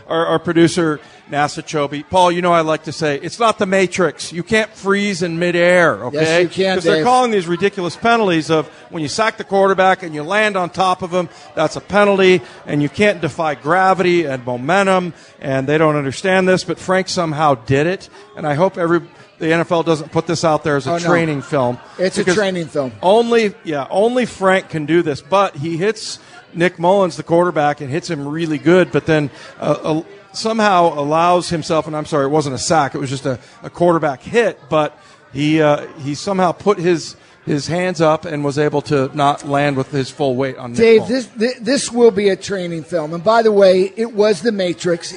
our, 0.08 0.26
our 0.26 0.38
producer, 0.40 0.98
NASA 1.30 1.62
Chobe, 1.62 2.04
Paul, 2.10 2.32
you 2.32 2.42
know 2.42 2.52
I 2.52 2.62
like 2.62 2.84
to 2.84 2.92
say, 2.92 3.20
it's 3.20 3.38
not 3.38 3.58
the 3.60 3.66
Matrix. 3.66 4.32
You 4.32 4.42
can't 4.42 4.68
freeze 4.68 5.22
in 5.22 5.38
midair, 5.38 6.04
okay? 6.06 6.16
Yes, 6.16 6.42
you 6.42 6.48
can, 6.48 6.74
Because 6.76 6.84
they're 6.84 7.04
calling 7.04 7.30
these 7.30 7.46
ridiculous 7.46 7.94
penalties 7.94 8.50
of 8.50 8.66
when 8.90 9.00
you 9.00 9.08
sack 9.08 9.36
the 9.36 9.44
quarterback 9.44 10.02
and 10.02 10.12
you 10.12 10.24
land 10.24 10.56
on 10.56 10.70
top 10.70 11.02
of 11.02 11.12
him, 11.12 11.28
that's 11.54 11.76
a 11.76 11.80
penalty, 11.80 12.40
and 12.66 12.82
you 12.82 12.88
can't 12.88 13.20
defy 13.20 13.54
gravity 13.54 14.24
and 14.24 14.44
momentum, 14.44 15.14
and 15.40 15.68
they 15.68 15.78
don't 15.78 15.94
understand 15.94 16.48
this, 16.48 16.64
but 16.64 16.80
Frank 16.80 17.08
somehow 17.08 17.54
did 17.54 17.86
it, 17.86 18.08
and 18.36 18.44
I 18.44 18.54
hope 18.54 18.76
every 18.76 19.02
the 19.38 19.48
NFL 19.48 19.84
doesn't 19.84 20.12
put 20.12 20.28
this 20.28 20.44
out 20.44 20.62
there 20.62 20.76
as 20.76 20.86
a 20.86 20.90
Oh, 20.92 20.98
no. 20.98 21.04
training 21.04 21.42
film. 21.42 21.76
It's 21.98 22.16
a 22.16 22.22
training 22.24 22.66
film. 22.68 22.92
Only, 23.02 23.54
yeah, 23.64 23.88
only 23.90 24.24
Frank 24.24 24.68
can 24.68 24.86
do 24.86 25.02
this. 25.02 25.20
But 25.20 25.56
he 25.56 25.76
hits 25.76 26.20
Nick 26.54 26.78
Mullens, 26.78 27.16
the 27.16 27.22
quarterback, 27.22 27.80
and 27.80 27.90
hits 27.90 28.08
him 28.08 28.26
really 28.26 28.58
good. 28.58 28.92
But 28.92 29.06
then 29.06 29.30
uh, 29.58 29.78
uh, 29.82 30.02
somehow 30.32 30.98
allows 30.98 31.48
himself, 31.48 31.86
and 31.86 31.96
I'm 31.96 32.06
sorry, 32.06 32.26
it 32.26 32.30
wasn't 32.30 32.54
a 32.54 32.58
sack; 32.58 32.94
it 32.94 32.98
was 32.98 33.10
just 33.10 33.26
a, 33.26 33.38
a 33.62 33.70
quarterback 33.70 34.22
hit. 34.22 34.58
But 34.68 34.98
he 35.32 35.60
uh, 35.60 35.86
he 35.98 36.14
somehow 36.14 36.52
put 36.52 36.78
his 36.78 37.16
his 37.44 37.66
hands 37.66 38.00
up 38.00 38.24
and 38.24 38.44
was 38.44 38.58
able 38.58 38.82
to 38.82 39.10
not 39.16 39.46
land 39.46 39.76
with 39.76 39.90
his 39.90 40.10
full 40.10 40.36
weight 40.36 40.56
on 40.56 40.72
Nick 40.72 40.78
Dave, 40.78 41.00
Mullens. 41.02 41.26
this, 41.26 41.26
this 41.36 41.58
this 41.60 41.92
will 41.92 42.10
be 42.10 42.28
a 42.28 42.36
training 42.36 42.84
film. 42.84 43.14
And 43.14 43.24
by 43.24 43.42
the 43.42 43.52
way, 43.52 43.92
it 43.96 44.12
was 44.12 44.42
the 44.42 44.52
Matrix. 44.52 45.14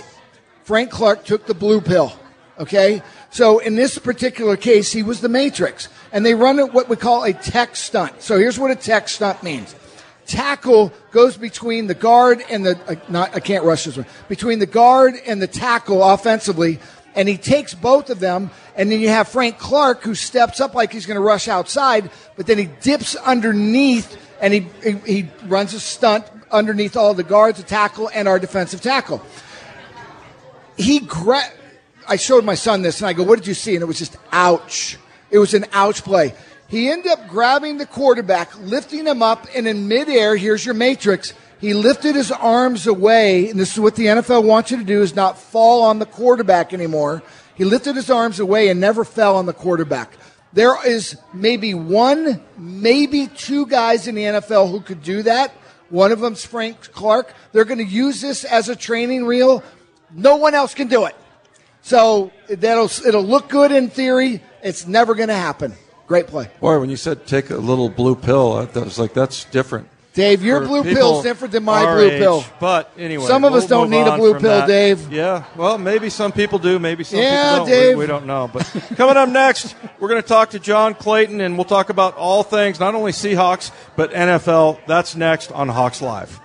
Frank 0.63 0.89
Clark 0.89 1.25
took 1.25 1.45
the 1.45 1.53
blue 1.53 1.81
pill. 1.81 2.13
Okay, 2.57 3.03
so 3.31 3.59
in 3.59 3.75
this 3.75 3.97
particular 3.97 4.55
case, 4.55 4.93
he 4.93 5.03
was 5.03 5.19
the 5.19 5.27
Matrix, 5.27 5.89
and 6.13 6.25
they 6.25 6.33
run 6.33 6.57
what 6.71 6.87
we 6.87 6.95
call 6.95 7.25
a 7.25 7.33
tech 7.33 7.75
stunt. 7.75 8.21
So 8.21 8.39
here's 8.39 8.57
what 8.57 8.71
a 8.71 8.75
tech 8.75 9.09
stunt 9.09 9.43
means. 9.43 9.75
Tackle 10.25 10.91
goes 11.11 11.37
between 11.37 11.87
the 11.87 11.93
guard 11.93 12.43
and 12.49 12.65
the 12.65 12.79
uh, 12.87 12.95
not 13.09 13.35
I 13.35 13.39
can't 13.39 13.63
rush 13.63 13.85
this 13.85 13.97
one 13.97 14.05
between 14.27 14.59
the 14.59 14.65
guard 14.65 15.15
and 15.25 15.41
the 15.41 15.47
tackle 15.47 16.03
offensively, 16.03 16.79
and 17.15 17.29
he 17.29 17.37
takes 17.37 17.73
both 17.73 18.09
of 18.09 18.19
them, 18.19 18.49
and 18.75 18.91
then 18.91 18.99
you 18.99 19.09
have 19.09 19.27
Frank 19.27 19.59
Clark 19.59 20.03
who 20.03 20.15
steps 20.15 20.59
up 20.59 20.73
like 20.73 20.91
he's 20.91 21.05
going 21.05 21.15
to 21.15 21.21
rush 21.21 21.47
outside, 21.47 22.09
but 22.35 22.47
then 22.47 22.57
he 22.57 22.65
dips 22.65 23.15
underneath 23.15 24.17
and 24.41 24.53
he, 24.53 24.67
he, 24.83 24.91
he 25.05 25.29
runs 25.45 25.73
a 25.73 25.79
stunt 25.79 26.25
underneath 26.51 26.95
all 26.97 27.13
the 27.13 27.23
guards, 27.23 27.57
the 27.57 27.63
tackle, 27.63 28.09
and 28.13 28.27
our 28.27 28.39
defensive 28.39 28.81
tackle. 28.81 29.21
He 30.77 30.99
gra- 30.99 31.51
I 32.07 32.17
showed 32.17 32.43
my 32.43 32.55
son 32.55 32.81
this, 32.81 32.99
and 32.99 33.07
I 33.07 33.13
go, 33.13 33.23
"What 33.23 33.39
did 33.39 33.47
you 33.47 33.53
see?" 33.53 33.75
And 33.75 33.81
it 33.81 33.85
was 33.85 33.97
just 33.97 34.17
ouch. 34.31 34.97
It 35.31 35.39
was 35.39 35.53
an 35.53 35.65
ouch 35.71 36.03
play. 36.03 36.33
He 36.67 36.89
ended 36.89 37.11
up 37.11 37.27
grabbing 37.27 37.77
the 37.77 37.85
quarterback, 37.85 38.57
lifting 38.59 39.05
him 39.05 39.21
up, 39.21 39.47
and 39.55 39.67
in 39.67 39.87
midair, 39.87 40.35
here's 40.35 40.65
your 40.65 40.73
matrix. 40.73 41.33
He 41.59 41.73
lifted 41.73 42.15
his 42.15 42.31
arms 42.31 42.87
away, 42.87 43.49
and 43.49 43.59
this 43.59 43.73
is 43.73 43.79
what 43.79 43.95
the 43.95 44.07
NFL 44.07 44.43
wants 44.43 44.71
you 44.71 44.77
to 44.77 44.83
do: 44.83 45.01
is 45.01 45.15
not 45.15 45.37
fall 45.37 45.83
on 45.83 45.99
the 45.99 46.05
quarterback 46.05 46.73
anymore. 46.73 47.23
He 47.55 47.63
lifted 47.63 47.95
his 47.95 48.09
arms 48.09 48.39
away 48.39 48.69
and 48.69 48.79
never 48.79 49.05
fell 49.05 49.37
on 49.37 49.45
the 49.45 49.53
quarterback. 49.53 50.17
There 50.53 50.75
is 50.85 51.17
maybe 51.33 51.73
one, 51.73 52.41
maybe 52.57 53.27
two 53.27 53.65
guys 53.67 54.07
in 54.07 54.15
the 54.15 54.23
NFL 54.23 54.71
who 54.71 54.81
could 54.81 55.03
do 55.03 55.21
that. 55.23 55.51
One 55.89 56.11
of 56.11 56.19
them's 56.19 56.45
Frank 56.45 56.91
Clark. 56.91 57.33
They're 57.51 57.65
going 57.65 57.77
to 57.77 57.83
use 57.83 58.21
this 58.21 58.43
as 58.43 58.69
a 58.69 58.75
training 58.75 59.25
reel. 59.25 59.63
No 60.13 60.37
one 60.37 60.55
else 60.55 60.73
can 60.73 60.87
do 60.87 61.05
it. 61.05 61.15
So 61.81 62.31
that'll 62.49 62.89
it'll 63.05 63.23
look 63.23 63.49
good 63.49 63.71
in 63.71 63.89
theory. 63.89 64.41
It's 64.63 64.87
never 64.87 65.13
going 65.13 65.29
to 65.29 65.35
happen. 65.35 65.75
Great 66.07 66.27
play. 66.27 66.49
Boy, 66.59 66.79
when 66.79 66.89
you 66.89 66.97
said 66.97 67.25
take 67.25 67.49
a 67.49 67.57
little 67.57 67.89
blue 67.89 68.15
pill, 68.15 68.53
I 68.53 68.79
was 68.79 68.99
like, 68.99 69.13
that's 69.13 69.45
different. 69.45 69.89
Dave, 70.15 70.43
your 70.43 70.61
blue 70.61 70.81
pill 70.81 71.17
is 71.17 71.23
different 71.23 71.51
than 71.51 71.65
my 71.65 71.83
blue 71.83 72.09
age. 72.09 72.19
pill. 72.19 72.45
But 72.57 72.89
anyway, 72.97 73.25
some 73.25 73.43
of 73.43 73.51
we'll 73.51 73.61
us 73.61 73.67
don't 73.67 73.89
need 73.89 74.07
a 74.07 74.15
blue 74.15 74.33
pill, 74.33 74.59
that. 74.61 74.67
Dave. 74.67 75.11
Yeah, 75.11 75.43
well, 75.57 75.77
maybe 75.77 76.09
some 76.09 76.31
people 76.31 76.57
do. 76.57 76.79
Maybe 76.79 77.03
some 77.03 77.19
yeah, 77.19 77.51
people 77.51 77.57
don't. 77.57 77.67
Dave. 77.67 77.97
We, 77.97 78.03
we 78.03 78.07
don't 78.07 78.25
know. 78.25 78.49
But 78.51 78.63
coming 78.95 79.17
up 79.17 79.27
next, 79.27 79.75
we're 79.99 80.07
going 80.07 80.21
to 80.21 80.27
talk 80.27 80.51
to 80.51 80.59
John 80.59 80.93
Clayton, 80.93 81.41
and 81.41 81.57
we'll 81.57 81.65
talk 81.65 81.89
about 81.89 82.15
all 82.15 82.43
things, 82.43 82.79
not 82.79 82.95
only 82.95 83.11
Seahawks 83.11 83.71
but 83.97 84.11
NFL. 84.11 84.79
That's 84.87 85.17
next 85.17 85.51
on 85.51 85.67
Hawks 85.67 86.01
Live. 86.01 86.39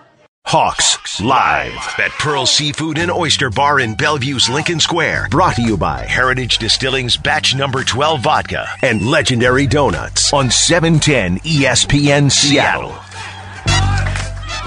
Hawks 0.53 1.21
Live 1.21 1.95
at 2.01 2.11
Pearl 2.19 2.45
Seafood 2.45 2.99
and 2.99 3.09
Oyster 3.09 3.51
Bar 3.51 3.79
in 3.79 3.95
Bellevue's 3.95 4.51
Lincoln 4.51 4.81
Square. 4.81 5.29
Brought 5.31 5.55
to 5.55 5.63
you 5.63 5.77
by 5.77 6.01
Heritage 6.01 6.59
Distilling's 6.59 7.17
Batch 7.17 7.55
Number 7.55 7.85
12 7.85 8.21
Vodka 8.21 8.67
and 8.83 9.09
Legendary 9.09 9.69
Donuts 9.69 10.33
on 10.33 10.51
710 10.51 11.39
ESPN 11.49 12.33
Seattle. 12.33 12.97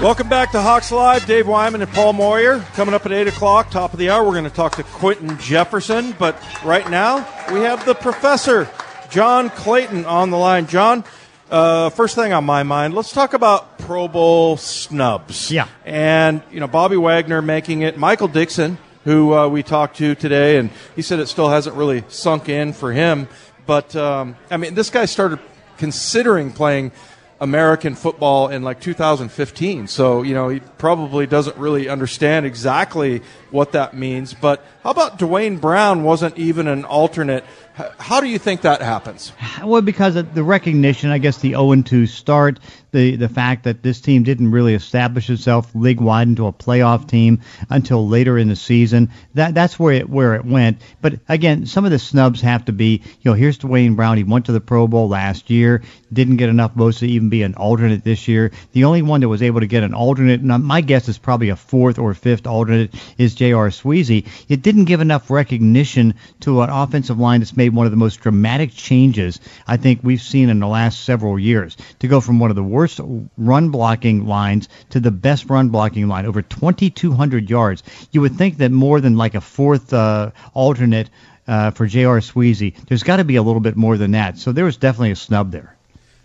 Welcome 0.02 0.30
back 0.30 0.52
to 0.52 0.62
Hawks 0.62 0.90
Live. 0.90 1.26
Dave 1.26 1.46
Wyman 1.46 1.82
and 1.82 1.92
Paul 1.92 2.14
Moyer 2.14 2.60
coming 2.72 2.94
up 2.94 3.04
at 3.04 3.12
8 3.12 3.28
o'clock, 3.28 3.70
top 3.70 3.92
of 3.92 3.98
the 3.98 4.08
hour. 4.08 4.24
We're 4.24 4.32
going 4.32 4.44
to 4.44 4.50
talk 4.50 4.76
to 4.76 4.84
Quentin 4.84 5.38
Jefferson. 5.38 6.12
But 6.18 6.42
right 6.64 6.88
now, 6.88 7.16
we 7.52 7.60
have 7.60 7.84
the 7.84 7.94
professor, 7.94 8.70
John 9.10 9.50
Clayton, 9.50 10.06
on 10.06 10.30
the 10.30 10.38
line. 10.38 10.66
John, 10.66 11.04
uh, 11.50 11.90
first 11.90 12.14
thing 12.14 12.32
on 12.32 12.44
my 12.44 12.62
mind, 12.62 12.94
let's 12.94 13.12
talk 13.12 13.34
about 13.34 13.78
Pro 13.78 14.08
Bowl 14.08 14.56
snubs. 14.56 15.50
Yeah. 15.50 15.68
And, 15.84 16.42
you 16.50 16.60
know, 16.60 16.68
Bobby 16.68 16.96
Wagner 16.96 17.42
making 17.42 17.82
it, 17.82 17.98
Michael 17.98 18.28
Dickson, 18.28 18.78
who 19.04 19.34
uh, 19.34 19.48
we 19.48 19.62
talked 19.62 19.96
to 19.98 20.14
today, 20.14 20.56
and 20.58 20.70
he 20.96 21.02
said 21.02 21.20
it 21.20 21.26
still 21.26 21.50
hasn't 21.50 21.76
really 21.76 22.04
sunk 22.08 22.48
in 22.48 22.72
for 22.72 22.92
him. 22.92 23.28
But, 23.66 23.94
um, 23.96 24.36
I 24.50 24.56
mean, 24.56 24.74
this 24.74 24.90
guy 24.90 25.04
started 25.04 25.38
considering 25.76 26.52
playing 26.52 26.92
American 27.40 27.94
football 27.94 28.48
in 28.48 28.62
like 28.62 28.80
2015. 28.80 29.86
So, 29.88 30.22
you 30.22 30.34
know, 30.34 30.48
he 30.48 30.60
probably 30.60 31.26
doesn't 31.26 31.56
really 31.56 31.88
understand 31.88 32.46
exactly 32.46 33.22
what 33.50 33.72
that 33.72 33.94
means. 33.94 34.34
But 34.34 34.64
how 34.82 34.90
about 34.90 35.18
Duane 35.18 35.58
Brown 35.58 36.04
wasn't 36.04 36.38
even 36.38 36.68
an 36.68 36.84
alternate? 36.84 37.44
How 37.74 38.20
do 38.20 38.28
you 38.28 38.38
think 38.38 38.60
that 38.60 38.82
happens? 38.82 39.32
Well, 39.62 39.82
because 39.82 40.14
of 40.14 40.32
the 40.32 40.44
recognition, 40.44 41.10
I 41.10 41.18
guess 41.18 41.38
the 41.38 41.50
0 41.50 41.82
2 41.82 42.06
start, 42.06 42.60
the, 42.92 43.16
the 43.16 43.28
fact 43.28 43.64
that 43.64 43.82
this 43.82 44.00
team 44.00 44.22
didn't 44.22 44.52
really 44.52 44.74
establish 44.74 45.28
itself 45.28 45.74
league 45.74 46.00
wide 46.00 46.28
into 46.28 46.46
a 46.46 46.52
playoff 46.52 47.08
team 47.08 47.40
until 47.68 48.06
later 48.06 48.38
in 48.38 48.46
the 48.46 48.54
season. 48.54 49.10
That 49.34 49.54
that's 49.54 49.76
where 49.76 49.92
it 49.92 50.08
where 50.08 50.36
it 50.36 50.44
went. 50.44 50.80
But 51.00 51.14
again, 51.28 51.66
some 51.66 51.84
of 51.84 51.90
the 51.90 51.98
snubs 51.98 52.40
have 52.42 52.66
to 52.66 52.72
be, 52.72 53.02
you 53.22 53.30
know, 53.30 53.34
here's 53.34 53.58
Duane 53.58 53.96
Brown. 53.96 54.18
He 54.18 54.22
went 54.22 54.46
to 54.46 54.52
the 54.52 54.60
Pro 54.60 54.86
Bowl 54.86 55.08
last 55.08 55.50
year, 55.50 55.82
didn't 56.12 56.36
get 56.36 56.50
enough 56.50 56.74
votes 56.74 57.00
to 57.00 57.08
even 57.08 57.28
be 57.28 57.42
an 57.42 57.54
alternate 57.54 58.04
this 58.04 58.28
year. 58.28 58.52
The 58.70 58.84
only 58.84 59.02
one 59.02 59.20
that 59.22 59.28
was 59.28 59.42
able 59.42 59.58
to 59.58 59.66
get 59.66 59.82
an 59.82 59.94
alternate, 59.94 60.40
and 60.42 60.64
my 60.64 60.80
guess 60.80 61.08
is 61.08 61.18
probably 61.18 61.48
a 61.48 61.56
fourth 61.56 61.98
or 61.98 62.14
fifth 62.14 62.46
alternate, 62.46 62.94
is 63.18 63.34
J.R. 63.34 63.70
Sweezy. 63.70 64.28
It 64.48 64.62
didn't 64.62 64.84
give 64.84 65.00
enough 65.00 65.28
recognition 65.28 66.14
to 66.40 66.62
an 66.62 66.70
offensive 66.70 67.18
line 67.18 67.40
that's 67.40 67.56
made 67.56 67.63
one 67.68 67.86
of 67.86 67.92
the 67.92 67.96
most 67.96 68.20
dramatic 68.20 68.72
changes 68.72 69.40
I 69.66 69.76
think 69.76 70.00
we've 70.02 70.20
seen 70.20 70.48
in 70.48 70.60
the 70.60 70.66
last 70.66 71.04
several 71.04 71.38
years. 71.38 71.76
To 72.00 72.08
go 72.08 72.20
from 72.20 72.38
one 72.38 72.50
of 72.50 72.56
the 72.56 72.62
worst 72.62 73.00
run 73.36 73.70
blocking 73.70 74.26
lines 74.26 74.68
to 74.90 75.00
the 75.00 75.10
best 75.10 75.48
run 75.48 75.68
blocking 75.68 76.08
line, 76.08 76.26
over 76.26 76.42
2,200 76.42 77.48
yards. 77.48 77.82
You 78.12 78.20
would 78.20 78.36
think 78.36 78.58
that 78.58 78.70
more 78.70 79.00
than 79.00 79.16
like 79.16 79.34
a 79.34 79.40
fourth 79.40 79.92
uh, 79.92 80.30
alternate 80.52 81.10
uh, 81.46 81.70
for 81.70 81.86
J.R. 81.86 82.20
Sweezy, 82.20 82.74
there's 82.86 83.02
got 83.02 83.16
to 83.16 83.24
be 83.24 83.36
a 83.36 83.42
little 83.42 83.60
bit 83.60 83.76
more 83.76 83.96
than 83.96 84.12
that. 84.12 84.38
So 84.38 84.52
there 84.52 84.64
was 84.64 84.76
definitely 84.76 85.12
a 85.12 85.16
snub 85.16 85.50
there. 85.50 85.76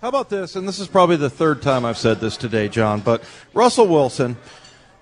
How 0.01 0.07
about 0.07 0.29
this? 0.29 0.55
And 0.55 0.65
this 0.65 0.79
is 0.79 0.87
probably 0.87 1.17
the 1.17 1.29
third 1.29 1.61
time 1.61 1.83
I've 1.83 1.97
said 1.97 2.21
this 2.21 2.37
today, 2.37 2.69
John, 2.69 3.01
but 3.01 3.23
Russell 3.53 3.87
Wilson. 3.87 4.37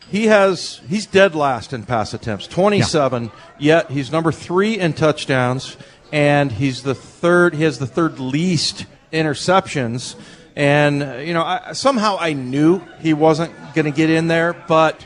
He 0.09 0.27
has 0.27 0.79
he's 0.87 1.05
dead 1.05 1.35
last 1.35 1.73
in 1.73 1.83
pass 1.83 2.13
attempts, 2.13 2.47
27. 2.47 3.25
Yeah. 3.25 3.31
Yet 3.59 3.91
he's 3.91 4.11
number 4.11 4.31
3 4.31 4.79
in 4.79 4.93
touchdowns 4.93 5.75
and 6.11 6.51
he's 6.51 6.83
the 6.83 6.95
third 6.95 7.53
he 7.53 7.63
has 7.63 7.79
the 7.79 7.87
third 7.87 8.19
least 8.19 8.85
interceptions 9.11 10.15
and, 10.57 11.27
you 11.27 11.35
know, 11.35 11.43
I, 11.43 11.73
somehow 11.73 12.17
I 12.19 12.33
knew 12.33 12.81
he 12.99 13.13
wasn't 13.13 13.53
going 13.75 13.85
to 13.85 13.91
get 13.91 14.09
in 14.09 14.27
there, 14.27 14.53
but 14.53 15.05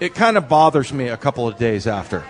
it 0.00 0.14
kind 0.14 0.38
of 0.38 0.48
bothers 0.48 0.90
me 0.90 1.08
a 1.08 1.18
couple 1.18 1.46
of 1.46 1.58
days 1.58 1.86
after. 1.86 2.24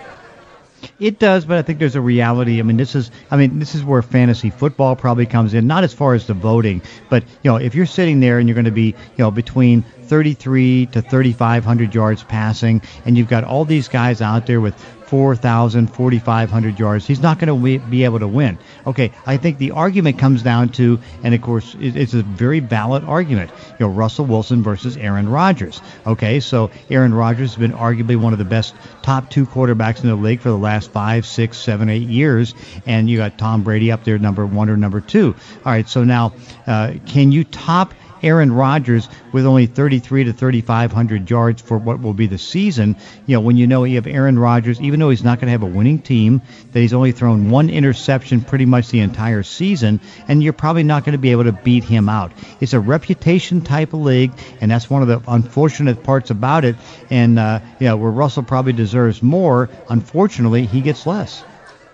It 0.99 1.17
does, 1.17 1.45
but 1.45 1.57
I 1.57 1.61
think 1.61 1.79
there's 1.79 1.95
a 1.95 2.01
reality. 2.01 2.59
I 2.59 2.63
mean, 2.63 2.75
this 2.75 2.93
is, 2.93 3.09
I 3.31 3.37
mean, 3.37 3.59
this 3.59 3.73
is 3.73 3.85
where 3.85 4.01
fantasy 4.01 4.49
football 4.49 4.97
probably 4.97 5.25
comes 5.25 5.53
in. 5.53 5.65
Not 5.65 5.85
as 5.85 5.93
far 5.93 6.13
as 6.13 6.27
the 6.27 6.33
voting, 6.33 6.81
but 7.09 7.23
you 7.41 7.49
know, 7.49 7.55
if 7.55 7.73
you're 7.73 7.85
sitting 7.85 8.19
there 8.19 8.37
and 8.37 8.49
you're 8.49 8.53
going 8.53 8.65
to 8.65 8.71
be, 8.71 8.87
you 8.87 8.95
know, 9.19 9.31
between 9.31 9.85
33 10.07 10.87
to 10.87 11.01
3,500 11.01 11.93
yards 11.93 12.23
passing, 12.23 12.81
and 13.05 13.17
you've 13.17 13.29
got 13.29 13.43
all 13.43 13.65
these 13.65 13.87
guys 13.87 14.21
out 14.21 14.45
there 14.45 14.61
with 14.61 14.75
4,000, 15.07 15.87
4,500 15.87 16.79
yards. 16.79 17.07
He's 17.07 17.21
not 17.21 17.39
going 17.39 17.47
to 17.47 17.79
be 17.87 18.03
able 18.03 18.19
to 18.19 18.27
win. 18.27 18.57
Okay, 18.85 19.11
I 19.25 19.37
think 19.37 19.57
the 19.57 19.71
argument 19.71 20.19
comes 20.19 20.43
down 20.43 20.69
to, 20.69 20.99
and 21.23 21.33
of 21.33 21.41
course, 21.41 21.75
it's 21.79 22.13
a 22.13 22.23
very 22.23 22.59
valid 22.59 23.03
argument. 23.05 23.51
You 23.79 23.87
know, 23.87 23.93
Russell 23.93 24.25
Wilson 24.25 24.63
versus 24.63 24.97
Aaron 24.97 25.29
Rodgers. 25.29 25.81
Okay, 26.05 26.39
so 26.41 26.71
Aaron 26.89 27.13
Rodgers 27.13 27.55
has 27.55 27.59
been 27.59 27.71
arguably 27.71 28.17
one 28.17 28.33
of 28.33 28.39
the 28.39 28.45
best 28.45 28.75
top 29.01 29.29
two 29.29 29.45
quarterbacks 29.45 30.03
in 30.03 30.09
the 30.09 30.15
league 30.15 30.41
for 30.41 30.49
the 30.49 30.57
last 30.57 30.91
five, 30.91 31.25
six, 31.25 31.57
seven, 31.57 31.89
eight 31.89 32.07
years, 32.07 32.53
and 32.85 33.09
you 33.09 33.17
got 33.17 33.37
Tom 33.37 33.63
Brady 33.63 33.91
up 33.91 34.03
there, 34.03 34.19
number 34.19 34.45
one 34.45 34.69
or 34.69 34.75
number 34.75 34.99
two. 34.99 35.35
All 35.65 35.71
right, 35.71 35.87
so 35.87 36.03
now, 36.03 36.33
uh, 36.65 36.93
can 37.05 37.31
you 37.31 37.45
top 37.45 37.93
Aaron 38.23 38.51
Rodgers 38.51 39.09
with 39.31 39.45
only 39.45 39.65
33 39.65 40.25
to 40.25 40.33
3,500 40.33 41.29
yards 41.29 41.61
for 41.61 41.77
what 41.77 42.01
will 42.01 42.13
be 42.13 42.27
the 42.27 42.37
season, 42.37 42.95
you 43.25 43.35
know, 43.35 43.41
when 43.41 43.57
you 43.57 43.67
know 43.67 43.83
you 43.83 43.95
have 43.95 44.07
Aaron 44.07 44.39
Rodgers, 44.39 44.81
even 44.81 44.99
though 44.99 45.09
he's 45.09 45.23
not 45.23 45.39
going 45.39 45.47
to 45.47 45.51
have 45.51 45.63
a 45.63 45.65
winning 45.65 45.99
team, 45.99 46.41
that 46.71 46.79
he's 46.79 46.93
only 46.93 47.11
thrown 47.11 47.49
one 47.49 47.69
interception 47.69 48.41
pretty 48.41 48.65
much 48.65 48.89
the 48.89 48.99
entire 48.99 49.43
season, 49.43 49.99
and 50.27 50.41
you're 50.41 50.53
probably 50.53 50.83
not 50.83 51.03
going 51.03 51.13
to 51.13 51.19
be 51.19 51.31
able 51.31 51.43
to 51.45 51.51
beat 51.51 51.83
him 51.83 52.09
out. 52.09 52.31
It's 52.59 52.73
a 52.73 52.79
reputation 52.79 53.61
type 53.61 53.93
of 53.93 54.01
league, 54.01 54.31
and 54.61 54.71
that's 54.71 54.89
one 54.89 55.01
of 55.01 55.07
the 55.07 55.21
unfortunate 55.31 56.03
parts 56.03 56.29
about 56.29 56.65
it. 56.65 56.75
And, 57.09 57.39
uh, 57.39 57.59
yeah, 57.79 57.93
where 57.93 58.11
Russell 58.11 58.43
probably 58.43 58.73
deserves 58.73 59.21
more, 59.21 59.69
unfortunately, 59.89 60.65
he 60.65 60.81
gets 60.81 61.05
less. 61.05 61.43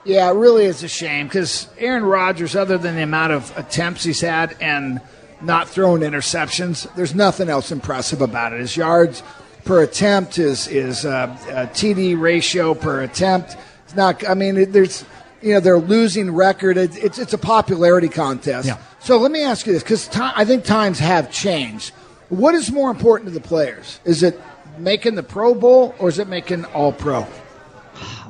Yeah, 0.05 0.29
it 0.29 0.35
really 0.35 0.65
is 0.65 0.83
a 0.83 0.89
shame 0.89 1.27
because 1.27 1.69
Aaron 1.77 2.03
Rodgers, 2.03 2.57
other 2.57 2.77
than 2.77 2.95
the 2.95 3.03
amount 3.03 3.31
of 3.31 3.57
attempts 3.57 4.03
he's 4.03 4.21
had 4.21 4.55
and– 4.59 5.01
not 5.43 5.67
throwing 5.67 6.01
interceptions. 6.01 6.93
There's 6.95 7.13
nothing 7.13 7.49
else 7.49 7.71
impressive 7.71 8.21
about 8.21 8.53
it. 8.53 8.59
His 8.59 8.75
yards 8.75 9.23
per 9.65 9.83
attempt, 9.83 10.35
his 10.35 10.65
his 10.65 11.05
uh, 11.05 11.09
uh, 11.09 11.67
TD 11.67 12.19
ratio 12.19 12.73
per 12.73 13.01
attempt. 13.01 13.57
It's 13.85 13.95
not. 13.95 14.27
I 14.27 14.33
mean, 14.33 14.57
it, 14.57 14.73
there's 14.73 15.05
you 15.41 15.53
know 15.53 15.59
their 15.59 15.77
losing 15.79 16.31
record. 16.31 16.77
It, 16.77 16.97
it's 16.97 17.19
it's 17.19 17.33
a 17.33 17.37
popularity 17.37 18.09
contest. 18.09 18.67
Yeah. 18.67 18.77
So 18.99 19.17
let 19.17 19.31
me 19.31 19.43
ask 19.43 19.67
you 19.67 19.73
this, 19.73 19.83
because 19.83 20.09
I 20.15 20.45
think 20.45 20.63
times 20.63 20.99
have 20.99 21.29
changed. 21.31 21.89
What 22.29 22.55
is 22.55 22.71
more 22.71 22.89
important 22.89 23.27
to 23.29 23.33
the 23.33 23.45
players? 23.45 23.99
Is 24.05 24.23
it 24.23 24.39
making 24.77 25.15
the 25.15 25.23
Pro 25.23 25.53
Bowl 25.53 25.93
or 25.99 26.09
is 26.09 26.19
it 26.19 26.27
making 26.27 26.65
All 26.65 26.93
Pro? 26.93 27.27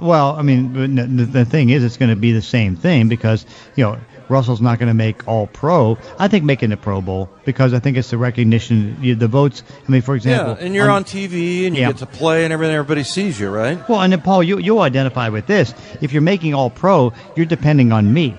Well, 0.02 0.36
I 0.36 0.42
mean, 0.42 0.96
the, 0.96 1.26
the 1.26 1.46
thing 1.46 1.70
is, 1.70 1.84
it's 1.84 1.96
going 1.96 2.10
to 2.10 2.16
be 2.16 2.32
the 2.32 2.42
same 2.42 2.76
thing 2.76 3.08
because 3.08 3.46
you 3.76 3.84
know 3.84 4.00
Russell's 4.34 4.60
not 4.62 4.80
going 4.80 4.88
to 4.88 4.94
make 4.96 5.28
All 5.28 5.48
Pro. 5.48 5.98
I 6.18 6.28
think 6.28 6.44
making 6.44 6.72
the 6.72 6.78
Pro 6.78 7.02
Bowl 7.02 7.30
because 7.46 7.74
I 7.74 7.80
think 7.80 7.96
it's 7.98 8.10
the 8.10 8.18
recognition, 8.18 8.98
you, 9.02 9.14
the 9.16 9.28
votes. 9.28 9.62
I 9.88 9.92
mean, 9.92 10.02
for 10.02 10.16
example, 10.16 10.56
yeah, 10.60 10.66
and 10.66 10.74
you're 10.76 10.90
on, 10.90 11.04
TV 11.04 11.68
and 11.68 11.76
you 11.76 11.82
Yeah. 11.84 11.90
get 11.90 11.98
to 11.98 12.06
play 12.08 12.44
and 12.44 12.52
everything. 12.52 12.76
Everybody 12.76 13.04
sees 13.04 13.40
you, 13.40 13.50
right? 13.50 13.78
Well, 13.88 14.02
and 14.02 14.12
then 14.12 14.22
Paul, 14.22 14.42
you 14.44 14.58
you'll 14.58 14.82
identify 14.82 15.30
with 15.30 15.46
this. 15.46 15.74
If 16.02 16.12
you're 16.14 16.22
making 16.24 16.54
All 16.54 16.70
Pro, 16.70 17.14
you're 17.36 17.46
depending 17.46 17.92
on 17.92 18.12
me. 18.14 18.36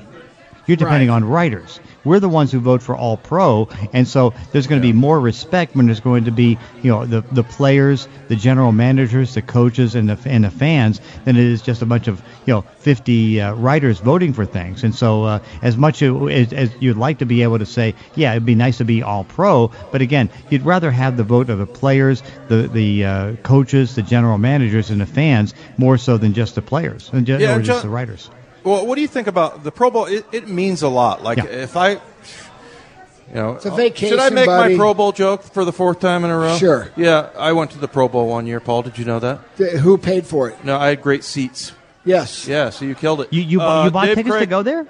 You're 0.67 0.77
depending 0.77 1.09
Right. 1.11 1.17
on 1.17 1.25
writers. 1.25 1.81
We're 2.05 2.21
the 2.21 2.29
ones 2.29 2.53
who 2.53 2.61
vote 2.61 2.83
for 2.83 2.95
All 2.97 3.17
Pro, 3.17 3.69
and 3.93 4.07
so 4.07 4.35
there's 4.53 4.67
going 4.67 4.81
to 4.81 4.87
be 4.87 4.93
more 4.93 5.19
respect 5.21 5.75
when 5.75 5.87
there's 5.87 6.01
going 6.01 6.25
to 6.25 6.31
be, 6.31 6.59
you 6.83 6.91
know, 6.91 7.05
the 7.07 7.23
the 7.33 7.43
players, 7.43 8.09
the 8.29 8.37
general 8.37 8.73
managers, 8.73 9.35
the 9.35 9.43
coaches, 9.43 9.95
and 9.95 10.09
the 10.09 10.19
and 10.29 10.45
the 10.45 10.51
fans 10.51 11.01
than 11.25 11.37
it 11.37 11.45
is 11.45 11.63
just 11.63 11.81
a 11.83 11.87
bunch 11.87 12.09
of 12.09 12.23
you 12.47 12.53
know 12.55 12.61
50 12.81 13.41
uh, 13.41 13.55
writers 13.55 14.01
voting 14.01 14.33
for 14.35 14.45
things. 14.47 14.85
And 14.85 14.95
so, 14.95 15.25
uh, 15.25 15.39
as 15.63 15.77
much 15.77 16.03
as, 16.03 16.53
as 16.53 16.71
you'd 16.81 16.97
like 16.99 17.19
to 17.19 17.27
be 17.27 17.43
able 17.43 17.59
to 17.59 17.67
say, 17.67 17.95
yeah, 18.15 18.33
it'd 18.33 18.45
be 18.47 18.55
nice 18.55 18.79
to 18.79 18.85
be 18.85 19.03
All 19.03 19.25
Pro, 19.25 19.71
but 19.93 20.03
again, 20.03 20.29
you'd 20.51 20.63
rather 20.65 20.91
have 20.91 21.17
the 21.17 21.25
vote 21.25 21.49
of 21.51 21.59
the 21.59 21.67
players, 21.67 22.23
the 22.49 22.69
the 22.69 23.05
uh, 23.05 23.33
coaches, 23.43 23.95
the 23.95 24.03
general 24.03 24.37
managers, 24.39 24.91
and 24.91 25.01
the 25.01 25.07
fans 25.07 25.55
more 25.79 25.97
so 25.99 26.19
than 26.19 26.35
just 26.35 26.55
the 26.55 26.63
players 26.63 27.11
and 27.13 27.27
ju- 27.27 27.39
Yeah, 27.39 27.57
or 27.57 27.59
just 27.63 27.81
John- 27.81 27.83
the 27.83 27.95
writers. 27.95 28.31
Well, 28.65 28.87
what 28.87 28.95
do 28.97 29.03
you 29.03 29.09
think 29.09 29.27
about 29.27 29.63
the 29.63 29.71
Pro 29.71 29.91
Bowl? 29.91 30.07
It, 30.07 30.25
it 30.33 30.49
means 30.49 30.83
a 30.83 30.89
lot. 30.89 31.23
Like 31.23 31.39
Yeah. 31.39 31.45
if 31.45 31.77
I, 31.77 31.91
you 31.91 31.99
know, 33.35 33.53
It's 33.53 33.67
a 33.67 33.71
vacation, 33.71 34.09
should 34.17 34.19
I 34.21 34.31
make 34.31 34.47
buddy. 34.47 34.75
my 34.75 34.79
Pro 34.79 34.95
Bowl 34.95 35.13
joke 35.13 35.43
for 35.43 35.65
the 35.65 35.73
fourth 35.73 36.01
time 36.01 36.25
in 36.25 36.31
a 36.31 36.39
row? 36.39 36.57
Sure. 36.57 36.89
Yeah, 36.97 37.29
I 37.39 37.53
went 37.53 37.71
to 37.73 37.79
the 37.79 37.89
Pro 37.89 38.09
Bowl 38.09 38.27
one 38.29 38.47
year. 38.47 38.61
Paul, 38.61 38.83
did 38.83 38.99
you 38.99 39.05
know 39.05 39.19
that? 39.21 39.41
Th- 39.59 39.73
Who 39.79 39.99
paid 39.99 40.27
for 40.27 40.49
it? 40.49 40.65
No, 40.65 40.77
I 40.79 40.89
had 40.89 41.03
great 41.03 41.25
seats. 41.25 41.73
Yes. 42.05 42.47
Yeah, 42.49 42.71
so 42.71 42.85
you 42.85 42.95
killed 42.95 43.21
it. 43.23 43.33
You 43.33 43.43
you, 43.43 43.61
Uh, 43.61 43.85
you 43.87 43.91
bought 43.91 44.07
Dave 44.07 44.17
tickets 44.17 44.37
to 44.39 44.47
go 44.47 44.63
there? 44.63 44.87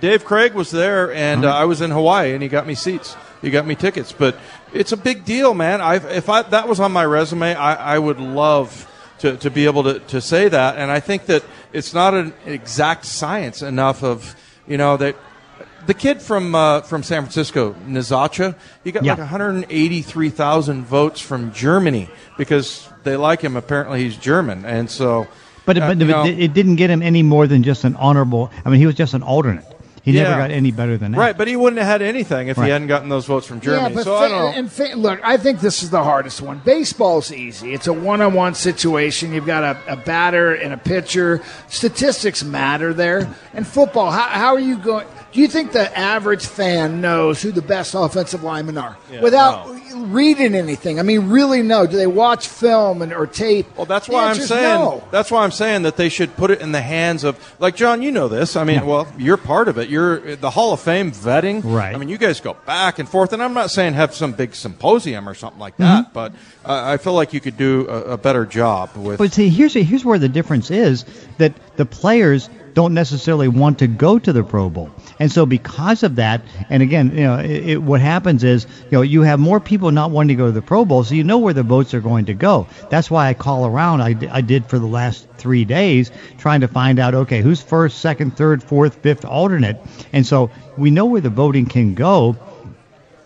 Dave 0.00 0.24
Craig 0.24 0.54
was 0.54 0.70
there, 0.72 1.12
and 1.12 1.44
uh, 1.44 1.54
I 1.54 1.64
was 1.64 1.80
in 1.80 1.90
Hawaii, 1.92 2.32
and 2.34 2.42
he 2.42 2.48
got 2.48 2.66
me 2.66 2.74
seats. 2.74 3.16
He 3.40 3.50
got 3.50 3.66
me 3.66 3.74
tickets, 3.76 4.12
but 4.12 4.36
it's 4.72 4.90
a 4.92 4.96
big 4.96 5.24
deal, 5.24 5.54
man. 5.54 5.80
I 5.80 5.96
if 5.96 6.28
I 6.28 6.42
that 6.42 6.66
was 6.68 6.80
on 6.80 6.90
my 6.92 7.04
resume, 7.04 7.54
I, 7.54 7.94
I 7.94 7.98
would 7.98 8.18
love 8.20 8.88
to, 9.22 9.36
to 9.38 9.50
be 9.50 9.64
able 9.64 9.82
to, 9.84 9.98
to 9.98 10.20
say 10.20 10.48
that, 10.48 10.76
and 10.76 10.90
I 10.90 11.00
think 11.00 11.26
that 11.26 11.42
it's 11.72 11.94
not 11.94 12.14
an 12.14 12.32
exact 12.46 13.06
science 13.06 13.62
enough 13.62 14.04
of 14.04 14.36
you 14.68 14.76
know 14.76 14.96
that. 14.98 15.16
The 15.84 15.94
kid 15.94 16.22
from 16.22 16.54
uh, 16.54 16.82
from 16.82 17.02
San 17.02 17.22
Francisco, 17.22 17.74
Nzeocha, 17.88 18.54
he 18.84 18.92
got 18.92 19.02
Yeah. 19.02 19.14
like 19.14 19.18
183,000 19.90 20.84
votes 20.84 21.20
from 21.20 21.52
Germany 21.52 22.08
because 22.38 22.88
they 23.02 23.16
like 23.16 23.40
him. 23.40 23.56
Apparently, 23.56 24.04
he's 24.04 24.16
German, 24.16 24.64
and 24.64 24.88
so. 24.88 25.26
But, 25.66 25.78
uh, 25.78 25.88
but, 25.88 25.98
but 25.98 26.06
know- 26.06 26.24
it 26.24 26.52
didn't 26.54 26.76
get 26.76 26.88
him 26.90 27.02
any 27.02 27.22
more 27.22 27.46
than 27.48 27.62
just 27.64 27.82
an 27.84 27.96
honorable. 27.96 28.50
I 28.64 28.70
mean, 28.70 28.78
he 28.78 28.86
was 28.86 28.94
just 28.94 29.14
an 29.14 29.22
alternate. 29.22 29.64
He 30.04 30.10
never 30.12 30.30
got 30.36 30.50
any 30.50 30.72
better 30.72 30.96
than 30.98 31.12
that. 31.12 31.18
Right, 31.18 31.38
but 31.38 31.46
he 31.46 31.54
wouldn't 31.54 31.78
have 31.78 31.86
had 31.86 32.02
anything 32.02 32.48
if 32.48 32.58
Right. 32.58 32.64
he 32.66 32.70
hadn't 32.72 32.88
gotten 32.88 33.08
those 33.08 33.24
votes 33.24 33.46
from 33.46 33.60
Germany. 33.60 33.90
Yeah, 33.90 33.94
but 33.94 34.04
so 34.04 34.16
fa- 34.18 34.24
I 34.24 34.28
don't 34.28 34.38
know. 34.52 34.58
and 34.58 34.72
fa- 34.72 34.96
look, 34.96 35.20
I 35.22 35.36
think 35.36 35.60
this 35.60 35.82
is 35.82 35.90
the 35.90 36.02
hardest 36.02 36.42
one. 36.42 36.60
Baseball's 36.64 37.32
easy. 37.32 37.72
It's 37.72 37.86
a 37.86 37.92
one-on-one 37.92 38.54
situation. 38.54 39.32
You've 39.32 39.46
got 39.46 39.62
a, 39.62 39.92
a 39.92 39.96
batter 39.96 40.54
and 40.54 40.72
a 40.72 40.76
pitcher. 40.76 41.40
Statistics 41.68 42.42
matter 42.42 42.92
there. 42.92 43.28
And 43.54 43.66
football, 43.66 44.10
how, 44.10 44.22
how 44.28 44.54
are 44.54 44.60
you 44.60 44.76
going? 44.78 45.06
Do 45.32 45.40
you 45.40 45.48
think 45.48 45.72
the 45.72 45.96
average 45.98 46.44
fan 46.44 47.00
knows 47.00 47.40
who 47.40 47.52
the 47.52 47.62
best 47.62 47.94
offensive 47.94 48.42
linemen 48.42 48.76
are 48.76 48.98
without 49.22 49.66
reading 49.94 50.54
anything? 50.54 50.98
I 50.98 51.02
mean, 51.02 51.30
really 51.30 51.62
no. 51.62 51.86
Do 51.86 51.96
they 51.96 52.06
watch 52.06 52.48
film 52.48 53.00
and 53.00 53.12
or 53.14 53.26
tape? 53.26 53.66
Well, 53.76 53.86
that's 53.86 54.08
why 54.08 54.28
I'm 54.28 54.36
saying 54.36 54.62
no. 54.78 55.02
that's 55.10 55.30
why 55.30 55.42
I'm 55.44 55.50
saying 55.50 55.82
that 55.82 55.96
they 55.96 56.10
should 56.10 56.36
put 56.36 56.50
it 56.50 56.60
in 56.60 56.72
the 56.72 56.82
hands 56.82 57.24
of 57.24 57.38
like 57.58 57.76
John. 57.76 58.02
You 58.02 58.12
know 58.12 58.28
this. 58.28 58.56
I 58.56 58.64
mean, 58.64 58.84
well, 58.84 59.10
you're 59.16 59.36
part 59.38 59.68
of 59.68 59.78
it. 59.78 59.88
You're 59.88 60.36
the 60.36 60.50
Hall 60.50 60.72
of 60.74 60.80
Fame 60.80 61.10
vetting. 61.12 61.62
Right. 61.64 61.94
I 61.94 61.98
mean, 61.98 62.08
you 62.10 62.18
guys 62.18 62.40
go 62.40 62.54
back 62.66 62.98
and 62.98 63.08
forth, 63.08 63.32
and 63.32 63.42
I'm 63.42 63.54
not 63.54 63.70
saying 63.70 63.94
have 63.94 64.14
some 64.14 64.32
big 64.32 64.54
symposium 64.54 65.28
or 65.28 65.34
something 65.34 65.60
like 65.60 65.72
Mm-hmm. 65.72 65.82
that, 65.84 66.12
but 66.12 66.32
uh, 66.66 66.82
I 66.84 66.98
feel 66.98 67.14
like 67.14 67.32
you 67.32 67.40
could 67.40 67.56
do 67.56 67.86
a, 67.88 68.12
a 68.12 68.16
better 68.18 68.44
job 68.44 68.90
with. 68.96 69.16
But 69.18 69.32
see, 69.32 69.48
here's 69.48 69.72
here's 69.72 70.04
where 70.04 70.18
the 70.18 70.28
difference 70.28 70.70
is 70.70 71.06
that 71.38 71.54
the 71.76 71.86
players 71.86 72.50
don't 72.74 72.94
necessarily 72.94 73.48
want 73.48 73.78
to 73.80 73.86
go 73.86 74.18
to 74.18 74.32
the 74.32 74.42
Pro 74.42 74.68
Bowl, 74.70 74.90
and 75.22 75.30
so 75.30 75.46
because 75.46 76.02
of 76.02 76.16
that, 76.16 76.42
and 76.68 76.82
again, 76.82 77.16
you 77.16 77.22
know, 77.22 77.38
it, 77.38 77.68
it, 77.68 77.82
what 77.82 78.00
happens 78.00 78.42
is, 78.42 78.66
you 78.90 78.98
know, 78.98 79.02
you 79.02 79.22
have 79.22 79.38
more 79.38 79.60
people 79.60 79.92
not 79.92 80.10
wanting 80.10 80.36
to 80.36 80.42
go 80.42 80.46
to 80.46 80.52
the 80.52 80.60
Pro 80.60 80.84
Bowl, 80.84 81.04
so 81.04 81.14
you 81.14 81.22
know 81.22 81.38
where 81.38 81.54
the 81.54 81.62
votes 81.62 81.94
are 81.94 82.00
going 82.00 82.24
to 82.24 82.34
go. 82.34 82.66
That's 82.90 83.08
why 83.08 83.28
I 83.28 83.34
call 83.34 83.64
around. 83.64 84.00
I, 84.00 84.40
did 84.40 84.66
for 84.66 84.80
the 84.80 84.86
last 84.86 85.28
three 85.36 85.64
days, 85.64 86.10
trying 86.38 86.62
to 86.62 86.66
find 86.66 86.98
out, 86.98 87.14
okay, 87.14 87.40
who's 87.40 87.62
first, 87.62 88.00
second, 88.00 88.36
third, 88.36 88.64
fourth, 88.64 88.96
fifth 88.96 89.24
alternate, 89.24 89.80
and 90.12 90.26
so 90.26 90.50
we 90.76 90.90
know 90.90 91.04
where 91.04 91.20
the 91.20 91.30
voting 91.30 91.66
can 91.66 91.94
go. 91.94 92.36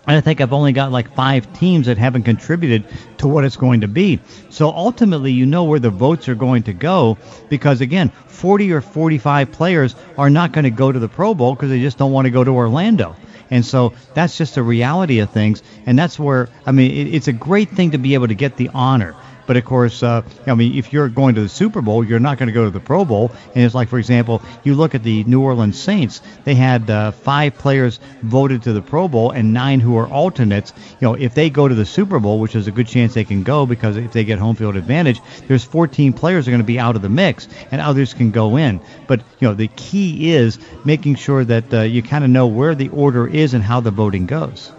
And 0.07 0.16
I 0.16 0.20
think 0.20 0.40
I've 0.40 0.52
only 0.52 0.72
got 0.72 0.92
like 0.92 1.14
five 1.14 1.52
teams 1.52 1.86
that 1.86 1.98
haven't 1.98 2.22
contributed 2.22 2.84
to 3.18 3.28
what 3.28 3.44
it's 3.44 3.57
going 3.57 3.80
to 3.80 3.88
be. 3.88 4.20
So 4.50 4.70
ultimately, 4.70 5.32
you 5.32 5.46
know 5.46 5.64
where 5.64 5.80
the 5.80 5.90
votes 5.90 6.28
are 6.28 6.34
going 6.34 6.62
to 6.64 6.72
go 6.72 7.18
because, 7.48 7.80
again, 7.80 8.11
40 8.28 8.72
or 8.72 8.80
45 8.80 9.50
players 9.50 9.96
are 10.16 10.30
not 10.30 10.52
going 10.52 10.64
to 10.64 10.70
go 10.70 10.92
to 10.92 10.98
the 10.98 11.09
Pro 11.09 11.34
Bowl 11.34 11.54
because 11.54 11.70
they 11.70 11.80
just 11.80 11.98
don't 11.98 12.12
want 12.12 12.26
to 12.26 12.30
go 12.30 12.44
to 12.44 12.50
Orlando. 12.52 13.16
And 13.50 13.64
so 13.64 13.94
that's 14.14 14.36
just 14.36 14.54
the 14.54 14.62
reality 14.62 15.20
of 15.20 15.30
things. 15.30 15.62
And 15.86 15.98
that's 15.98 16.18
where, 16.18 16.48
I 16.64 16.72
mean, 16.72 16.90
it, 16.90 17.14
it's 17.14 17.28
a 17.28 17.32
great 17.32 17.70
thing 17.70 17.92
to 17.92 17.98
be 17.98 18.14
able 18.14 18.28
to 18.28 18.34
get 18.34 18.57
the 18.57 18.70
honor. 18.74 19.14
But 19.47 19.57
of 19.57 19.64
course, 19.64 20.03
uh, 20.03 20.22
I 20.47 20.55
mean, 20.55 20.76
if 20.76 20.92
you're 20.92 21.09
going 21.09 21.34
to 21.36 21.42
the 21.42 21.49
Super 21.49 21.80
Bowl, 21.80 22.05
you're 22.05 22.20
not 22.20 22.38
going 22.38 22.49
to 22.49 22.53
go 22.53 22.64
to 22.64 22.70
the 22.70 22.80
Pro 22.80 23.05
Bowl. 23.05 23.30
And 23.55 23.64
it's 23.64 23.74
like, 23.74 23.88
for 23.88 23.99
example, 23.99 24.42
you 24.64 24.74
look 24.74 24.94
at 24.94 25.03
the 25.03 25.24
New 25.24 25.42
Orleans 25.42 25.80
Saints. 25.80 26.20
They 26.44 26.55
had 26.55 26.90
uh, 26.90 27.12
five 27.12 27.57
players 27.59 28.01
voted 28.22 28.64
to 28.64 28.72
the 28.72 28.82
Pro 28.82 29.09
Bowl 29.09 29.30
and 29.30 29.53
nine 29.53 29.80
who 29.80 29.97
are 29.97 30.09
alternates. 30.09 30.72
You 31.01 31.09
know, 31.09 31.14
if 31.14 31.34
they 31.34 31.51
go 31.51 31.68
to 31.68 31.74
the 31.74 31.86
Super 31.86 32.18
Bowl, 32.18 32.40
which 32.40 32.57
is 32.57 32.66
a 32.66 32.72
good 32.72 32.88
chance 32.88 33.14
they 33.14 33.24
can 33.24 33.42
go 33.42 33.66
because 33.66 33.97
if 33.97 34.12
they 34.12 34.24
get 34.24 34.38
home 34.38 34.57
field 34.57 34.76
advantage, 34.76 35.20
there's 35.47 35.64
14 35.64 36.12
players 36.12 36.49
are 36.49 36.51
going 36.51 36.61
to 36.61 36.64
be 36.64 36.78
out 36.78 36.97
of 36.97 37.03
the 37.03 37.09
mix, 37.09 37.49
and 37.70 37.80
others 37.80 38.14
can 38.14 38.30
go 38.30 38.57
in. 38.57 38.80
But 39.07 39.20
you 39.40 39.49
know, 39.49 39.55
the 39.55 39.68
key 39.68 40.32
is 40.32 40.59
making 40.84 41.16
sure 41.16 41.44
that 41.44 41.72
uh, 41.72 41.82
you 41.82 42.03
kind 42.03 42.24
of 42.24 42.30
know 42.30 42.47
where 42.47 42.74
the 42.74 42.88
order 42.88 43.26
is 43.26 43.55
and 43.55 43.62
how 43.62 43.80
the 43.80 43.90
voting 43.90 44.26
goes. 44.26 44.72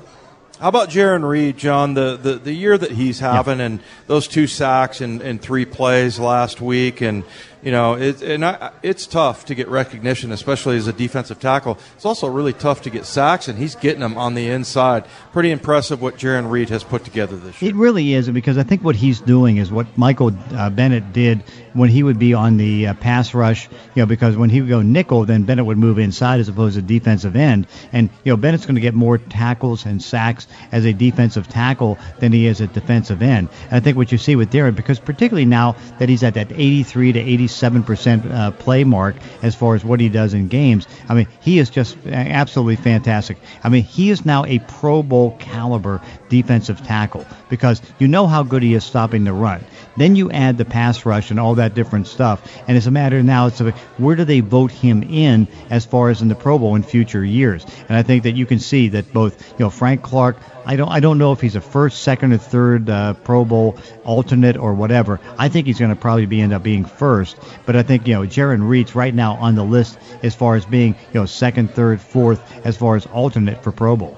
How 0.60 0.70
about 0.70 0.90
Jarran 0.90 1.28
Reed, 1.28 1.56
John? 1.58 1.94
The, 1.94 2.18
the, 2.18 2.34
the 2.34 2.52
year 2.52 2.76
that 2.76 2.90
he's 2.90 3.20
having, 3.20 3.62
and 3.62 3.80
those 4.08 4.28
two 4.28 4.48
sacks 4.48 5.02
and, 5.02 5.22
and 5.22 5.40
three 5.40 5.66
plays 5.66 6.18
last 6.18 6.62
week, 6.62 7.02
and 7.02 7.24
you 7.62 7.72
know, 7.72 7.94
it, 7.94 8.24
and 8.24 8.44
I, 8.44 8.72
it's 8.82 9.06
tough 9.06 9.46
to 9.46 9.56
get 9.56 9.68
recognition, 9.68 10.32
especially 10.32 10.78
as 10.78 10.88
a 10.88 10.94
defensive 10.94 11.40
tackle. 11.40 11.78
It's 11.96 12.06
also 12.06 12.28
really 12.28 12.54
tough 12.54 12.82
to 12.84 12.90
get 12.90 13.06
sacks, 13.06 13.48
and 13.48 13.60
he's 13.60 13.76
getting 13.76 14.00
them 14.00 14.18
on 14.18 14.34
the 14.34 14.48
inside. 14.50 15.06
Pretty 15.32 15.52
impressive 15.52 16.02
what 16.02 16.18
Jarran 16.18 16.50
Reed 16.50 16.70
has 16.70 16.84
put 16.84 17.04
together 17.04 17.38
this 17.38 17.62
year. 17.62 17.70
It 17.72 17.76
really 17.76 18.14
is 18.14 18.28
because 18.30 18.58
I 18.58 18.64
think 18.64 18.84
what 18.84 18.96
he's 18.96 19.20
doing 19.20 19.58
is 19.58 19.72
what 19.72 19.86
Michael 19.96 20.32
uh, 20.54 20.72
Bennett 20.72 21.14
did 21.14 21.44
when 21.78 21.90
he 21.90 22.02
would 22.04 22.20
be 22.20 22.34
on 22.34 22.58
the 22.58 22.88
uh, 22.88 22.94
pass 22.96 23.34
rush. 23.34 23.70
You 23.96 24.02
know, 24.02 24.06
because 24.06 24.36
when 24.36 24.50
he 24.50 24.62
would 24.62 24.70
go 24.70 24.82
nickel, 24.82 25.26
then 25.26 25.44
Bennett 25.44 25.66
would 25.66 25.78
move 25.78 26.00
inside 26.00 26.40
as 26.40 26.50
opposed 26.50 26.76
to 26.76 26.82
defensive 26.82 27.36
end, 27.36 27.68
and 27.94 28.10
you 28.24 28.32
know 28.32 28.38
Bennett's 28.38 28.66
going 28.66 28.76
to 28.76 28.82
get 28.82 28.94
more 28.94 29.18
tackles 29.18 29.86
and 29.86 30.02
sacks 30.02 30.48
as 30.72 30.86
a 30.86 30.94
defensive 30.94 31.48
tackle 31.48 31.98
than 32.20 32.32
he 32.32 32.48
is 32.48 32.62
at 32.62 32.74
defensive 32.74 33.22
end. 33.22 33.50
And 33.66 33.74
I 33.74 33.80
think 33.80 33.98
what 33.98 34.12
you 34.12 34.18
see 34.18 34.36
with 34.36 34.52
Darren, 34.52 34.76
because 34.76 35.00
particularly 35.00 35.46
now 35.46 35.76
that 36.00 36.10
he's 36.10 36.24
at 36.24 36.34
that 36.34 36.52
83 36.52 37.14
to 37.14 37.20
87 37.20 37.84
percent 37.84 38.26
uh, 38.26 38.52
play 38.52 38.84
mark 38.84 39.16
as 39.42 39.56
far 39.56 39.76
as 39.76 39.86
what 39.86 40.00
he 40.00 40.10
does 40.10 40.34
in 40.34 40.48
games, 40.48 40.88
I 41.08 41.14
mean 41.14 41.28
he 41.42 41.60
is 41.60 41.70
just 41.70 41.98
absolutely 42.08 42.78
fantastic. 42.78 43.38
I 43.64 43.70
mean 43.70 43.84
he 43.84 44.10
is 44.10 44.26
now 44.26 44.46
a 44.46 44.60
Pro 44.60 45.04
Bowl 45.04 45.38
caliber 45.40 46.02
defensive 46.30 46.84
tackle 46.84 47.26
because 47.50 47.82
you 48.00 48.08
know 48.08 48.28
how 48.28 48.44
good 48.44 48.64
he 48.64 48.74
is 48.74 48.84
stopping 48.84 49.24
the 49.24 49.34
run. 49.34 49.64
Then 49.96 50.16
you 50.16 50.32
add 50.32 50.58
the 50.58 50.66
pass 50.66 51.06
rush 51.06 51.32
and 51.32 51.40
all 51.40 51.56
that 51.56 51.67
different 51.74 52.08
stuff, 52.08 52.42
and 52.68 52.78
it's 52.78 52.86
a 52.86 52.92
matter 52.92 53.22
now. 53.24 53.48
It's 53.48 53.62
a, 53.62 53.72
where 53.98 54.16
do 54.16 54.24
they 54.26 54.40
vote 54.40 54.72
him 54.72 55.04
in 55.04 55.48
as 55.70 55.86
far 55.86 56.10
as 56.10 56.22
in 56.22 56.28
the 56.28 56.36
Pro 56.36 56.58
Bowl 56.58 56.76
in 56.76 56.84
future 56.84 57.24
years? 57.24 57.66
And 57.88 57.98
I 57.98 58.04
think 58.04 58.24
that 58.24 58.36
you 58.36 58.46
can 58.46 58.60
see 58.60 58.90
that 58.90 59.12
both 59.14 59.50
you 59.52 59.66
know 59.66 59.70
Frank 59.70 60.02
Clark. 60.02 60.38
I 60.66 60.76
don't 60.76 60.90
I 60.90 61.00
don't 61.00 61.18
know 61.18 61.32
if 61.32 61.40
he's 61.40 61.56
a 61.56 61.62
first, 61.62 62.02
second, 62.04 62.34
or 62.34 62.38
third 62.38 62.90
uh, 62.90 63.14
Pro 63.14 63.46
Bowl 63.46 63.78
alternate 64.04 64.58
or 64.58 64.74
whatever. 64.74 65.20
I 65.38 65.50
think 65.50 65.68
he's 65.68 65.80
going 65.80 65.92
to 65.92 65.96
probably 65.96 66.26
be 66.26 66.42
end 66.42 66.54
up 66.54 66.64
being 66.64 66.86
first. 66.86 67.38
But 67.66 67.76
I 67.76 67.84
think 67.84 68.08
you 68.08 68.16
know 68.16 68.22
Jarran 68.22 68.68
Reed's 68.68 68.96
right 68.96 69.14
now 69.14 69.36
on 69.36 69.56
the 69.56 69.64
list 69.64 69.98
as 70.24 70.36
far 70.36 70.56
as 70.56 70.66
being 70.66 70.96
you 71.14 71.20
know 71.20 71.26
second, 71.26 71.72
third, 71.72 72.02
fourth 72.02 72.66
as 72.66 72.76
far 72.78 72.96
as 72.96 73.06
alternate 73.08 73.64
for 73.64 73.72
Pro 73.72 73.96
Bowl. 73.96 74.18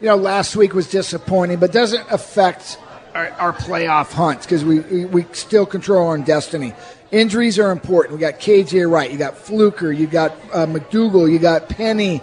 you 0.00 0.08
know, 0.08 0.16
last 0.16 0.54
week 0.54 0.74
was 0.74 0.88
disappointing, 0.90 1.58
but 1.58 1.72
doesn't 1.72 2.04
affect 2.10 2.78
our, 3.14 3.30
our 3.32 3.52
playoff 3.52 4.12
hunts 4.12 4.44
because 4.44 4.64
we, 4.64 4.80
we 4.80 5.04
we 5.04 5.26
still 5.32 5.66
control 5.66 6.06
our 6.08 6.14
own 6.14 6.22
destiny. 6.22 6.74
Injuries 7.10 7.58
are 7.58 7.70
important. 7.70 8.14
We 8.14 8.20
got 8.20 8.40
KJ 8.40 8.90
Wright, 8.90 9.10
you 9.10 9.18
got 9.18 9.36
Fluker, 9.36 9.92
you 9.92 10.06
got 10.06 10.32
uh, 10.52 10.66
McDougald, 10.66 11.30
you 11.30 11.38
got 11.38 11.68
Penny. 11.68 12.20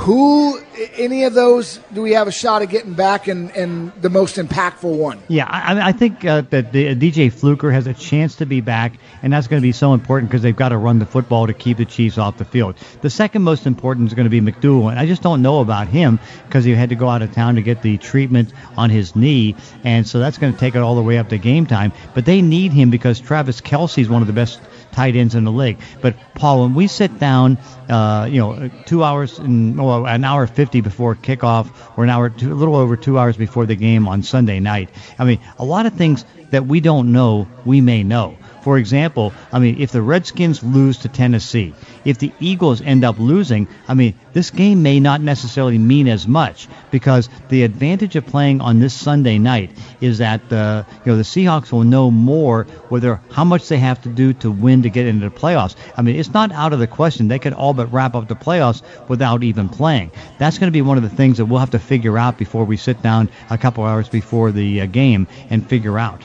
Who, 0.00 0.58
any 0.94 1.24
of 1.24 1.34
those, 1.34 1.78
do 1.92 2.00
we 2.00 2.12
have 2.12 2.26
a 2.26 2.32
shot 2.32 2.62
of 2.62 2.70
getting 2.70 2.94
back 2.94 3.28
and, 3.28 3.50
and 3.50 3.92
the 4.00 4.08
most 4.08 4.36
impactful 4.36 4.96
one? 4.96 5.22
Yeah, 5.28 5.44
I, 5.46 5.88
I 5.88 5.92
think 5.92 6.24
uh, 6.24 6.40
that 6.48 6.72
the, 6.72 6.88
uh, 6.88 6.94
DJ 6.94 7.30
Fluker 7.30 7.70
has 7.70 7.86
a 7.86 7.92
chance 7.92 8.36
to 8.36 8.46
be 8.46 8.62
back, 8.62 8.94
and 9.22 9.30
that's 9.30 9.46
going 9.46 9.60
to 9.60 9.62
be 9.62 9.72
so 9.72 9.92
important 9.92 10.30
because 10.30 10.40
they've 10.40 10.56
got 10.56 10.70
to 10.70 10.78
run 10.78 11.00
the 11.00 11.04
football 11.04 11.46
to 11.46 11.52
keep 11.52 11.76
the 11.76 11.84
Chiefs 11.84 12.16
off 12.16 12.38
the 12.38 12.46
field. 12.46 12.76
The 13.02 13.10
second 13.10 13.42
most 13.42 13.66
important 13.66 14.06
is 14.06 14.14
going 14.14 14.24
to 14.24 14.30
be 14.30 14.40
McDougald, 14.40 14.90
and 14.90 14.98
I 14.98 15.04
just 15.04 15.20
don't 15.20 15.42
know 15.42 15.60
about 15.60 15.86
him 15.86 16.18
because 16.46 16.64
he 16.64 16.74
had 16.74 16.88
to 16.88 16.94
go 16.94 17.10
out 17.10 17.20
of 17.20 17.32
town 17.32 17.56
to 17.56 17.62
get 17.62 17.82
the 17.82 17.98
treatment 17.98 18.54
on 18.78 18.88
his 18.88 19.14
knee, 19.14 19.54
and 19.84 20.08
so 20.08 20.18
that's 20.18 20.38
going 20.38 20.54
to 20.54 20.58
take 20.58 20.74
it 20.74 20.78
all 20.78 20.94
the 20.94 21.02
way 21.02 21.18
up 21.18 21.28
to 21.28 21.36
game 21.36 21.66
time. 21.66 21.92
But 22.14 22.24
they 22.24 22.40
need 22.40 22.72
him 22.72 22.88
because 22.88 23.20
Travis 23.20 23.60
Kelce 23.60 23.98
is 23.98 24.08
one 24.08 24.22
of 24.22 24.28
the 24.28 24.32
best 24.32 24.60
tight 24.92 25.16
ends 25.16 25.34
in 25.34 25.44
the 25.44 25.52
league. 25.52 25.78
But 26.00 26.16
Paul, 26.34 26.62
when 26.62 26.74
we 26.74 26.86
sit 26.86 27.18
down, 27.18 27.58
uh, 27.88 28.28
you 28.30 28.40
know, 28.40 28.70
two 28.86 29.04
hours 29.04 29.38
and 29.38 29.76
well, 29.78 30.06
an 30.06 30.24
hour 30.24 30.46
fifty 30.46 30.80
before 30.80 31.14
kickoff, 31.14 31.70
or 31.96 32.04
an 32.04 32.10
hour, 32.10 32.30
two, 32.30 32.52
a 32.52 32.54
little 32.54 32.76
over 32.76 32.96
two 32.96 33.18
hours 33.18 33.36
before 33.36 33.66
the 33.66 33.76
game 33.76 34.08
on 34.08 34.22
Sunday 34.22 34.60
night. 34.60 34.90
I 35.18 35.24
mean, 35.24 35.40
a 35.58 35.64
lot 35.64 35.86
of 35.86 35.94
things 35.94 36.24
that 36.50 36.66
we 36.66 36.80
don't 36.80 37.12
know, 37.12 37.48
we 37.64 37.80
may 37.80 38.02
know. 38.02 38.36
For 38.62 38.76
example, 38.76 39.32
I 39.52 39.58
mean, 39.58 39.80
if 39.80 39.90
the 39.90 40.02
Redskins 40.02 40.62
lose 40.62 40.98
to 40.98 41.08
Tennessee, 41.08 41.74
if 42.04 42.18
the 42.18 42.32
Eagles 42.40 42.82
end 42.82 43.04
up 43.04 43.18
losing, 43.18 43.68
I 43.88 43.94
mean, 43.94 44.14
this 44.34 44.50
game 44.50 44.82
may 44.82 45.00
not 45.00 45.22
necessarily 45.22 45.78
mean 45.78 46.08
as 46.08 46.28
much 46.28 46.68
because 46.90 47.28
the 47.48 47.62
advantage 47.62 48.16
of 48.16 48.26
playing 48.26 48.60
on 48.60 48.78
this 48.78 48.92
Sunday 48.92 49.38
night 49.38 49.70
is 50.00 50.18
that 50.18 50.48
the 50.50 50.84
you 51.04 51.12
know 51.12 51.16
the 51.16 51.24
Seahawks 51.24 51.72
will 51.72 51.84
know 51.84 52.10
more 52.10 52.64
whether 52.90 53.20
how 53.30 53.44
much 53.44 53.68
they 53.68 53.78
have 53.78 54.02
to 54.02 54.08
do 54.10 54.34
to 54.34 54.50
win 54.50 54.79
to 54.82 54.90
get 54.90 55.06
into 55.06 55.28
the 55.28 55.34
playoffs. 55.34 55.76
I 55.96 56.02
mean, 56.02 56.16
it's 56.16 56.32
not 56.32 56.52
out 56.52 56.72
of 56.72 56.78
the 56.78 56.86
question 56.86 57.28
they 57.28 57.38
could 57.38 57.52
all 57.52 57.74
but 57.74 57.92
wrap 57.92 58.14
up 58.14 58.28
the 58.28 58.34
playoffs 58.36 58.82
without 59.08 59.42
even 59.42 59.68
playing. 59.68 60.10
That's 60.38 60.58
going 60.58 60.68
to 60.68 60.72
be 60.72 60.82
one 60.82 60.96
of 60.96 61.02
the 61.02 61.08
things 61.08 61.38
that 61.38 61.46
we'll 61.46 61.58
have 61.60 61.70
to 61.70 61.78
figure 61.78 62.16
out 62.18 62.38
before 62.38 62.64
we 62.64 62.76
sit 62.76 63.00
down 63.02 63.28
a 63.50 63.58
couple 63.58 63.84
hours 63.84 64.08
before 64.08 64.50
the 64.52 64.82
uh, 64.82 64.86
game 64.86 65.26
and 65.50 65.66
figure 65.66 65.98
out. 65.98 66.22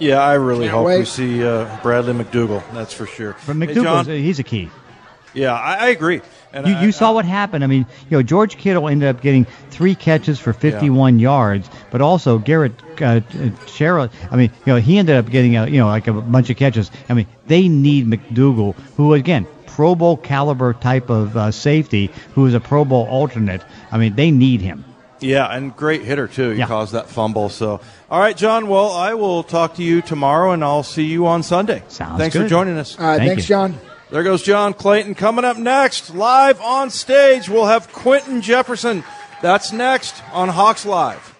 Yeah, 0.00 0.18
I 0.20 0.34
really 0.34 0.66
Can't 0.66 0.76
hope 0.78 0.86
wait. 0.86 0.98
we 0.98 1.04
see 1.04 1.44
uh, 1.46 1.78
Bradley 1.82 2.14
McDougald. 2.14 2.64
That's 2.72 2.92
for 2.92 3.06
sure. 3.06 3.36
But 3.46 3.56
McDougald, 3.56 3.82
John, 3.84 4.06
he's 4.06 4.38
a 4.40 4.42
key. 4.42 4.68
yeah, 5.34 5.52
I, 5.54 5.74
I 5.74 5.88
agree. 5.90 6.20
And 6.54 6.66
You, 6.66 6.74
I- 6.74 6.82
you 6.84 6.92
saw 6.92 7.10
I- 7.10 7.14
what 7.14 7.24
happened. 7.24 7.64
I 7.64 7.66
mean, 7.66 7.84
you 8.08 8.16
know, 8.16 8.22
George 8.22 8.56
Kittle 8.56 8.88
ended 8.88 9.08
up 9.08 9.20
getting 9.20 9.44
three 9.70 9.94
catches 9.94 10.38
for 10.38 10.52
51 10.52 11.18
yards, 11.18 11.68
but 11.90 12.00
also 12.00 12.38
Garrett 12.38 12.72
uh, 13.02 13.20
Sherrill. 13.66 14.08
I 14.30 14.36
mean, 14.36 14.50
you 14.64 14.72
know, 14.72 14.78
he 14.78 14.98
ended 14.98 15.16
up 15.16 15.28
getting 15.28 15.56
a, 15.56 15.66
you 15.66 15.78
know 15.78 15.88
like 15.88 16.06
a 16.06 16.12
bunch 16.12 16.48
of 16.50 16.56
catches. 16.56 16.90
I 17.08 17.14
mean, 17.14 17.26
they 17.46 17.68
need 17.68 18.06
McDougald, 18.06 18.74
who 18.96 19.14
again, 19.14 19.46
Pro 19.66 19.96
Bowl 19.96 20.16
caliber 20.16 20.72
type 20.72 21.10
of 21.10 21.36
uh, 21.36 21.50
safety, 21.50 22.10
who 22.34 22.46
is 22.46 22.54
a 22.54 22.60
Pro 22.60 22.84
Bowl 22.84 23.06
alternate. 23.10 23.62
I 23.90 23.98
mean, 23.98 24.14
they 24.14 24.30
need 24.30 24.60
him. 24.60 24.84
Yeah, 25.20 25.46
and 25.46 25.74
great 25.74 26.02
hitter 26.02 26.28
too. 26.28 26.50
He 26.50 26.58
Yeah. 26.58 26.66
caused 26.66 26.92
that 26.92 27.08
fumble. 27.08 27.48
So, 27.48 27.80
all 28.10 28.20
right, 28.20 28.36
John. 28.36 28.68
Well, 28.68 28.92
I 28.92 29.14
will 29.14 29.42
talk 29.42 29.74
to 29.76 29.82
you 29.82 30.02
tomorrow, 30.02 30.52
and 30.52 30.62
I'll 30.62 30.82
see 30.82 31.04
you 31.04 31.26
on 31.26 31.42
Sunday. 31.42 31.82
Sounds 31.88 32.18
Thanks 32.18 32.36
for 32.36 32.46
joining 32.46 32.76
us. 32.78 32.96
All 32.98 33.06
right, 33.06 33.16
Thank 33.18 33.28
thanks, 33.30 33.44
you. 33.48 33.54
John. 33.54 33.78
There 34.14 34.22
goes 34.22 34.44
John 34.44 34.74
Clayton. 34.74 35.16
Coming 35.16 35.44
up 35.44 35.56
next, 35.56 36.14
live 36.14 36.60
on 36.60 36.90
stage, 36.90 37.48
we'll 37.48 37.66
have 37.66 37.92
Quentin 37.92 38.42
Jefferson. 38.42 39.02
That's 39.42 39.72
next 39.72 40.22
on 40.32 40.50
Hawks 40.50 40.86
Live. 40.86 41.33